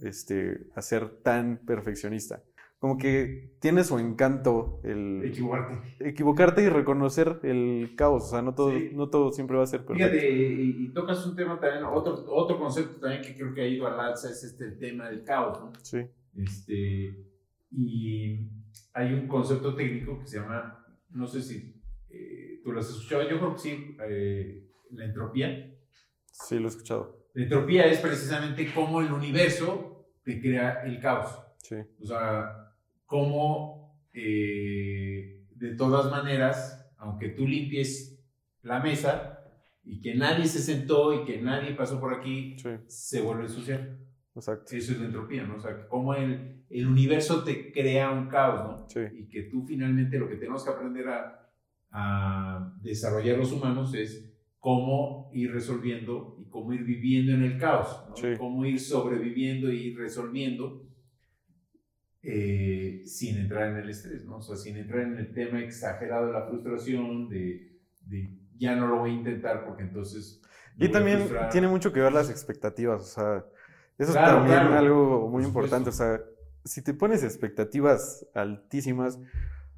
este, 0.02 0.66
a 0.74 0.82
ser 0.82 1.22
tan 1.22 1.56
perfeccionista. 1.64 2.42
Como 2.84 2.98
que 2.98 3.56
tiene 3.62 3.82
su 3.82 3.98
encanto 3.98 4.82
el 4.84 5.22
Equivocarte. 5.24 5.96
equivocarte 6.06 6.62
y 6.64 6.68
reconocer 6.68 7.40
el 7.42 7.94
caos. 7.96 8.24
O 8.24 8.26
sea, 8.26 8.42
no 8.42 8.54
todo, 8.54 8.72
Sí. 8.72 8.90
no 8.92 9.08
todo 9.08 9.32
siempre 9.32 9.56
va 9.56 9.62
a 9.62 9.66
ser 9.66 9.86
perfecto. 9.86 10.10
Fíjate, 10.12 10.30
y, 10.30 10.84
y 10.84 10.92
tocas 10.92 11.24
un 11.26 11.34
tema 11.34 11.58
también, 11.58 11.84
otro, 11.84 12.26
otro 12.28 12.58
concepto 12.58 13.00
también 13.00 13.22
que 13.22 13.34
creo 13.34 13.54
que 13.54 13.62
ha 13.62 13.66
ido 13.66 13.86
al 13.86 13.98
alza 13.98 14.28
es 14.28 14.44
este 14.44 14.72
tema 14.72 15.08
del 15.08 15.24
caos, 15.24 15.58
¿no? 15.62 15.72
Sí. 15.80 16.00
Este, 16.36 17.24
y 17.70 18.50
hay 18.92 19.14
un 19.14 19.28
concepto 19.28 19.74
técnico 19.74 20.20
que 20.20 20.26
se 20.26 20.40
llama, 20.40 20.84
no 21.08 21.26
sé 21.26 21.40
si 21.40 21.82
eh, 22.10 22.60
tú 22.62 22.70
lo 22.70 22.80
has 22.80 22.90
escuchado, 22.90 23.22
yo 23.22 23.38
creo 23.38 23.52
que 23.54 23.60
sí, 23.60 23.96
eh, 24.06 24.68
la 24.90 25.06
entropía. 25.06 25.74
Sí, 26.30 26.58
lo 26.58 26.66
he 26.66 26.68
escuchado. 26.68 27.28
La 27.32 27.44
entropía 27.44 27.86
es 27.86 27.98
precisamente 28.00 28.70
cómo 28.74 29.00
el 29.00 29.10
universo 29.10 30.06
te 30.22 30.38
crea 30.38 30.82
el 30.84 31.00
caos. 31.00 31.40
Sí. 31.62 31.76
O 31.98 32.04
sea, 32.04 32.60
cómo 33.14 33.96
eh, 34.12 35.46
de 35.54 35.76
todas 35.76 36.10
maneras, 36.10 36.90
aunque 36.98 37.28
tú 37.28 37.46
limpies 37.46 38.20
la 38.62 38.80
mesa 38.80 39.38
y 39.84 40.00
que 40.00 40.16
nadie 40.16 40.46
se 40.46 40.58
sentó 40.58 41.12
y 41.14 41.24
que 41.24 41.40
nadie 41.40 41.74
pasó 41.76 42.00
por 42.00 42.12
aquí, 42.12 42.56
Sí, 42.58 42.70
se 42.88 43.20
vuelve 43.22 43.44
a 43.44 43.46
ensuciar. 43.46 43.96
exacto. 44.34 44.74
Eso 44.74 44.92
es 44.92 44.98
la 44.98 45.06
entropía, 45.06 45.44
¿no? 45.44 45.54
O 45.56 45.60
sea, 45.60 45.86
cómo 45.88 46.12
el, 46.16 46.64
el 46.68 46.86
universo 46.88 47.44
te 47.44 47.70
crea 47.70 48.10
un 48.10 48.26
caos, 48.26 48.64
¿no? 48.64 48.86
Sí. 48.88 49.00
Y 49.16 49.28
que 49.28 49.42
tú 49.44 49.64
finalmente 49.64 50.18
lo 50.18 50.28
que 50.28 50.34
tenemos 50.36 50.64
que 50.64 50.70
aprender 50.70 51.06
a, 51.08 51.48
a 51.92 52.74
desarrollar 52.82 53.38
los 53.38 53.52
humanos 53.52 53.94
es 53.94 54.28
cómo 54.58 55.30
ir 55.32 55.52
resolviendo 55.52 56.36
y 56.40 56.46
cómo 56.48 56.72
ir 56.72 56.82
viviendo 56.82 57.30
en 57.32 57.44
el 57.44 57.58
caos, 57.58 58.06
¿no? 58.08 58.16
Sí. 58.16 58.28
Cómo 58.38 58.64
ir 58.66 58.80
sobreviviendo 58.80 59.70
y 59.72 59.88
ir 59.90 59.98
resolviendo 59.98 60.83
eh, 62.26 63.02
sin 63.06 63.36
entrar 63.38 63.68
en 63.70 63.76
el 63.76 63.90
estrés, 63.90 64.24
¿no? 64.24 64.38
O 64.38 64.42
sea, 64.42 64.56
sin 64.56 64.76
entrar 64.76 65.00
en 65.02 65.18
el 65.18 65.32
tema 65.32 65.60
exagerado 65.60 66.26
de 66.28 66.32
la 66.32 66.46
frustración, 66.46 67.28
de, 67.28 67.78
de 68.06 68.30
ya 68.56 68.74
no 68.76 68.86
lo 68.86 68.98
voy 69.00 69.10
a 69.10 69.14
intentar 69.14 69.64
porque 69.66 69.82
entonces... 69.82 70.40
Y 70.78 70.86
a 70.86 70.90
también 70.90 71.28
tiene 71.52 71.68
mucho 71.68 71.92
que 71.92 72.00
ver 72.00 72.12
las 72.12 72.30
expectativas. 72.30 73.02
O 73.02 73.04
sea, 73.04 73.44
eso 73.98 74.12
Claro, 74.12 74.28
es 74.28 74.34
también 74.38 74.58
claro. 74.60 74.78
algo 74.78 75.28
muy 75.28 75.44
importante. 75.44 75.90
O 75.90 75.92
sea, 75.92 76.20
si 76.64 76.82
te 76.82 76.94
pones 76.94 77.22
expectativas 77.22 78.26
altísimas, 78.34 79.18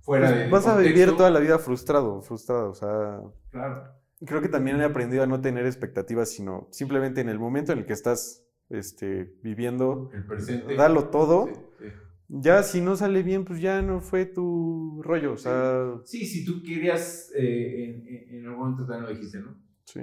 Fuera 0.00 0.28
pues 0.28 0.38
de 0.44 0.48
vas 0.50 0.66
a 0.68 0.74
contexto, 0.74 0.94
vivir 1.00 1.16
toda 1.16 1.30
la 1.30 1.40
vida 1.40 1.58
frustrado, 1.58 2.22
frustrado. 2.22 2.70
O 2.70 2.74
sea, 2.74 3.20
Claro. 3.50 3.92
creo 4.24 4.40
que 4.40 4.48
también 4.48 4.80
he 4.80 4.84
aprendido 4.84 5.22
a 5.24 5.26
no 5.26 5.40
tener 5.40 5.66
expectativas, 5.66 6.30
sino 6.30 6.68
simplemente 6.70 7.20
en 7.20 7.28
el 7.28 7.38
momento 7.40 7.72
en 7.72 7.80
el 7.80 7.86
que 7.86 7.92
estás 7.92 8.44
este, 8.70 9.34
viviendo, 9.42 10.10
El 10.14 10.24
presente. 10.24 10.76
dalo 10.76 11.08
todo. 11.08 11.46
Sí, 11.46 11.52
sí. 11.80 11.86
Ya 12.28 12.62
si 12.62 12.80
no 12.80 12.96
sale 12.96 13.22
bien, 13.22 13.44
pues 13.44 13.60
ya 13.60 13.82
no 13.82 14.00
fue 14.00 14.26
tu 14.26 15.00
rollo. 15.04 15.32
O 15.34 15.36
sea, 15.36 15.94
Sí, 16.04 16.26
si 16.26 16.44
tú 16.44 16.62
querías, 16.62 17.30
eh, 17.34 18.02
en, 18.30 18.38
en- 18.38 18.46
algún 18.46 18.60
momento 18.60 18.84
también 18.86 19.04
lo 19.04 19.10
dijiste, 19.10 19.38
¿no? 19.40 19.54
sí. 19.84 20.00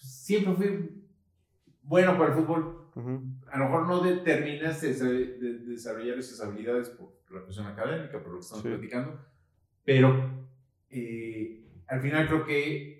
Siempre 0.00 0.54
fui 0.54 1.02
bueno 1.82 2.16
para 2.18 2.34
el 2.34 2.40
fútbol. 2.40 2.82
A 3.50 3.58
lo 3.58 3.64
mejor 3.66 3.86
no 3.86 4.00
determinas 4.00 4.80
de, 4.80 4.94
de 4.94 5.58
desarrollar 5.66 6.18
esas 6.18 6.40
habilidades 6.40 6.88
por 6.88 7.10
la 7.30 7.42
cuestión 7.42 7.66
académica, 7.66 8.22
por 8.22 8.32
lo 8.32 8.38
que 8.38 8.44
estamos 8.44 8.62
Sí. 8.62 8.68
platicando, 8.70 9.20
pero 9.84 10.46
eh, 10.90 11.66
al 11.88 12.00
final 12.00 12.26
creo 12.26 12.44
que, 12.46 12.95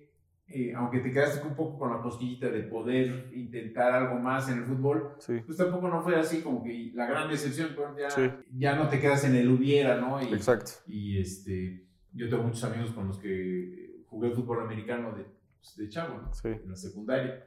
eh, 0.48 0.72
aunque 0.76 1.00
te 1.00 1.10
quedaste 1.12 1.46
un 1.46 1.54
poco 1.56 1.76
con 1.78 1.90
la 1.90 2.00
cosquillita 2.00 2.48
de 2.48 2.62
poder 2.62 3.30
intentar 3.34 3.92
algo 3.92 4.18
más 4.20 4.48
en 4.48 4.58
el 4.58 4.64
fútbol, 4.64 5.14
Sí, 5.18 5.40
pues 5.44 5.58
tampoco 5.58 5.88
no 5.88 6.00
fue 6.02 6.16
así 6.16 6.40
como 6.40 6.62
que 6.62 6.92
la 6.94 7.06
gran 7.06 7.28
decepción, 7.28 7.70
pero 7.74 7.96
ya, 7.98 8.10
Sí. 8.10 8.22
ya 8.56 8.76
no 8.76 8.88
te 8.88 9.00
quedas 9.00 9.24
en 9.24 9.34
el 9.34 9.50
hubiera, 9.50 10.00
¿no? 10.00 10.22
Y, 10.22 10.32
exacto. 10.32 10.70
Y 10.86 11.18
este, 11.18 11.86
yo 12.12 12.28
tengo 12.28 12.44
muchos 12.44 12.62
amigos 12.64 12.92
con 12.92 13.08
los 13.08 13.18
que 13.18 14.02
jugué 14.06 14.30
fútbol 14.30 14.60
americano 14.62 15.16
de, 15.16 15.24
pues, 15.58 15.76
de 15.76 15.88
chavo, 15.88 16.18
¿no? 16.22 16.32
Sí. 16.32 16.48
En 16.48 16.68
la 16.70 16.76
secundaria, 16.76 17.44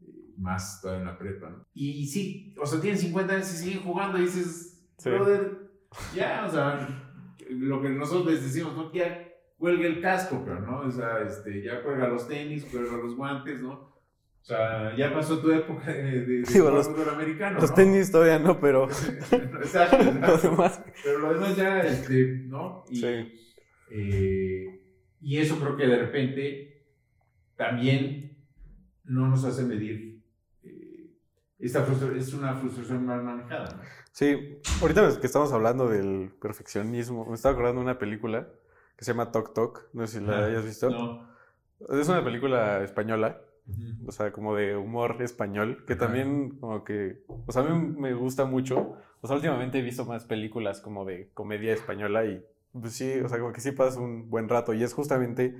eh, 0.00 0.34
más 0.38 0.80
todavía 0.80 1.00
en 1.02 1.06
la 1.08 1.18
prepa, 1.18 1.50
¿no? 1.50 1.66
Y 1.74 2.06
sí, 2.06 2.54
o 2.60 2.64
sea, 2.66 2.80
tienen 2.80 2.98
50 2.98 3.34
años 3.34 3.52
y 3.52 3.56
siguen 3.56 3.82
jugando 3.82 4.18
y 4.18 4.22
dices, 4.22 4.86
Sí. 4.98 5.10
brother, 5.10 5.68
ya, 6.14 6.44
o 6.46 6.50
sea, 6.50 6.88
lo 7.50 7.82
que 7.82 7.88
nosotros 7.90 8.32
les 8.32 8.42
decimos, 8.44 8.74
¿no? 8.76 8.92
Ya 8.92 9.25
cuelga 9.58 9.86
el 9.86 10.00
casco, 10.00 10.42
pero, 10.44 10.60
¿no? 10.60 10.80
O 10.80 10.90
sea, 10.90 11.20
este, 11.26 11.62
ya 11.62 11.82
cuelga 11.82 12.08
los 12.08 12.28
tenis, 12.28 12.64
cuelga 12.66 12.96
los 12.96 13.16
guantes, 13.16 13.60
¿no? 13.62 13.72
O 13.72 14.48
sea, 14.48 14.94
ya 14.96 15.12
pasó 15.12 15.40
tu 15.40 15.50
época 15.50 15.92
de, 15.92 16.20
de, 16.24 16.44
jugar 16.46 16.72
los- 16.74 16.86
fútbol 16.88 17.08
americano, 17.08 17.58
Los 17.60 17.70
¿no? 17.70 17.74
tenis 17.76 18.12
todavía 18.12 18.38
no, 18.38 18.60
pero 18.60 18.84
Exacto, 19.32 19.96
lo 20.04 20.10
exacto. 20.12 20.92
Pero 21.02 21.18
lo 21.18 21.34
demás 21.34 21.56
ya, 21.56 21.80
este, 21.80 22.42
¿no? 22.46 22.84
Y, 22.88 22.96
Sí. 22.96 23.40
eh, 23.90 24.80
y 25.20 25.38
eso 25.38 25.58
creo 25.58 25.76
que 25.76 25.86
de 25.86 25.96
repente 25.98 26.86
también 27.56 28.36
no 29.04 29.28
nos 29.28 29.44
hace 29.44 29.64
medir. 29.64 30.22
eh, 30.62 31.10
esta 31.58 31.84
es 32.16 32.32
una 32.34 32.54
frustración 32.54 33.04
mal 33.06 33.22
manejada. 33.24 33.74
¿no? 33.76 33.82
Sí, 34.12 34.58
ahorita 34.80 35.18
que 35.20 35.26
estamos 35.26 35.52
hablando 35.52 35.88
del 35.88 36.30
perfeccionismo, 36.40 37.24
me 37.26 37.34
estaba 37.34 37.54
acordando 37.54 37.80
de 37.80 37.84
una 37.86 37.98
película 37.98 38.48
que 38.96 39.04
se 39.04 39.12
llama 39.12 39.30
Tok 39.32 39.52
Tok, 39.54 39.88
no 39.92 40.06
sé 40.06 40.20
si 40.20 40.24
la 40.24 40.46
hayas 40.46 40.64
visto. 40.64 40.90
No. 40.90 41.26
Es 42.00 42.08
una 42.08 42.24
película 42.24 42.82
española, 42.82 43.40
Ujú. 43.68 44.08
o 44.08 44.12
sea, 44.12 44.32
como 44.32 44.54
de 44.54 44.76
humor 44.76 45.16
español, 45.20 45.84
que 45.86 45.94
también 45.96 46.58
como 46.58 46.82
que, 46.84 47.22
o 47.28 47.52
sea, 47.52 47.62
a 47.62 47.64
mí 47.66 47.94
me 47.98 48.14
gusta 48.14 48.44
mucho. 48.46 48.96
O 49.20 49.26
sea, 49.26 49.36
últimamente 49.36 49.78
he 49.78 49.82
visto 49.82 50.04
más 50.06 50.24
películas 50.24 50.80
como 50.80 51.04
de 51.04 51.30
comedia 51.34 51.72
española 51.74 52.24
y 52.24 52.42
pues 52.72 52.92
sí, 52.94 53.10
o 53.20 53.28
sea, 53.28 53.38
como 53.38 53.52
que 53.52 53.60
sí 53.60 53.72
pasas 53.72 53.96
un 53.98 54.30
buen 54.30 54.48
rato 54.48 54.72
y 54.74 54.82
es 54.82 54.92
justamente 54.94 55.56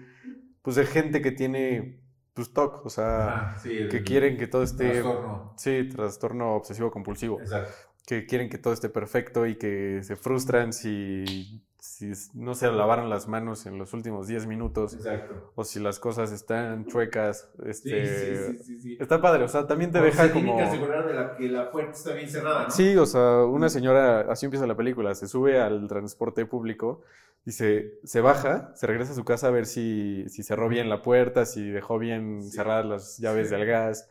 pues 0.62 0.76
de 0.76 0.84
gente 0.86 1.20
que 1.22 1.32
tiene 1.32 1.98
pues 2.34 2.52
TOC, 2.52 2.84
o 2.84 2.90
sea, 2.90 3.28
Ah, 3.52 3.58
sí, 3.58 3.74
el 3.76 3.88
que 3.88 4.02
quieren 4.02 4.36
que 4.36 4.46
todo 4.46 4.62
esté, 4.62 4.90
trastorno. 5.00 5.54
sí, 5.56 5.88
trastorno 5.94 6.54
obsesivo 6.54 6.90
compulsivo. 6.90 7.40
Exacto. 7.40 7.72
que 8.06 8.24
quieren 8.26 8.48
que 8.50 8.58
todo 8.58 8.72
esté 8.74 8.88
perfecto 8.88 9.46
y 9.46 9.56
que 9.56 10.00
se 10.02 10.14
frustran 10.16 10.72
si, 10.72 11.62
si 11.86 12.12
no 12.34 12.54
se 12.54 12.70
lavaron 12.70 13.08
las 13.08 13.28
manos 13.28 13.66
en 13.66 13.78
los 13.78 13.94
últimos 13.94 14.26
10 14.26 14.46
minutos 14.46 14.94
Exacto. 14.94 15.52
o 15.54 15.64
si 15.64 15.80
las 15.80 15.98
cosas 15.98 16.32
están 16.32 16.86
chuecas. 16.86 17.50
Este, 17.64 18.06
sí, 18.06 18.58
sí, 18.58 18.64
sí, 18.64 18.80
sí. 18.80 18.96
Está 19.00 19.20
padre, 19.20 19.44
o 19.44 19.48
sea, 19.48 19.66
también 19.66 19.92
te 19.92 20.00
deja 20.00 20.24
se 20.24 20.30
tiene 20.30 20.48
como... 20.48 20.58
que 20.58 20.64
asegurar 20.64 21.06
de 21.06 21.14
la, 21.14 21.36
que 21.36 21.48
la 21.48 21.70
puerta 21.70 21.92
está 21.92 22.12
bien 22.12 22.28
cerrada, 22.28 22.64
¿no? 22.64 22.70
Sí, 22.70 22.96
o 22.96 23.06
sea, 23.06 23.44
una 23.44 23.68
señora, 23.68 24.20
así 24.30 24.46
empieza 24.46 24.66
la 24.66 24.76
película, 24.76 25.14
se 25.14 25.28
sube 25.28 25.60
al 25.60 25.86
transporte 25.88 26.44
público 26.44 27.02
y 27.44 27.52
se, 27.52 28.00
se 28.02 28.20
baja, 28.20 28.72
se 28.74 28.86
regresa 28.86 29.12
a 29.12 29.14
su 29.14 29.24
casa 29.24 29.46
a 29.46 29.50
ver 29.52 29.66
si, 29.66 30.28
si 30.28 30.42
cerró 30.42 30.68
bien 30.68 30.88
la 30.88 31.02
puerta, 31.02 31.46
si 31.46 31.70
dejó 31.70 31.98
bien 31.98 32.42
cerradas 32.42 32.84
las 32.86 33.18
llaves 33.18 33.50
del 33.50 33.64
gas. 33.64 34.08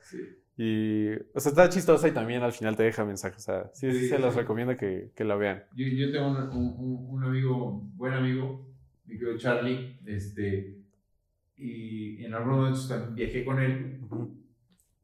Y, 0.58 1.12
o 1.34 1.39
sea, 1.39 1.49
está 1.49 1.68
chistosa 1.70 2.08
y 2.08 2.12
también 2.12 2.41
al 2.41 2.53
final 2.53 2.76
te 2.78 2.84
deja 2.84 3.03
mensajes. 3.03 3.38
O 3.39 3.41
sea, 3.41 3.70
sí, 3.74 3.91
sí 3.91 3.99
Sí, 4.01 4.08
se 4.10 4.20
los 4.20 4.36
recomiendo 4.36 4.78
que, 4.78 5.12
que 5.16 5.24
la 5.26 5.36
vean. 5.36 5.64
Yo, 5.76 5.86
yo 5.88 6.12
tengo 6.12 6.28
un, 6.30 6.38
un- 6.38 7.06
un 7.10 7.24
amigo, 7.24 7.82
buen 7.95 8.14
amigo, 8.14 8.66
amigo 9.06 9.38
Charlie, 9.38 9.99
este, 10.06 10.78
y 11.58 12.24
en 12.26 12.34
algunos 12.34 12.58
momentos 12.58 12.88
también 12.88 13.16
viajé 13.16 13.43
con 13.45 13.60
él, 13.62 13.99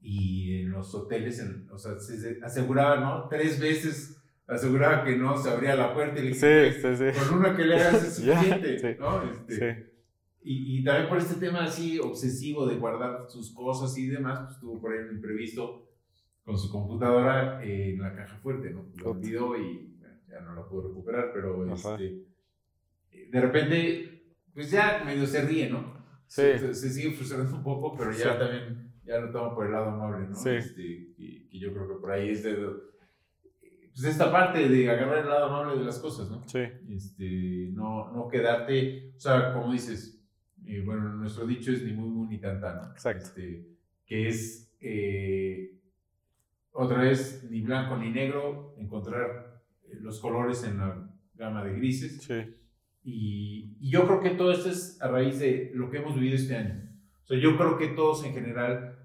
y 0.01 0.61
en 0.61 0.71
los 0.71 0.93
hoteles, 0.95 1.45
o 1.69 1.77
sea, 1.77 1.99
se 1.99 2.39
aseguraba, 2.43 2.99
¿no? 2.99 3.27
Tres 3.29 3.59
veces 3.59 4.17
aseguraba 4.47 5.03
que 5.03 5.15
no 5.15 5.37
se 5.37 5.49
abría 5.49 5.75
la 5.75 5.93
puerta 5.93 6.19
y 6.19 6.23
le 6.23 6.27
dije, 6.29 6.73
sí, 6.73 6.81
sí, 6.81 6.95
sí. 7.13 7.19
con 7.29 7.39
una 7.39 7.55
que 7.55 7.65
le 7.65 7.75
hagas 7.75 8.03
es 8.03 8.15
suficiente, 8.15 8.97
¿no? 8.99 9.21
Este, 9.47 9.90
y, 10.43 10.79
y, 10.79 10.83
también 10.83 11.07
por 11.07 11.19
este 11.19 11.35
tema 11.35 11.63
así 11.63 11.99
obsesivo 11.99 12.65
de 12.65 12.77
guardar 12.77 13.25
sus 13.29 13.53
cosas 13.53 13.95
y 13.97 14.07
demás, 14.07 14.39
pues 14.45 14.59
tuvo 14.59 14.81
por 14.81 14.91
ahí 14.91 14.99
un 14.99 15.15
imprevisto 15.15 15.87
con 16.43 16.57
su 16.57 16.71
computadora 16.71 17.63
en 17.63 18.01
la 18.01 18.15
caja 18.15 18.37
fuerte, 18.37 18.71
¿no? 18.71 18.87
Lo 18.97 19.11
olvidó 19.11 19.55
y 19.55 19.99
ya 20.27 20.41
no 20.41 20.55
la 20.55 20.67
pudo 20.67 20.89
recuperar, 20.89 21.31
pero 21.33 21.71
este, 21.71 22.23
de 23.11 23.41
repente, 23.41 24.33
pues 24.53 24.71
ya 24.71 25.03
medio 25.05 25.27
se 25.27 25.41
ríe, 25.41 25.69
¿no? 25.69 26.01
Sí. 26.27 26.43
Se, 26.57 26.89
sigue 26.89 27.11
frustrando 27.11 27.55
un 27.55 27.63
poco, 27.63 27.95
pero 27.95 28.11
ya 28.11 28.39
también, 28.39 28.93
ya 29.03 29.19
lo 29.19 29.31
toma 29.31 29.53
por 29.53 29.65
el 29.65 29.73
lado 29.73 29.89
amable, 29.89 30.29
¿no? 30.29 30.35
Sí. 30.35 30.49
Este, 30.49 30.81
y, 30.81 31.49
y, 31.51 31.59
yo 31.59 31.73
creo 31.73 31.87
que 31.87 31.95
por 31.95 32.11
ahí 32.11 32.29
es 32.29 32.43
de, 32.43 32.55
pues 33.93 34.05
esta 34.05 34.31
parte 34.31 34.69
de 34.69 34.89
agarrar 34.89 35.19
el 35.19 35.29
lado 35.29 35.45
amable 35.47 35.77
de 35.77 35.85
las 35.85 35.99
cosas, 35.99 36.29
¿no? 36.29 36.41
Sí. 36.47 36.63
Este, 36.89 37.69
no, 37.73 38.11
no 38.11 38.27
quedarte, 38.29 39.13
o 39.15 39.19
sea, 39.19 39.53
como 39.53 39.73
dices, 39.73 40.20
eh, 40.65 40.81
bueno, 40.85 41.13
nuestro 41.15 41.45
dicho 41.45 41.71
es 41.71 41.83
ni 41.83 41.93
muy, 41.93 42.09
muy, 42.09 42.27
ni 42.27 42.39
tan, 42.39 42.59
tan. 42.59 42.91
Exacto. 42.91 43.25
Este, 43.25 43.67
que 44.05 44.27
es, 44.27 44.71
eh, 44.79 45.79
otra 46.71 47.01
vez, 47.01 47.47
ni 47.49 47.61
blanco 47.61 47.97
ni 47.97 48.09
negro, 48.09 48.75
encontrar 48.77 49.61
eh, 49.85 49.97
los 50.01 50.19
colores 50.19 50.63
en 50.63 50.77
la 50.77 51.09
gama 51.35 51.63
de 51.63 51.73
grises. 51.75 52.21
Sí. 52.21 52.55
Y, 53.03 53.75
y, 53.79 53.89
yo 53.89 54.05
creo 54.05 54.19
que 54.21 54.31
todo 54.31 54.51
esto 54.51 54.69
es 54.69 55.01
a 55.01 55.07
raíz 55.07 55.39
de 55.39 55.71
lo 55.73 55.89
que 55.89 55.97
hemos 55.97 56.15
vivido 56.15 56.35
este 56.35 56.55
año. 56.55 56.89
O 57.23 57.27
sea, 57.27 57.39
yo 57.39 57.57
creo 57.57 57.77
que 57.77 57.87
todos 57.89 58.23
en 58.23 58.33
general, 58.33 58.99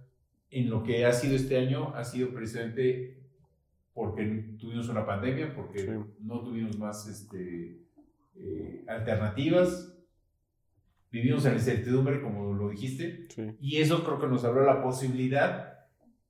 en 0.50 0.68
lo 0.68 0.82
que 0.82 1.06
ha 1.06 1.12
sido 1.12 1.34
este 1.34 1.56
año, 1.56 1.94
ha 1.94 2.04
sido 2.04 2.34
precisamente 2.34 3.22
porque 3.94 4.56
tuvimos 4.58 4.90
una 4.90 5.06
pandemia, 5.06 5.54
porque 5.54 5.98
no 6.20 6.42
tuvimos 6.42 6.78
más 6.78 7.08
este, 7.08 7.80
alternativas, 8.86 9.95
vivimos 11.16 11.44
en 11.44 11.52
la 11.52 11.58
incertidumbre, 11.58 12.20
como 12.20 12.52
lo 12.52 12.68
dijiste, 12.70 13.26
y 13.60 13.78
eso 13.78 14.04
creo 14.04 14.18
que 14.18 14.26
nos 14.26 14.44
abrió 14.44 14.64
la 14.64 14.82
posibilidad 14.82 15.78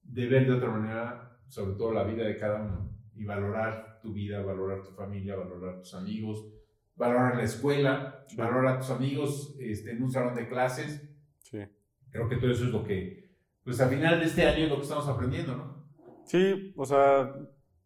de 0.03 0.27
ver 0.27 0.47
de 0.47 0.55
otra 0.55 0.71
manera, 0.71 1.39
sobre 1.49 1.75
todo 1.77 1.93
la 1.93 2.05
vida 2.05 2.25
de 2.25 2.37
cada 2.37 2.63
uno, 2.63 2.91
y 3.15 3.25
valorar 3.25 4.01
tu 4.03 4.13
vida, 4.13 4.43
valorar 4.43 4.83
tu 4.83 4.91
familia, 4.93 5.37
valorar 5.37 5.81
tus 5.81 5.95
amigos, 5.95 6.47
valorar 6.95 7.37
la 7.37 7.43
escuela, 7.43 8.25
valorar 8.37 8.77
a 8.77 8.79
tus 8.79 8.91
amigos 8.91 9.57
este, 9.61 9.93
en 9.93 10.03
un 10.03 10.11
salón 10.11 10.35
de 10.35 10.49
clases. 10.49 11.03
Creo 11.51 12.29
que 12.29 12.37
todo 12.37 12.51
eso 12.51 12.65
es 12.65 12.71
lo 12.71 12.83
que, 12.83 13.37
pues 13.63 13.81
al 13.81 13.91
final 13.91 14.19
de 14.19 14.27
este 14.27 14.47
año 14.47 14.65
es 14.65 14.71
lo 14.71 14.77
que 14.77 14.83
estamos 14.83 15.07
aprendiendo, 15.07 15.55
¿no? 15.55 15.87
Sí, 16.25 16.73
o 16.77 16.87
sea, 16.87 17.35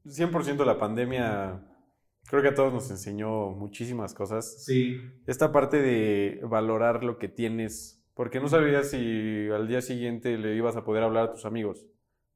100% 0.04 0.64
la 0.64 0.78
pandemia 0.78 1.64
Creo 2.28 2.42
que 2.42 2.48
a 2.48 2.54
todos 2.54 2.72
nos 2.72 2.90
enseñó 2.90 3.50
muchísimas 3.50 4.14
cosas. 4.14 4.64
Sí. 4.64 5.00
Esta 5.26 5.52
parte 5.52 5.82
de 5.82 6.40
valorar 6.44 7.02
lo 7.02 7.18
que 7.18 7.28
tienes, 7.28 8.02
porque 8.14 8.40
no 8.40 8.48
sabías 8.48 8.90
si 8.90 9.48
al 9.50 9.66
día 9.66 9.80
siguiente 9.80 10.38
le 10.38 10.54
ibas 10.54 10.76
a 10.76 10.84
poder 10.84 11.02
hablar 11.02 11.24
a 11.24 11.32
tus 11.32 11.44
amigos. 11.44 11.86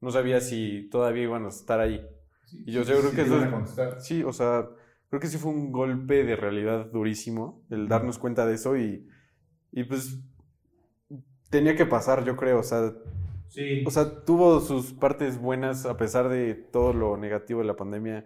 No 0.01 0.11
sabías 0.11 0.49
si 0.49 0.89
todavía 0.89 1.23
iban 1.23 1.45
a 1.45 1.49
estar 1.49 1.79
ahí. 1.79 2.05
y 2.65 2.71
yo 2.71 2.83
creo 2.83 3.11
que 3.11 3.21
eso 3.21 3.39
Sí, 3.99 4.23
o 4.23 4.33
sea, 4.33 4.67
creo 5.09 5.19
que 5.19 5.27
sí 5.27 5.37
fue 5.37 5.51
un 5.51 5.71
golpe 5.71 6.23
de 6.23 6.35
realidad 6.35 6.87
durísimo 6.91 7.63
el 7.69 7.87
darnos 7.87 8.17
cuenta 8.17 8.45
de 8.45 8.55
eso 8.55 8.77
y, 8.77 9.07
y 9.71 9.83
pues 9.85 10.19
tenía 11.49 11.75
que 11.75 11.85
pasar, 11.85 12.25
yo 12.25 12.35
creo, 12.35 12.59
o 12.59 12.63
sea, 12.63 12.93
sí. 13.47 13.83
o 13.85 13.91
sea, 13.91 14.25
tuvo 14.25 14.59
sus 14.59 14.91
partes 14.93 15.39
buenas 15.39 15.85
a 15.85 15.95
pesar 15.95 16.27
de 16.27 16.53
todo 16.53 16.93
lo 16.93 17.17
negativo 17.17 17.61
de 17.61 17.67
la 17.67 17.75
pandemia 17.75 18.25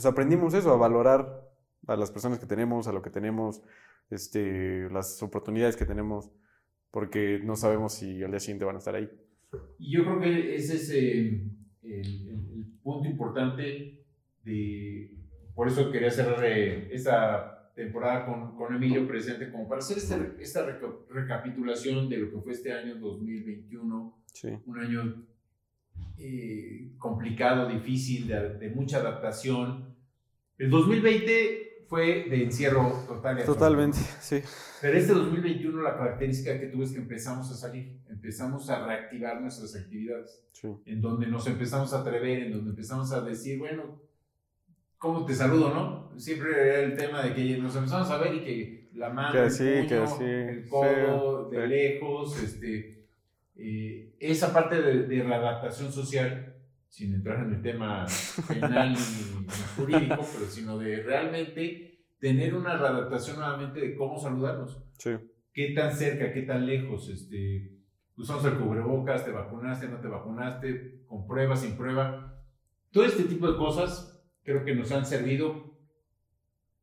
pues 0.00 0.10
aprendimos 0.10 0.54
eso, 0.54 0.72
a 0.72 0.78
valorar 0.78 1.46
a 1.86 1.94
las 1.94 2.10
personas 2.10 2.38
que 2.38 2.46
tenemos, 2.46 2.88
a 2.88 2.92
lo 2.92 3.02
que 3.02 3.10
tenemos, 3.10 3.60
este, 4.08 4.88
las 4.88 5.22
oportunidades 5.22 5.76
que 5.76 5.84
tenemos, 5.84 6.30
porque 6.90 7.38
no 7.44 7.54
sabemos 7.54 7.92
si 7.92 8.22
al 8.22 8.30
día 8.30 8.40
siguiente 8.40 8.64
van 8.64 8.76
a 8.76 8.78
estar 8.78 8.94
ahí. 8.94 9.10
Y 9.78 9.92
yo 9.92 10.04
creo 10.04 10.18
que 10.18 10.54
ese 10.54 10.76
es 10.76 10.90
eh, 10.90 11.44
el, 11.82 12.78
punto 12.82 13.10
importante 13.10 14.02
de, 14.42 15.18
por 15.54 15.68
eso 15.68 15.92
quería 15.92 16.10
cerrar 16.10 16.42
eh, 16.46 16.88
esta 16.94 17.70
temporada 17.74 18.24
con, 18.24 18.56
con, 18.56 18.74
Emilio 18.74 19.06
presente, 19.06 19.52
como 19.52 19.68
para 19.68 19.80
hacer 19.80 19.98
este, 19.98 20.42
esta 20.42 20.64
recapitulación 21.10 22.08
de 22.08 22.16
lo 22.16 22.30
que 22.30 22.40
fue 22.40 22.52
este 22.54 22.72
año 22.72 22.94
2021, 22.94 24.18
un 24.64 24.78
año 24.78 25.26
eh, 26.18 26.92
complicado, 26.98 27.68
difícil, 27.68 28.28
de, 28.28 28.70
mucha 28.74 28.98
adaptación. 28.98 29.96
El 30.58 30.70
2020 30.70 31.86
fue 31.88 32.26
de 32.28 32.44
encierro 32.44 33.04
total. 33.08 33.42
Totalmente, 33.44 33.98
sí. 34.20 34.42
Pero 34.80 34.98
este 34.98 35.12
2021 35.12 35.82
la 35.82 35.96
característica 35.96 36.60
que 36.60 36.66
tuvo 36.66 36.84
es 36.84 36.92
que 36.92 36.98
empezamos 36.98 37.50
a 37.50 37.54
salir, 37.54 38.00
empezamos 38.08 38.68
a 38.70 38.86
reactivar 38.86 39.40
nuestras 39.40 39.74
actividades, 39.74 40.42
en 40.84 41.00
donde 41.00 41.26
nos 41.26 41.46
empezamos 41.46 41.92
a 41.94 42.00
atrever, 42.00 42.44
en 42.44 42.52
donde 42.52 42.70
empezamos 42.70 43.10
a 43.12 43.22
decir, 43.22 43.58
bueno, 43.58 44.00
¿cómo 44.98 45.24
te 45.24 45.34
saludo, 45.34 45.72
no? 45.74 46.20
Siempre 46.20 46.50
era 46.50 46.80
el 46.80 46.96
tema 46.96 47.22
de 47.22 47.34
que 47.34 47.58
nos 47.58 47.74
empezamos 47.74 48.10
a 48.10 48.18
ver 48.18 48.34
y 48.34 48.44
que 48.44 48.90
la 48.94 49.08
mano, 49.10 49.42
el, 49.42 49.90
el 49.90 50.68
codo, 50.68 51.48
de 51.48 51.66
lejos, 51.66 52.42
este 52.42 52.99
eh, 53.62 54.16
esa 54.18 54.52
parte 54.52 54.80
de, 54.80 55.02
de, 55.02 55.22
readaptación 55.22 55.92
social, 55.92 56.56
sin 56.88 57.14
entrar 57.14 57.44
en 57.44 57.54
el 57.54 57.62
tema 57.62 58.06
penal 58.48 58.92
ni, 58.92 59.46
jurídico, 59.76 60.26
pero 60.32 60.46
sino 60.46 60.78
de 60.78 61.02
realmente 61.02 62.06
tener 62.18 62.54
una 62.54 62.76
readaptación 62.76 63.36
nuevamente 63.36 63.80
de 63.80 63.96
cómo 63.96 64.18
saludarnos. 64.18 64.82
Sí. 64.98 65.10
¿Qué 65.52 65.72
tan 65.74 65.94
cerca, 65.94 66.32
qué 66.32 66.42
tan 66.42 66.64
lejos? 66.64 67.08
Este, 67.10 67.76
usamos 68.16 68.44
el 68.46 68.54
cubrebocas, 68.54 69.24
te 69.24 69.30
vacunaste, 69.30 69.88
no 69.88 70.00
te 70.00 70.08
vacunaste, 70.08 71.04
con 71.06 71.26
prueba, 71.26 71.54
sin 71.54 71.76
prueba. 71.76 72.42
Todo 72.90 73.04
este 73.04 73.24
tipo 73.24 73.50
de 73.50 73.58
cosas 73.58 74.24
creo 74.42 74.64
que 74.64 74.74
nos 74.74 74.90
han 74.92 75.04
servido 75.04 75.78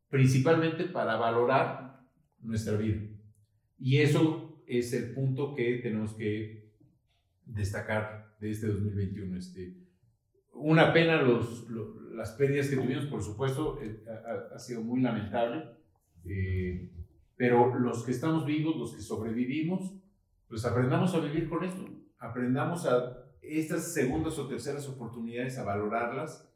principalmente 0.09 0.85
para 0.85 1.15
valorar 1.15 2.01
nuestra 2.39 2.77
vida. 2.77 3.01
Y 3.79 3.97
eso 3.97 4.63
es 4.67 4.93
el 4.93 5.13
punto 5.13 5.55
que 5.55 5.79
tenemos 5.81 6.13
que 6.13 6.56
destacar 7.47 8.35
de 8.39 8.51
este 8.51 8.67
2021. 8.67 9.37
Este, 9.37 9.75
una 10.53 10.93
pena 10.93 11.21
los, 11.21 11.67
las 12.13 12.31
pérdidas 12.31 12.67
que 12.67 12.77
tuvimos, 12.77 13.05
por 13.05 13.21
supuesto, 13.21 13.79
eh, 13.81 14.03
ha, 14.53 14.59
sido 14.59 14.81
muy 14.81 15.01
lamentable, 15.01 15.65
eh, 16.25 16.91
pero 17.35 17.77
los 17.79 18.03
que 18.03 18.11
estamos 18.11 18.45
vivos, 18.45 18.75
los 18.75 18.95
que 18.95 19.01
sobrevivimos, 19.01 19.95
pues 20.47 20.65
aprendamos 20.65 21.13
a 21.13 21.19
vivir 21.19 21.47
con 21.47 21.63
esto, 21.63 21.85
aprendamos 22.19 22.85
a 22.85 23.23
estas 23.41 23.93
segundas 23.93 24.37
o 24.39 24.47
terceras 24.47 24.87
oportunidades 24.89 25.57
a 25.57 25.63
valorarlas, 25.63 26.51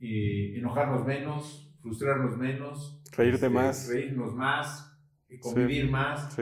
eh, 0.00 0.54
enojarnos 0.56 1.04
menos, 1.04 1.76
frustrarnos 1.82 2.36
menos, 2.36 3.02
reírte 3.16 3.46
este, 3.46 3.48
más, 3.48 3.88
reírnos 3.88 4.34
más, 4.34 4.96
convivir 5.40 5.90
más, 5.90 6.36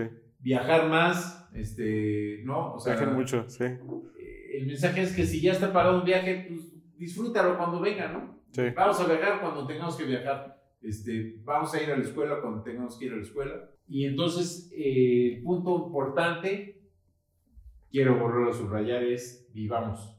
viajar 0.47 0.89
más, 0.89 1.51
este, 1.55 2.43
¿no? 2.45 2.75
O 2.75 2.79
sea, 2.79 2.95
mucho, 3.07 3.49
sí. 3.49 3.65
El 3.65 4.67
mensaje 4.69 5.03
es 5.03 5.13
que 5.13 5.27
si 5.27 5.41
ya 5.41 5.51
está 5.51 5.73
pagado 5.73 5.99
un 5.99 6.05
viaje, 6.05 6.47
pues 6.49 6.73
disfrútalo 6.97 7.57
cuando 7.59 7.81
venga, 7.81 8.13
¿no? 8.13 8.39
Sí. 8.53 8.63
Vamos 8.77 9.01
a 9.01 9.07
viajar 9.09 9.41
cuando 9.41 9.67
tengamos 9.67 9.97
que 9.97 10.05
viajar. 10.05 10.63
Este, 10.81 11.41
vamos 11.43 11.75
a 11.75 11.83
ir 11.83 11.91
a 11.91 11.97
la 11.97 12.05
escuela 12.05 12.41
cuando 12.41 12.63
tengamos 12.63 12.97
que 12.97 13.07
ir 13.07 13.13
a 13.15 13.17
la 13.17 13.23
escuela. 13.23 13.71
Y 13.89 14.07
entonces, 14.07 14.71
eh, 14.73 15.43
punto 15.43 15.87
importante, 15.89 16.81
quiero 17.91 18.17
volver 18.17 18.49
a 18.49 18.53
subrayar, 18.53 19.03
es 19.03 19.51
vivamos. 19.53 20.17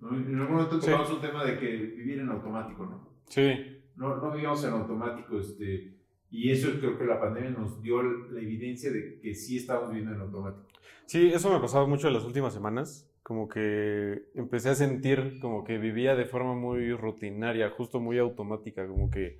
¿no? 0.00 0.16
En 0.16 0.34
algún 0.34 0.56
momento 0.56 0.80
tocamos 0.80 1.12
un 1.12 1.20
tema 1.20 1.44
de 1.44 1.58
que 1.60 1.76
vivir 1.76 2.18
en 2.18 2.28
automático, 2.28 2.84
¿no? 2.84 3.08
Sí. 3.28 3.52
No, 3.94 4.16
no 4.16 4.32
vivamos 4.32 4.64
en 4.64 4.72
automático, 4.72 5.38
este 5.38 5.97
y 6.30 6.50
eso 6.50 6.68
creo 6.78 6.98
que 6.98 7.04
la 7.04 7.20
pandemia 7.20 7.50
nos 7.50 7.82
dio 7.82 8.02
la 8.02 8.40
evidencia 8.40 8.90
de 8.92 9.18
que 9.20 9.34
sí 9.34 9.56
estamos 9.56 9.88
viviendo 9.90 10.14
en 10.14 10.20
automático. 10.20 10.66
Sí, 11.06 11.30
eso 11.32 11.48
me 11.48 11.56
ha 11.56 11.60
pasado 11.60 11.86
mucho 11.86 12.08
en 12.08 12.14
las 12.14 12.24
últimas 12.24 12.52
semanas. 12.52 13.10
Como 13.22 13.48
que 13.48 14.22
empecé 14.34 14.70
a 14.70 14.74
sentir 14.74 15.38
como 15.40 15.64
que 15.64 15.78
vivía 15.78 16.16
de 16.16 16.24
forma 16.24 16.54
muy 16.54 16.94
rutinaria, 16.94 17.70
justo 17.70 18.00
muy 18.00 18.18
automática, 18.18 18.86
como 18.86 19.10
que, 19.10 19.38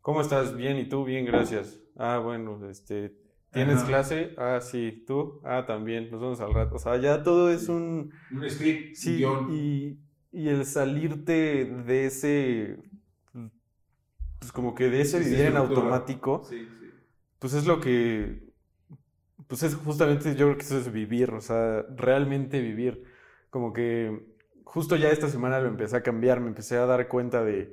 ¿cómo 0.00 0.20
estás? 0.20 0.56
Bien, 0.56 0.76
¿y 0.78 0.88
tú? 0.88 1.04
Bien, 1.04 1.24
gracias. 1.24 1.80
Ah, 1.96 2.18
bueno, 2.18 2.68
este, 2.68 3.14
¿tienes 3.52 3.84
clase? 3.84 4.34
Ah, 4.36 4.60
sí, 4.60 5.04
¿tú? 5.06 5.40
Ah, 5.44 5.64
también, 5.64 6.10
nos 6.10 6.20
vemos 6.20 6.40
al 6.40 6.52
rato. 6.52 6.76
O 6.76 6.78
sea, 6.80 6.96
ya 6.96 7.22
todo 7.22 7.52
es 7.52 7.68
un... 7.68 8.12
Un 8.32 8.50
script, 8.50 8.96
sí, 8.96 9.24
y, 9.50 9.98
y 10.32 10.48
el 10.48 10.64
salirte 10.64 11.66
de 11.66 12.06
ese 12.06 12.78
pues 14.40 14.50
como 14.50 14.74
que 14.74 14.90
de 14.90 15.02
ese 15.02 15.20
vivir 15.20 15.42
en 15.42 15.56
automático, 15.56 16.42
pues 17.38 17.54
es 17.54 17.66
lo 17.66 17.80
que, 17.80 18.50
pues 19.46 19.62
es 19.62 19.76
justamente, 19.76 20.34
yo 20.34 20.46
creo 20.46 20.56
que 20.56 20.64
eso 20.64 20.78
es 20.78 20.90
vivir, 20.90 21.30
o 21.30 21.40
sea, 21.40 21.82
realmente 21.94 22.60
vivir. 22.60 23.04
Como 23.50 23.72
que 23.72 24.26
justo 24.64 24.96
ya 24.96 25.10
esta 25.10 25.28
semana 25.28 25.60
lo 25.60 25.68
empecé 25.68 25.96
a 25.96 26.02
cambiar, 26.02 26.40
me 26.40 26.48
empecé 26.48 26.76
a 26.76 26.86
dar 26.86 27.06
cuenta 27.06 27.44
de, 27.44 27.72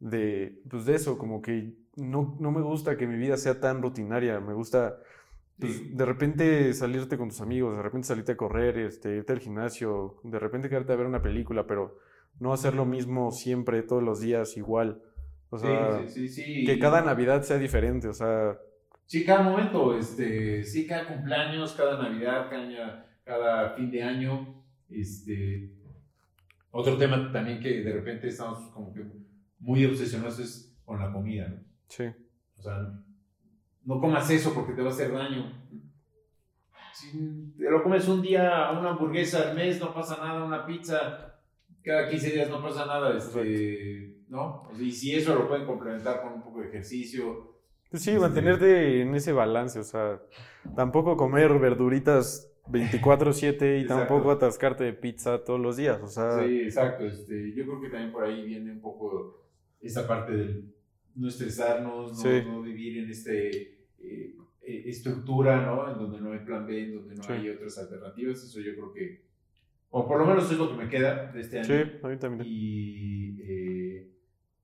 de, 0.00 0.60
pues 0.68 0.86
de 0.86 0.94
eso, 0.94 1.18
como 1.18 1.42
que 1.42 1.74
no, 1.96 2.36
no 2.40 2.50
me 2.50 2.62
gusta 2.62 2.96
que 2.96 3.06
mi 3.06 3.18
vida 3.18 3.36
sea 3.36 3.60
tan 3.60 3.82
rutinaria, 3.82 4.40
me 4.40 4.54
gusta 4.54 4.98
pues, 5.58 5.96
de 5.96 6.04
repente 6.04 6.74
salirte 6.74 7.16
con 7.16 7.28
tus 7.28 7.40
amigos, 7.40 7.76
de 7.76 7.82
repente 7.82 8.08
salirte 8.08 8.32
a 8.32 8.36
correr, 8.36 8.78
este, 8.78 9.16
irte 9.16 9.32
al 9.32 9.40
gimnasio, 9.40 10.20
de 10.22 10.38
repente 10.38 10.68
quedarte 10.68 10.92
a 10.92 10.96
ver 10.96 11.06
una 11.06 11.22
película, 11.22 11.66
pero 11.66 11.98
no 12.40 12.52
hacer 12.52 12.74
lo 12.74 12.84
mismo 12.84 13.30
siempre, 13.32 13.82
todos 13.82 14.02
los 14.02 14.20
días, 14.20 14.56
igual. 14.56 15.02
O 15.50 15.58
sea, 15.58 16.04
que 16.06 16.78
cada 16.80 17.02
Navidad 17.02 17.42
sea 17.42 17.58
diferente, 17.58 18.08
o 18.08 18.12
sea... 18.12 18.58
Sí, 19.04 19.24
cada 19.24 19.42
momento, 19.42 19.96
este, 19.96 20.64
sí, 20.64 20.86
cada 20.86 21.06
cumpleaños, 21.06 21.72
cada 21.72 22.02
Navidad, 22.02 22.50
cada, 22.50 23.06
cada 23.24 23.70
fin 23.70 23.90
de 23.90 24.02
año, 24.02 24.64
este... 24.90 25.72
Otro 26.70 26.98
tema 26.98 27.30
también 27.32 27.60
que 27.60 27.82
de 27.82 27.92
repente 27.92 28.28
estamos 28.28 28.70
como 28.72 28.92
que 28.92 29.02
muy 29.60 29.84
obsesionados 29.86 30.38
es 30.40 30.76
con 30.84 30.98
la 31.00 31.10
comida, 31.10 31.48
¿no? 31.48 31.60
Sí. 31.88 32.04
O 32.58 32.62
sea, 32.62 32.92
no 33.84 34.00
comas 34.00 34.28
eso 34.30 34.52
porque 34.52 34.74
te 34.74 34.82
va 34.82 34.88
a 34.88 34.92
hacer 34.92 35.10
daño. 35.12 35.52
Si 36.92 37.54
te 37.56 37.70
lo 37.70 37.82
comes 37.82 38.06
un 38.08 38.20
día, 38.20 38.70
una 38.72 38.90
hamburguesa 38.90 39.50
al 39.50 39.56
mes, 39.56 39.80
no 39.80 39.94
pasa 39.94 40.16
nada, 40.16 40.44
una 40.44 40.66
pizza 40.66 41.26
cada 41.86 42.08
15 42.08 42.30
días 42.32 42.50
no 42.50 42.60
pasa 42.60 42.84
nada, 42.84 43.16
este, 43.16 44.15
¿no? 44.28 44.68
y 44.78 44.90
si 44.90 45.14
eso 45.14 45.34
lo 45.34 45.48
pueden 45.48 45.66
complementar 45.66 46.22
con 46.22 46.34
un 46.34 46.42
poco 46.42 46.60
de 46.60 46.68
ejercicio. 46.68 47.54
Pues 47.90 48.02
sí, 48.02 48.12
mantenerte 48.18 49.00
en 49.00 49.14
ese 49.14 49.32
balance, 49.32 49.78
o 49.78 49.84
sea, 49.84 50.20
tampoco 50.74 51.16
comer 51.16 51.58
verduritas 51.58 52.52
24/7 52.68 53.80
y 53.82 53.86
tampoco 53.86 54.32
atascarte 54.32 54.84
de 54.84 54.92
pizza 54.92 55.44
todos 55.44 55.60
los 55.60 55.76
días, 55.76 56.00
o 56.02 56.08
sea... 56.08 56.44
Sí, 56.44 56.62
exacto, 56.62 57.06
este, 57.06 57.54
yo 57.54 57.64
creo 57.64 57.80
que 57.80 57.88
también 57.88 58.12
por 58.12 58.24
ahí 58.24 58.44
viene 58.44 58.72
un 58.72 58.80
poco 58.80 59.46
esa 59.80 60.06
parte 60.06 60.32
del 60.32 60.76
no 61.16 61.28
estresarnos, 61.28 62.24
no, 62.24 62.62
vivir 62.62 62.98
en 62.98 63.10
este 63.10 63.48
eh, 63.98 64.36
eh, 64.62 64.82
estructura, 64.86 65.64
¿no? 65.64 65.90
En 65.90 65.98
donde 65.98 66.20
no 66.20 66.32
hay 66.32 66.40
plan 66.40 66.66
B, 66.66 66.84
en 66.84 66.94
donde 66.94 67.14
no 67.14 67.22
hay 67.28 67.48
otras 67.48 67.78
alternativas. 67.78 68.44
Eso 68.44 68.60
yo 68.60 68.72
creo 68.74 68.92
que, 68.92 69.22
o 69.90 70.06
por 70.06 70.18
lo 70.18 70.26
menos 70.26 70.50
es 70.50 70.58
lo 70.58 70.70
que 70.70 70.84
me 70.84 70.88
queda 70.88 71.32
de 71.32 71.40
este 71.40 71.58
año. 71.58 71.66
Sí, 71.66 71.90
a 72.02 72.08
mí 72.08 72.16
también. 72.18 72.42
Y, 72.46 73.40
eh, 73.40 73.65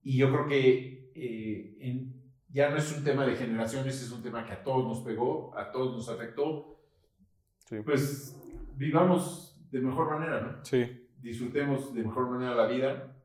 y 0.03 0.18
yo 0.18 0.30
creo 0.30 0.46
que 0.46 1.11
en, 1.80 2.22
ya 2.48 2.70
no 2.70 2.76
es 2.76 2.96
un 2.96 3.05
tema 3.05 3.26
de 3.26 3.36
generaciones, 3.36 4.03
es 4.03 4.12
un 4.12 4.22
tema 4.22 4.44
que 4.44 4.53
a 4.53 4.62
todos 4.62 4.84
nos 4.86 5.00
pegó, 5.00 5.57
a 5.57 5.72
todos 5.72 5.96
nos 5.96 6.09
afectó. 6.09 6.80
Sí. 7.59 7.76
Pues 7.84 8.38
vivamos 8.76 9.59
de 9.70 9.80
mejor 9.80 10.11
manera, 10.11 10.40
¿no? 10.40 10.64
Sí. 10.64 11.09
Disfrutemos 11.18 11.94
de 11.94 12.03
mejor 12.03 12.30
manera 12.30 12.55
la 12.55 12.66
vida. 12.66 13.16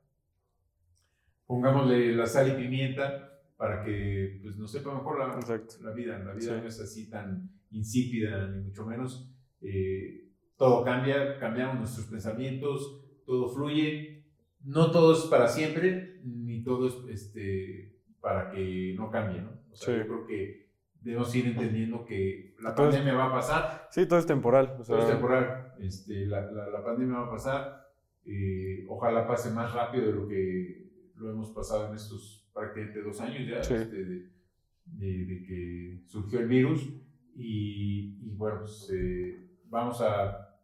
Pongámosle 1.45 2.15
la 2.15 2.25
sal 2.25 2.49
y 2.49 2.61
pimienta 2.61 3.41
para 3.57 3.83
que 3.83 4.39
pues, 4.41 4.57
nos 4.57 4.71
sepa 4.71 4.93
mejor 4.93 5.19
la, 5.19 5.27
la 5.81 5.93
vida. 5.93 6.19
La 6.19 6.33
vida 6.33 6.61
no 6.61 6.67
es 6.67 6.79
así 6.79 7.09
tan 7.09 7.49
insípida, 7.71 8.47
ni 8.47 8.61
mucho 8.61 8.85
menos. 8.85 9.33
Eh, 9.61 10.29
todo 10.55 10.83
cambia, 10.83 11.37
cambiamos 11.39 11.79
nuestros 11.79 12.05
pensamientos, 12.07 13.03
todo 13.25 13.49
fluye. 13.49 14.25
No 14.61 14.91
todo 14.91 15.13
es 15.13 15.21
para 15.21 15.47
siempre, 15.47 16.06
todo 16.67 16.87
es 16.87 16.95
este, 17.09 17.95
para 18.19 18.51
que 18.51 18.93
no 18.97 19.09
cambie, 19.09 19.41
¿no? 19.41 19.51
O 19.71 19.75
sea, 19.75 19.97
yo 19.97 20.05
creo 20.05 20.27
que 20.27 20.67
debemos 21.01 21.33
ir 21.33 21.47
entendiendo 21.47 22.05
que 22.05 22.55
la 22.59 22.75
pandemia 22.75 23.13
va 23.13 23.27
a 23.27 23.31
pasar. 23.31 23.87
Sí, 23.89 24.05
todo 24.05 24.19
es 24.19 24.25
temporal. 24.25 24.75
todo 24.85 24.99
es 24.99 25.07
temporal. 25.07 25.73
Este, 25.79 26.25
la, 26.25 26.41
la, 26.41 26.83
pandemia 26.83 27.19
va 27.19 27.27
a 27.27 27.31
pasar. 27.31 27.87
Eh, 28.25 28.85
ojalá 28.89 29.25
pase 29.25 29.51
más 29.51 29.73
rápido 29.73 30.07
de 30.07 30.11
lo 30.11 30.27
que 30.27 30.91
lo 31.15 31.31
hemos 31.31 31.51
pasado 31.51 31.87
en 31.87 31.95
estos 31.95 32.49
prácticamente 32.53 33.01
dos 33.01 33.21
años 33.21 33.47
ya 33.47 33.59
este, 33.59 34.03
de, 34.03 34.29
de, 34.85 35.43
que 35.47 36.01
surgió 36.05 36.39
el 36.39 36.47
virus 36.47 36.89
y, 37.35 38.17
y 38.21 38.35
bueno, 38.35 38.59
pues 38.59 38.91
eh, 38.93 39.47
vamos 39.69 40.01
a, 40.01 40.59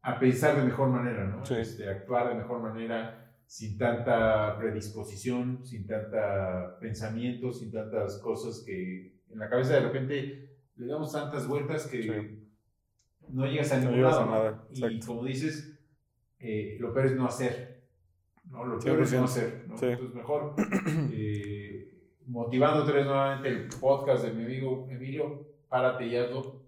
a 0.00 0.18
pensar 0.18 0.56
de 0.56 0.64
mejor 0.64 0.88
manera, 0.88 1.26
¿no? 1.26 1.42
Este, 1.42 1.88
actuar 1.88 2.28
de 2.28 2.36
mejor 2.36 2.62
manera 2.62 3.23
sin 3.46 3.78
tanta 3.78 4.56
predisposición, 4.58 5.64
sin 5.64 5.86
tanta 5.86 6.78
pensamiento, 6.80 7.52
sin 7.52 7.70
tantas 7.70 8.18
cosas 8.18 8.62
que 8.66 9.20
en 9.30 9.38
la 9.38 9.48
cabeza 9.48 9.74
de 9.74 9.80
repente 9.80 10.58
le 10.76 10.86
damos 10.86 11.12
tantas 11.12 11.46
vueltas 11.46 11.86
que 11.86 12.44
no 13.28 13.46
llegas 13.46 13.72
a 13.72 13.80
ningún 13.80 14.02
lado. 14.02 14.26
Nada. 14.26 14.68
Y 14.70 15.00
como 15.00 15.24
dices, 15.24 15.78
eh, 16.38 16.76
lo 16.80 16.92
peor 16.92 17.06
es 17.06 17.16
no 17.16 17.26
hacer. 17.26 17.84
¿no? 18.50 18.64
Lo 18.64 18.78
peor 18.78 19.02
es 19.02 19.12
no 19.12 19.24
hacer, 19.24 19.64
¿no? 19.66 19.74
Entonces, 19.74 20.14
mejor 20.14 20.54
eh, 21.12 22.10
motivándote 22.26 22.92
nuevamente 23.04 23.48
el 23.48 23.68
podcast 23.80 24.24
de 24.24 24.32
mi 24.32 24.44
amigo 24.44 24.86
Emilio, 24.90 25.48
párate 25.68 26.06
y 26.06 26.16
hazlo. 26.16 26.62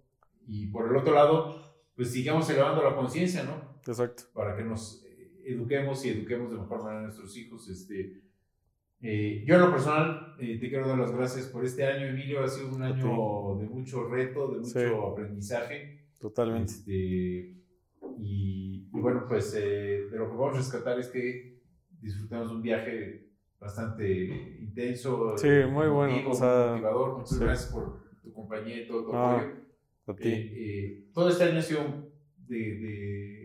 Y 0.47 0.68
por 0.68 0.89
el 0.89 0.97
otro 0.97 1.14
lado, 1.14 1.61
pues 1.95 2.12
sigamos 2.12 2.49
elevando 2.51 2.83
la 2.83 2.95
conciencia, 2.95 3.43
¿no? 3.43 3.77
Exacto. 3.87 4.24
Para 4.33 4.57
que 4.57 4.62
nos 4.62 5.05
eduquemos 5.47 6.05
y 6.05 6.11
eduquemos 6.11 6.51
de 6.51 6.59
mejor 6.59 6.82
manera 6.82 7.01
a 7.01 7.03
nuestros 7.05 7.36
hijos. 7.36 7.68
Este, 7.68 8.20
eh, 9.01 9.44
yo 9.47 9.55
en 9.55 9.61
lo 9.61 9.70
personal 9.70 10.34
eh, 10.40 10.59
te 10.59 10.68
quiero 10.68 10.88
dar 10.88 10.99
las 10.99 11.12
gracias 11.12 11.47
por 11.47 11.64
este 11.64 11.84
año, 11.84 12.07
Emilio. 12.07 12.42
Ha 12.42 12.49
sido 12.49 12.74
un 12.74 12.82
año 12.82 13.57
de 13.61 13.68
mucho 13.68 14.09
reto, 14.09 14.53
de 14.53 14.61
mucho 14.61 15.07
aprendizaje. 15.12 16.07
Totalmente. 16.18 16.72
Este, 16.72 16.92
y, 18.18 18.88
y, 18.92 19.01
bueno, 19.01 19.24
pues 19.28 19.53
de 19.53 20.09
lo 20.12 20.30
que 20.30 20.36
vamos 20.36 20.55
a 20.55 20.59
rescatar 20.59 20.99
es 20.99 21.09
que 21.09 21.61
disfrutamos 22.01 22.51
un 22.51 22.62
viaje 22.62 23.26
bastante 23.59 24.59
intenso. 24.61 25.36
Sí, 25.36 25.49
muy 25.70 25.88
bueno. 25.88 26.30
O 26.30 26.34
sea, 26.34 26.72
motivador. 26.72 27.18
Muchas 27.18 27.38
gracias 27.38 27.72
por 27.72 28.11
tu 28.22 28.32
compañía 28.32 28.82
y 28.82 28.86
todo 28.86 29.05
tu 29.05 29.14
apoyo. 29.14 29.53
A 30.07 30.14
ti. 30.14 30.28
Eh, 30.28 30.53
eh, 30.57 31.11
todo 31.12 31.28
este 31.28 31.44
año 31.44 31.59
ha 31.59 31.62
sido 31.62 31.82
de... 32.49 32.57
de 32.57 33.36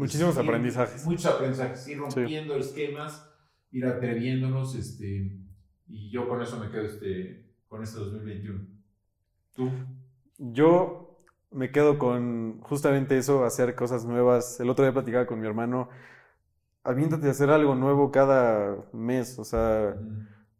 Muchísimos 0.00 0.36
aprendizajes. 0.36 1.04
Muchos 1.04 1.26
aprendizajes, 1.26 1.88
ir 1.88 1.98
rompiendo 1.98 2.56
esquemas, 2.56 3.30
ir 3.70 3.86
atreviéndonos, 3.86 4.74
este, 4.74 5.38
y 5.86 6.10
yo 6.10 6.28
con 6.28 6.42
eso 6.42 6.58
me 6.58 6.70
quedo 6.70 6.84
este, 6.84 7.54
con 7.68 7.82
este 7.82 7.98
2021. 7.98 8.66
¿Tú? 9.54 9.70
Yo 10.38 11.24
me 11.50 11.70
quedo 11.70 11.98
con 11.98 12.60
justamente 12.62 13.18
eso, 13.18 13.44
hacer 13.44 13.74
cosas 13.74 14.04
nuevas. 14.04 14.58
El 14.60 14.70
otro 14.70 14.84
día 14.84 14.92
platicaba 14.92 15.26
con 15.26 15.40
mi 15.40 15.46
hermano 15.46 15.88
aviéntate 16.82 17.28
a 17.28 17.30
hacer 17.30 17.50
algo 17.50 17.74
nuevo 17.74 18.10
cada 18.10 18.76
mes, 18.92 19.38
o 19.38 19.44
sea, 19.44 19.96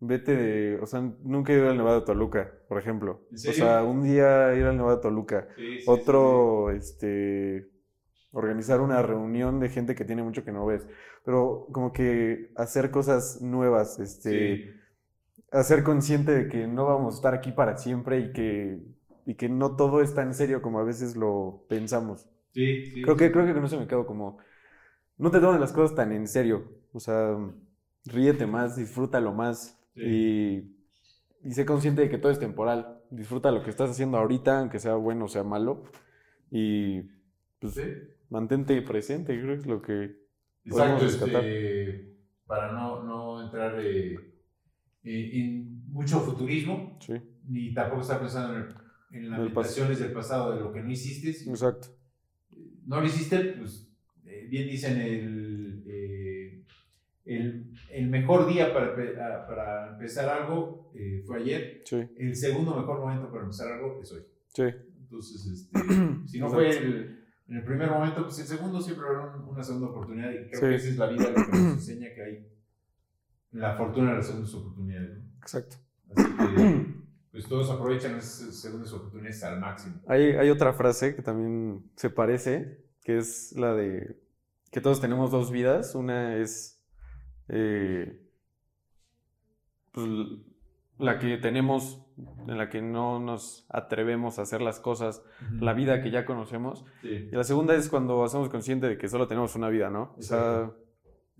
vete 0.00 0.36
de, 0.36 0.78
o 0.80 0.86
sea, 0.86 1.00
nunca 1.22 1.52
he 1.52 1.56
ido 1.56 1.70
al 1.70 1.76
Nevado 1.76 2.00
de 2.00 2.06
Toluca, 2.06 2.52
por 2.68 2.78
ejemplo. 2.78 3.22
O 3.32 3.52
sea, 3.52 3.82
un 3.84 4.02
día 4.02 4.54
ir 4.54 4.64
al 4.64 4.76
Nevado 4.76 4.96
de 4.96 5.02
Toluca, 5.02 5.48
otro, 5.86 6.70
este, 6.70 7.68
organizar 8.32 8.80
una 8.80 9.02
reunión 9.02 9.60
de 9.60 9.68
gente 9.68 9.94
que 9.94 10.04
tiene 10.04 10.22
mucho 10.22 10.44
que 10.44 10.52
no 10.52 10.66
ves, 10.66 10.86
pero 11.24 11.66
como 11.72 11.92
que 11.92 12.50
hacer 12.56 12.90
cosas 12.90 13.40
nuevas, 13.40 13.98
este, 13.98 14.74
hacer 15.50 15.82
consciente 15.82 16.32
de 16.32 16.48
que 16.48 16.66
no 16.66 16.86
vamos 16.86 17.14
a 17.14 17.16
estar 17.16 17.34
aquí 17.34 17.52
para 17.52 17.76
siempre 17.76 18.20
y 18.20 18.32
que, 18.32 18.78
y 19.26 19.34
que 19.34 19.48
no 19.48 19.76
todo 19.76 20.00
es 20.00 20.14
tan 20.14 20.34
serio 20.34 20.62
como 20.62 20.78
a 20.78 20.84
veces 20.84 21.16
lo 21.16 21.64
pensamos. 21.68 22.28
Sí, 22.52 23.02
creo 23.02 23.16
que 23.16 23.30
creo 23.30 23.46
que 23.46 23.60
no 23.60 23.68
se 23.68 23.76
me 23.76 23.86
quedo 23.86 24.06
como 24.06 24.38
no 25.20 25.30
te 25.30 25.38
tomes 25.38 25.60
las 25.60 25.72
cosas 25.72 25.94
tan 25.94 26.12
en 26.12 26.26
serio. 26.26 26.64
O 26.92 26.98
sea, 26.98 27.36
ríete 28.06 28.46
más, 28.46 28.76
disfrútalo 28.76 29.32
más 29.32 29.78
y, 29.94 30.64
y, 31.44 31.50
sé 31.50 31.66
consciente 31.66 32.02
de 32.02 32.08
que 32.08 32.18
todo 32.18 32.32
es 32.32 32.38
temporal. 32.38 33.02
Disfruta 33.10 33.50
lo 33.50 33.62
que 33.62 33.70
estás 33.70 33.90
haciendo 33.90 34.16
ahorita, 34.16 34.60
aunque 34.60 34.78
sea 34.78 34.94
bueno 34.94 35.26
o 35.26 35.28
sea 35.28 35.44
malo. 35.44 35.84
Y 36.50 37.02
pues 37.60 37.78
mantente 38.30 38.80
presente, 38.82 39.38
creo 39.38 39.54
que 39.54 39.60
es 39.60 39.66
lo 39.66 39.82
que 39.82 40.20
Exacto, 40.64 41.06
este, 41.06 42.16
para 42.46 42.72
no, 42.72 43.02
no 43.02 43.44
entrar 43.44 43.78
eh, 43.80 44.14
eh, 45.04 45.30
en 45.34 45.84
mucho 45.88 46.20
futurismo, 46.20 46.98
ni 47.46 47.72
tampoco 47.74 48.02
estar 48.02 48.20
pensando 48.20 48.56
en, 48.56 48.68
en 49.12 49.30
lamentaciones 49.30 49.98
del 49.98 50.12
pasado, 50.12 50.54
de 50.54 50.60
lo 50.60 50.72
que 50.72 50.82
no 50.82 50.90
hiciste. 50.90 51.30
Exacto. 51.50 51.88
No 52.86 53.00
lo 53.00 53.06
hiciste, 53.06 53.38
pues 53.58 53.90
bien 54.50 54.68
dicen, 54.68 55.00
el, 55.00 55.84
eh, 55.86 56.64
el, 57.24 57.72
el, 57.90 58.08
mejor 58.08 58.48
día 58.48 58.72
para, 58.72 59.46
para 59.46 59.92
empezar 59.92 60.28
algo 60.28 60.92
eh, 60.94 61.22
fue 61.24 61.38
ayer. 61.38 61.82
El 62.18 62.34
segundo 62.34 62.76
mejor 62.76 63.00
momento 63.00 63.30
para 63.30 63.44
empezar 63.44 63.72
algo 63.72 64.00
es 64.02 64.12
hoy. 64.12 64.22
Sí. 64.48 64.64
Entonces, 65.02 65.46
este, 65.46 65.78
si 66.26 66.38
no 66.38 66.48
fue 66.50 66.68
el, 66.68 67.19
en 67.50 67.56
el 67.56 67.64
primer 67.64 67.90
momento, 67.90 68.22
pues 68.22 68.38
el 68.38 68.46
segundo 68.46 68.80
siempre 68.80 69.06
habrá 69.06 69.34
una 69.36 69.62
segunda 69.62 69.88
oportunidad. 69.88 70.30
Y 70.30 70.48
creo 70.50 70.60
que 70.60 70.74
esa 70.76 70.88
es 70.88 70.96
la 70.96 71.06
vida 71.08 71.30
lo 71.30 71.34
que 71.34 71.58
nos 71.58 71.72
enseña 71.72 72.14
que 72.14 72.22
hay 72.22 72.48
la 73.50 73.76
fortuna 73.76 74.10
de 74.10 74.16
las 74.18 74.26
segundas 74.28 74.54
oportunidades. 74.54 75.18
Exacto. 75.38 75.76
Así 76.14 76.24
que, 76.36 76.86
pues 77.32 77.48
todos 77.48 77.68
aprovechan 77.70 78.14
esas 78.14 78.54
segundas 78.54 78.92
oportunidades 78.92 79.42
al 79.42 79.58
máximo. 79.58 80.00
Hay, 80.06 80.32
hay 80.32 80.48
otra 80.48 80.72
frase 80.72 81.16
que 81.16 81.22
también 81.22 81.90
se 81.96 82.08
parece, 82.08 82.84
que 83.02 83.18
es 83.18 83.52
la 83.56 83.74
de 83.74 84.22
que 84.70 84.80
todos 84.80 85.00
tenemos 85.00 85.32
dos 85.32 85.50
vidas. 85.50 85.96
Una 85.96 86.36
es 86.36 86.80
eh, 87.48 88.30
pues, 89.90 90.06
la 90.98 91.18
que 91.18 91.36
tenemos, 91.38 92.06
en 92.46 92.58
la 92.58 92.68
que 92.68 92.82
no 92.82 93.18
nos 93.20 93.66
atrevemos 93.68 94.38
a 94.38 94.42
hacer 94.42 94.60
las 94.60 94.80
cosas, 94.80 95.22
la 95.52 95.72
vida 95.72 96.02
que 96.02 96.10
ya 96.10 96.24
conocemos. 96.24 96.84
Y 97.02 97.34
la 97.34 97.44
segunda 97.44 97.74
es 97.74 97.88
cuando 97.88 98.22
hacemos 98.24 98.48
consciente 98.48 98.88
de 98.88 98.98
que 98.98 99.08
solo 99.08 99.28
tenemos 99.28 99.56
una 99.56 99.68
vida, 99.68 99.90
¿no? 99.90 100.14
O 100.18 100.22
sea, 100.22 100.70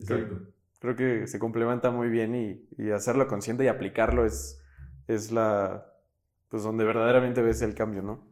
Creo, 0.06 0.48
creo, 0.78 0.96
que 0.96 1.26
se 1.26 1.38
complementa 1.38 1.90
muy 1.90 2.08
bien 2.08 2.34
y, 2.34 2.82
y 2.82 2.90
hacerlo 2.90 3.28
consciente 3.28 3.64
y 3.64 3.66
aplicarlo 3.66 4.24
es 4.24 4.60
es 5.14 5.32
la, 5.32 5.86
pues 6.48 6.62
donde 6.62 6.84
verdaderamente 6.84 7.42
ves 7.42 7.62
el 7.62 7.74
cambio, 7.74 8.02
¿no? 8.02 8.30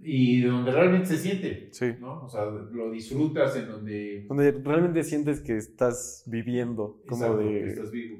Y 0.00 0.42
donde 0.42 0.70
realmente 0.70 1.06
se 1.08 1.18
siente, 1.18 1.68
sí. 1.72 1.94
¿no? 2.00 2.24
O 2.24 2.28
sea, 2.28 2.44
lo 2.44 2.90
disfrutas 2.90 3.56
en 3.56 3.68
donde... 3.68 4.26
Donde 4.28 4.52
realmente 4.52 5.02
sientes 5.02 5.40
que 5.40 5.56
estás 5.56 6.22
viviendo, 6.26 7.02
como 7.08 7.36
de... 7.36 7.44
que 7.44 7.66
estás 7.66 7.90
vivo. 7.90 8.18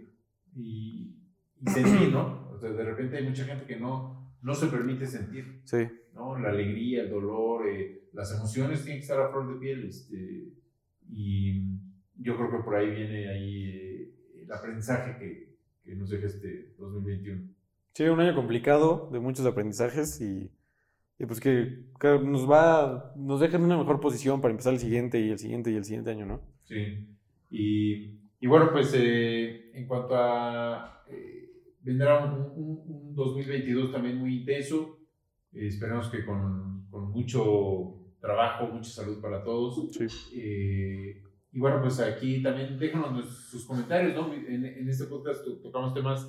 Y, 0.56 1.14
y 1.60 1.70
sentir, 1.70 2.12
¿no? 2.12 2.45
O 2.56 2.58
sea, 2.58 2.70
de 2.70 2.84
repente 2.84 3.18
hay 3.18 3.28
mucha 3.28 3.44
gente 3.44 3.66
que 3.66 3.76
no, 3.76 4.34
no 4.42 4.54
se 4.54 4.68
permite 4.68 5.06
sentir. 5.06 5.60
Sí. 5.64 5.86
¿no? 6.14 6.38
La 6.38 6.48
alegría, 6.48 7.02
el 7.02 7.10
dolor, 7.10 7.68
eh, 7.68 8.08
las 8.12 8.34
emociones 8.34 8.82
tienen 8.82 8.98
que 8.98 9.02
estar 9.02 9.20
a 9.20 9.30
flor 9.30 9.52
de 9.52 9.60
piel. 9.60 9.84
Este, 9.86 10.48
y 11.08 11.62
yo 12.18 12.36
creo 12.36 12.50
que 12.50 12.64
por 12.64 12.74
ahí 12.74 12.90
viene 12.90 13.28
ahí 13.28 13.64
eh, 13.64 14.14
el 14.42 14.52
aprendizaje 14.52 15.18
que, 15.18 15.56
que 15.84 15.94
nos 15.94 16.08
deja 16.10 16.26
este 16.26 16.74
2021. 16.78 17.48
Sí, 17.92 18.04
un 18.04 18.20
año 18.20 18.34
complicado, 18.34 19.08
de 19.12 19.20
muchos 19.20 19.46
aprendizajes 19.46 20.20
y, 20.20 20.50
pues 21.26 21.40
que, 21.40 21.84
nos 22.24 22.50
va, 22.50 23.12
nos 23.16 23.40
deja 23.40 23.56
en 23.56 23.64
una 23.64 23.78
mejor 23.78 24.00
posición 24.00 24.40
para 24.40 24.52
empezar 24.52 24.74
el 24.74 24.80
siguiente 24.80 25.20
y 25.20 25.30
el 25.30 25.38
siguiente 25.38 25.70
y 25.70 25.76
el 25.76 25.84
siguiente 25.84 26.10
año, 26.10 26.26
¿no? 26.26 26.40
Sí. 26.64 27.08
Y, 27.50 28.46
bueno, 28.46 28.70
pues 28.72 28.92
eh, 28.94 29.70
en 29.74 29.86
cuanto 29.86 30.14
a... 30.14 31.04
Eh, 31.86 31.92
vendrá 31.92 32.24
un, 32.24 33.14
2022 33.14 33.92
también 33.92 34.16
muy 34.16 34.38
intenso. 34.38 34.98
Eh, 35.52 35.68
esperamos 35.68 36.08
que 36.08 36.24
con, 36.24 36.76
mucho 37.12 37.94
trabajo, 38.20 38.68
mucha 38.68 38.90
salud 38.90 39.20
para 39.20 39.42
todos. 39.44 39.92
Sí. 39.92 40.06
y 41.52 41.58
bueno, 41.58 41.80
pues 41.80 42.00
aquí 42.00 42.42
también 42.42 42.78
déjanos 42.78 43.26
sus 43.50 43.64
comentarios, 43.66 44.14
¿no? 44.14 44.32
En, 44.32 44.64
en 44.64 44.88
este 44.88 45.04
podcast 45.04 45.44
tocamos 45.62 45.94
temas 45.94 46.26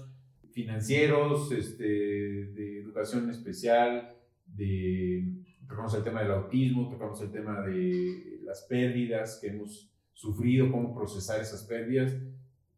financieros, 0.51 1.51
este, 1.51 1.83
de 1.83 2.79
educación 2.79 3.29
especial, 3.29 4.15
de, 4.45 5.23
tocamos 5.67 5.93
el 5.93 6.03
tema 6.03 6.23
del 6.23 6.31
autismo, 6.31 6.89
tocamos 6.89 7.21
el 7.21 7.31
tema 7.31 7.61
de 7.61 8.39
las 8.43 8.63
pérdidas 8.63 9.37
que 9.39 9.49
hemos 9.49 9.91
sufrido, 10.13 10.71
cómo 10.71 10.95
procesar 10.95 11.41
esas 11.41 11.63
pérdidas. 11.63 12.15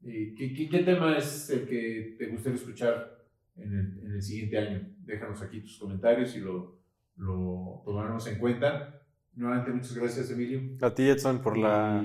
Eh, 0.05 0.33
¿qué, 0.37 0.53
qué, 0.53 0.83
tema 0.83 1.17
es 1.17 1.49
el 1.49 1.67
que 1.67 2.15
te 2.17 2.27
gustaría 2.27 2.57
escuchar 2.57 3.25
en 3.55 3.73
el, 3.73 3.99
en 4.05 4.11
el, 4.13 4.21
siguiente 4.21 4.57
año? 4.57 4.81
Déjanos 4.99 5.41
aquí 5.41 5.61
tus 5.61 5.77
comentarios 5.77 6.35
y 6.35 6.39
lo, 6.39 6.79
lo 7.17 7.81
tomaremos 7.83 8.25
en 8.27 8.37
cuenta. 8.37 9.01
Nuevamente, 9.35 9.71
muchas 9.71 9.95
gracias, 9.95 10.31
Emilio. 10.31 10.77
A 10.81 10.93
ti, 10.93 11.03
Edson, 11.07 11.41
por 11.41 11.57
la 11.57 12.01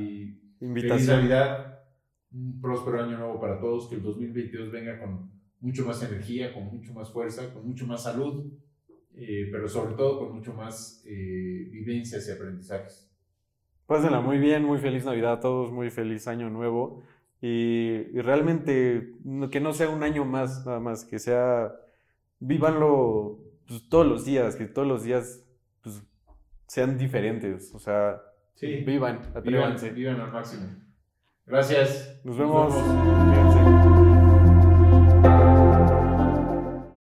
invitación. 0.61 0.99
Feliz 0.99 1.09
Navidad, 1.09 1.81
un 2.33 2.61
próspero 2.61 3.03
año 3.03 3.19
nuevo 3.19 3.41
para 3.41 3.61
todos, 3.61 3.89
que 3.89 3.97
el 3.97 4.03
2022 4.03 4.73
venga 4.73 4.99
con 4.99 5.31
mucho 5.61 5.87
más 5.87 6.03
energía, 6.03 6.53
con 6.53 6.65
mucho 6.65 6.93
más 6.93 7.13
fuerza, 7.13 7.53
con 7.55 7.67
mucho 7.67 7.87
más 7.87 8.03
salud, 8.03 8.53
eh, 9.15 9.49
pero 9.51 9.69
sobre 9.69 9.95
todo 9.95 10.19
con 10.19 10.37
mucho 10.37 10.53
más 10.53 11.03
eh, 11.07 11.69
vivencias 11.71 12.29
y 12.29 12.33
aprendizajes. 12.33 13.11
Pásenla 13.87 14.21
muy 14.21 14.39
bien, 14.39 14.65
muy 14.65 14.79
feliz 14.79 15.05
Navidad 15.05 15.35
a 15.35 15.41
todos, 15.41 15.71
muy 15.71 15.91
feliz 15.91 16.27
año 16.27 16.51
nuevo 16.51 17.03
y, 17.47 18.21
realmente 18.23 19.13
que 19.51 19.61
no 19.61 19.75
sea 19.75 19.91
un 19.91 20.03
año 20.03 20.25
más, 20.25 20.65
nada 20.65 20.81
más, 20.81 21.05
que 21.05 21.19
sea, 21.19 21.75
vívanlo 22.39 23.39
pues, 23.69 23.87
todos 23.91 24.07
los 24.07 24.25
días, 24.25 24.57
que 24.57 24.65
todos 24.65 24.89
los 24.89 25.05
días 25.05 25.45
pues, 25.83 26.03
sean 26.67 26.97
diferentes, 26.97 27.75
o 27.75 27.79
sea, 27.79 28.19
vivan, 28.63 29.21
atrévanse. 29.35 29.91
Vivan, 29.91 30.15
vivan, 30.15 30.21
al 30.23 30.33
máximo. 30.33 30.69
Gracias. 31.45 32.23
Nos 32.25 32.39
vemos. 32.39 32.75
Nos 32.75 33.55
vemos. 33.55 33.94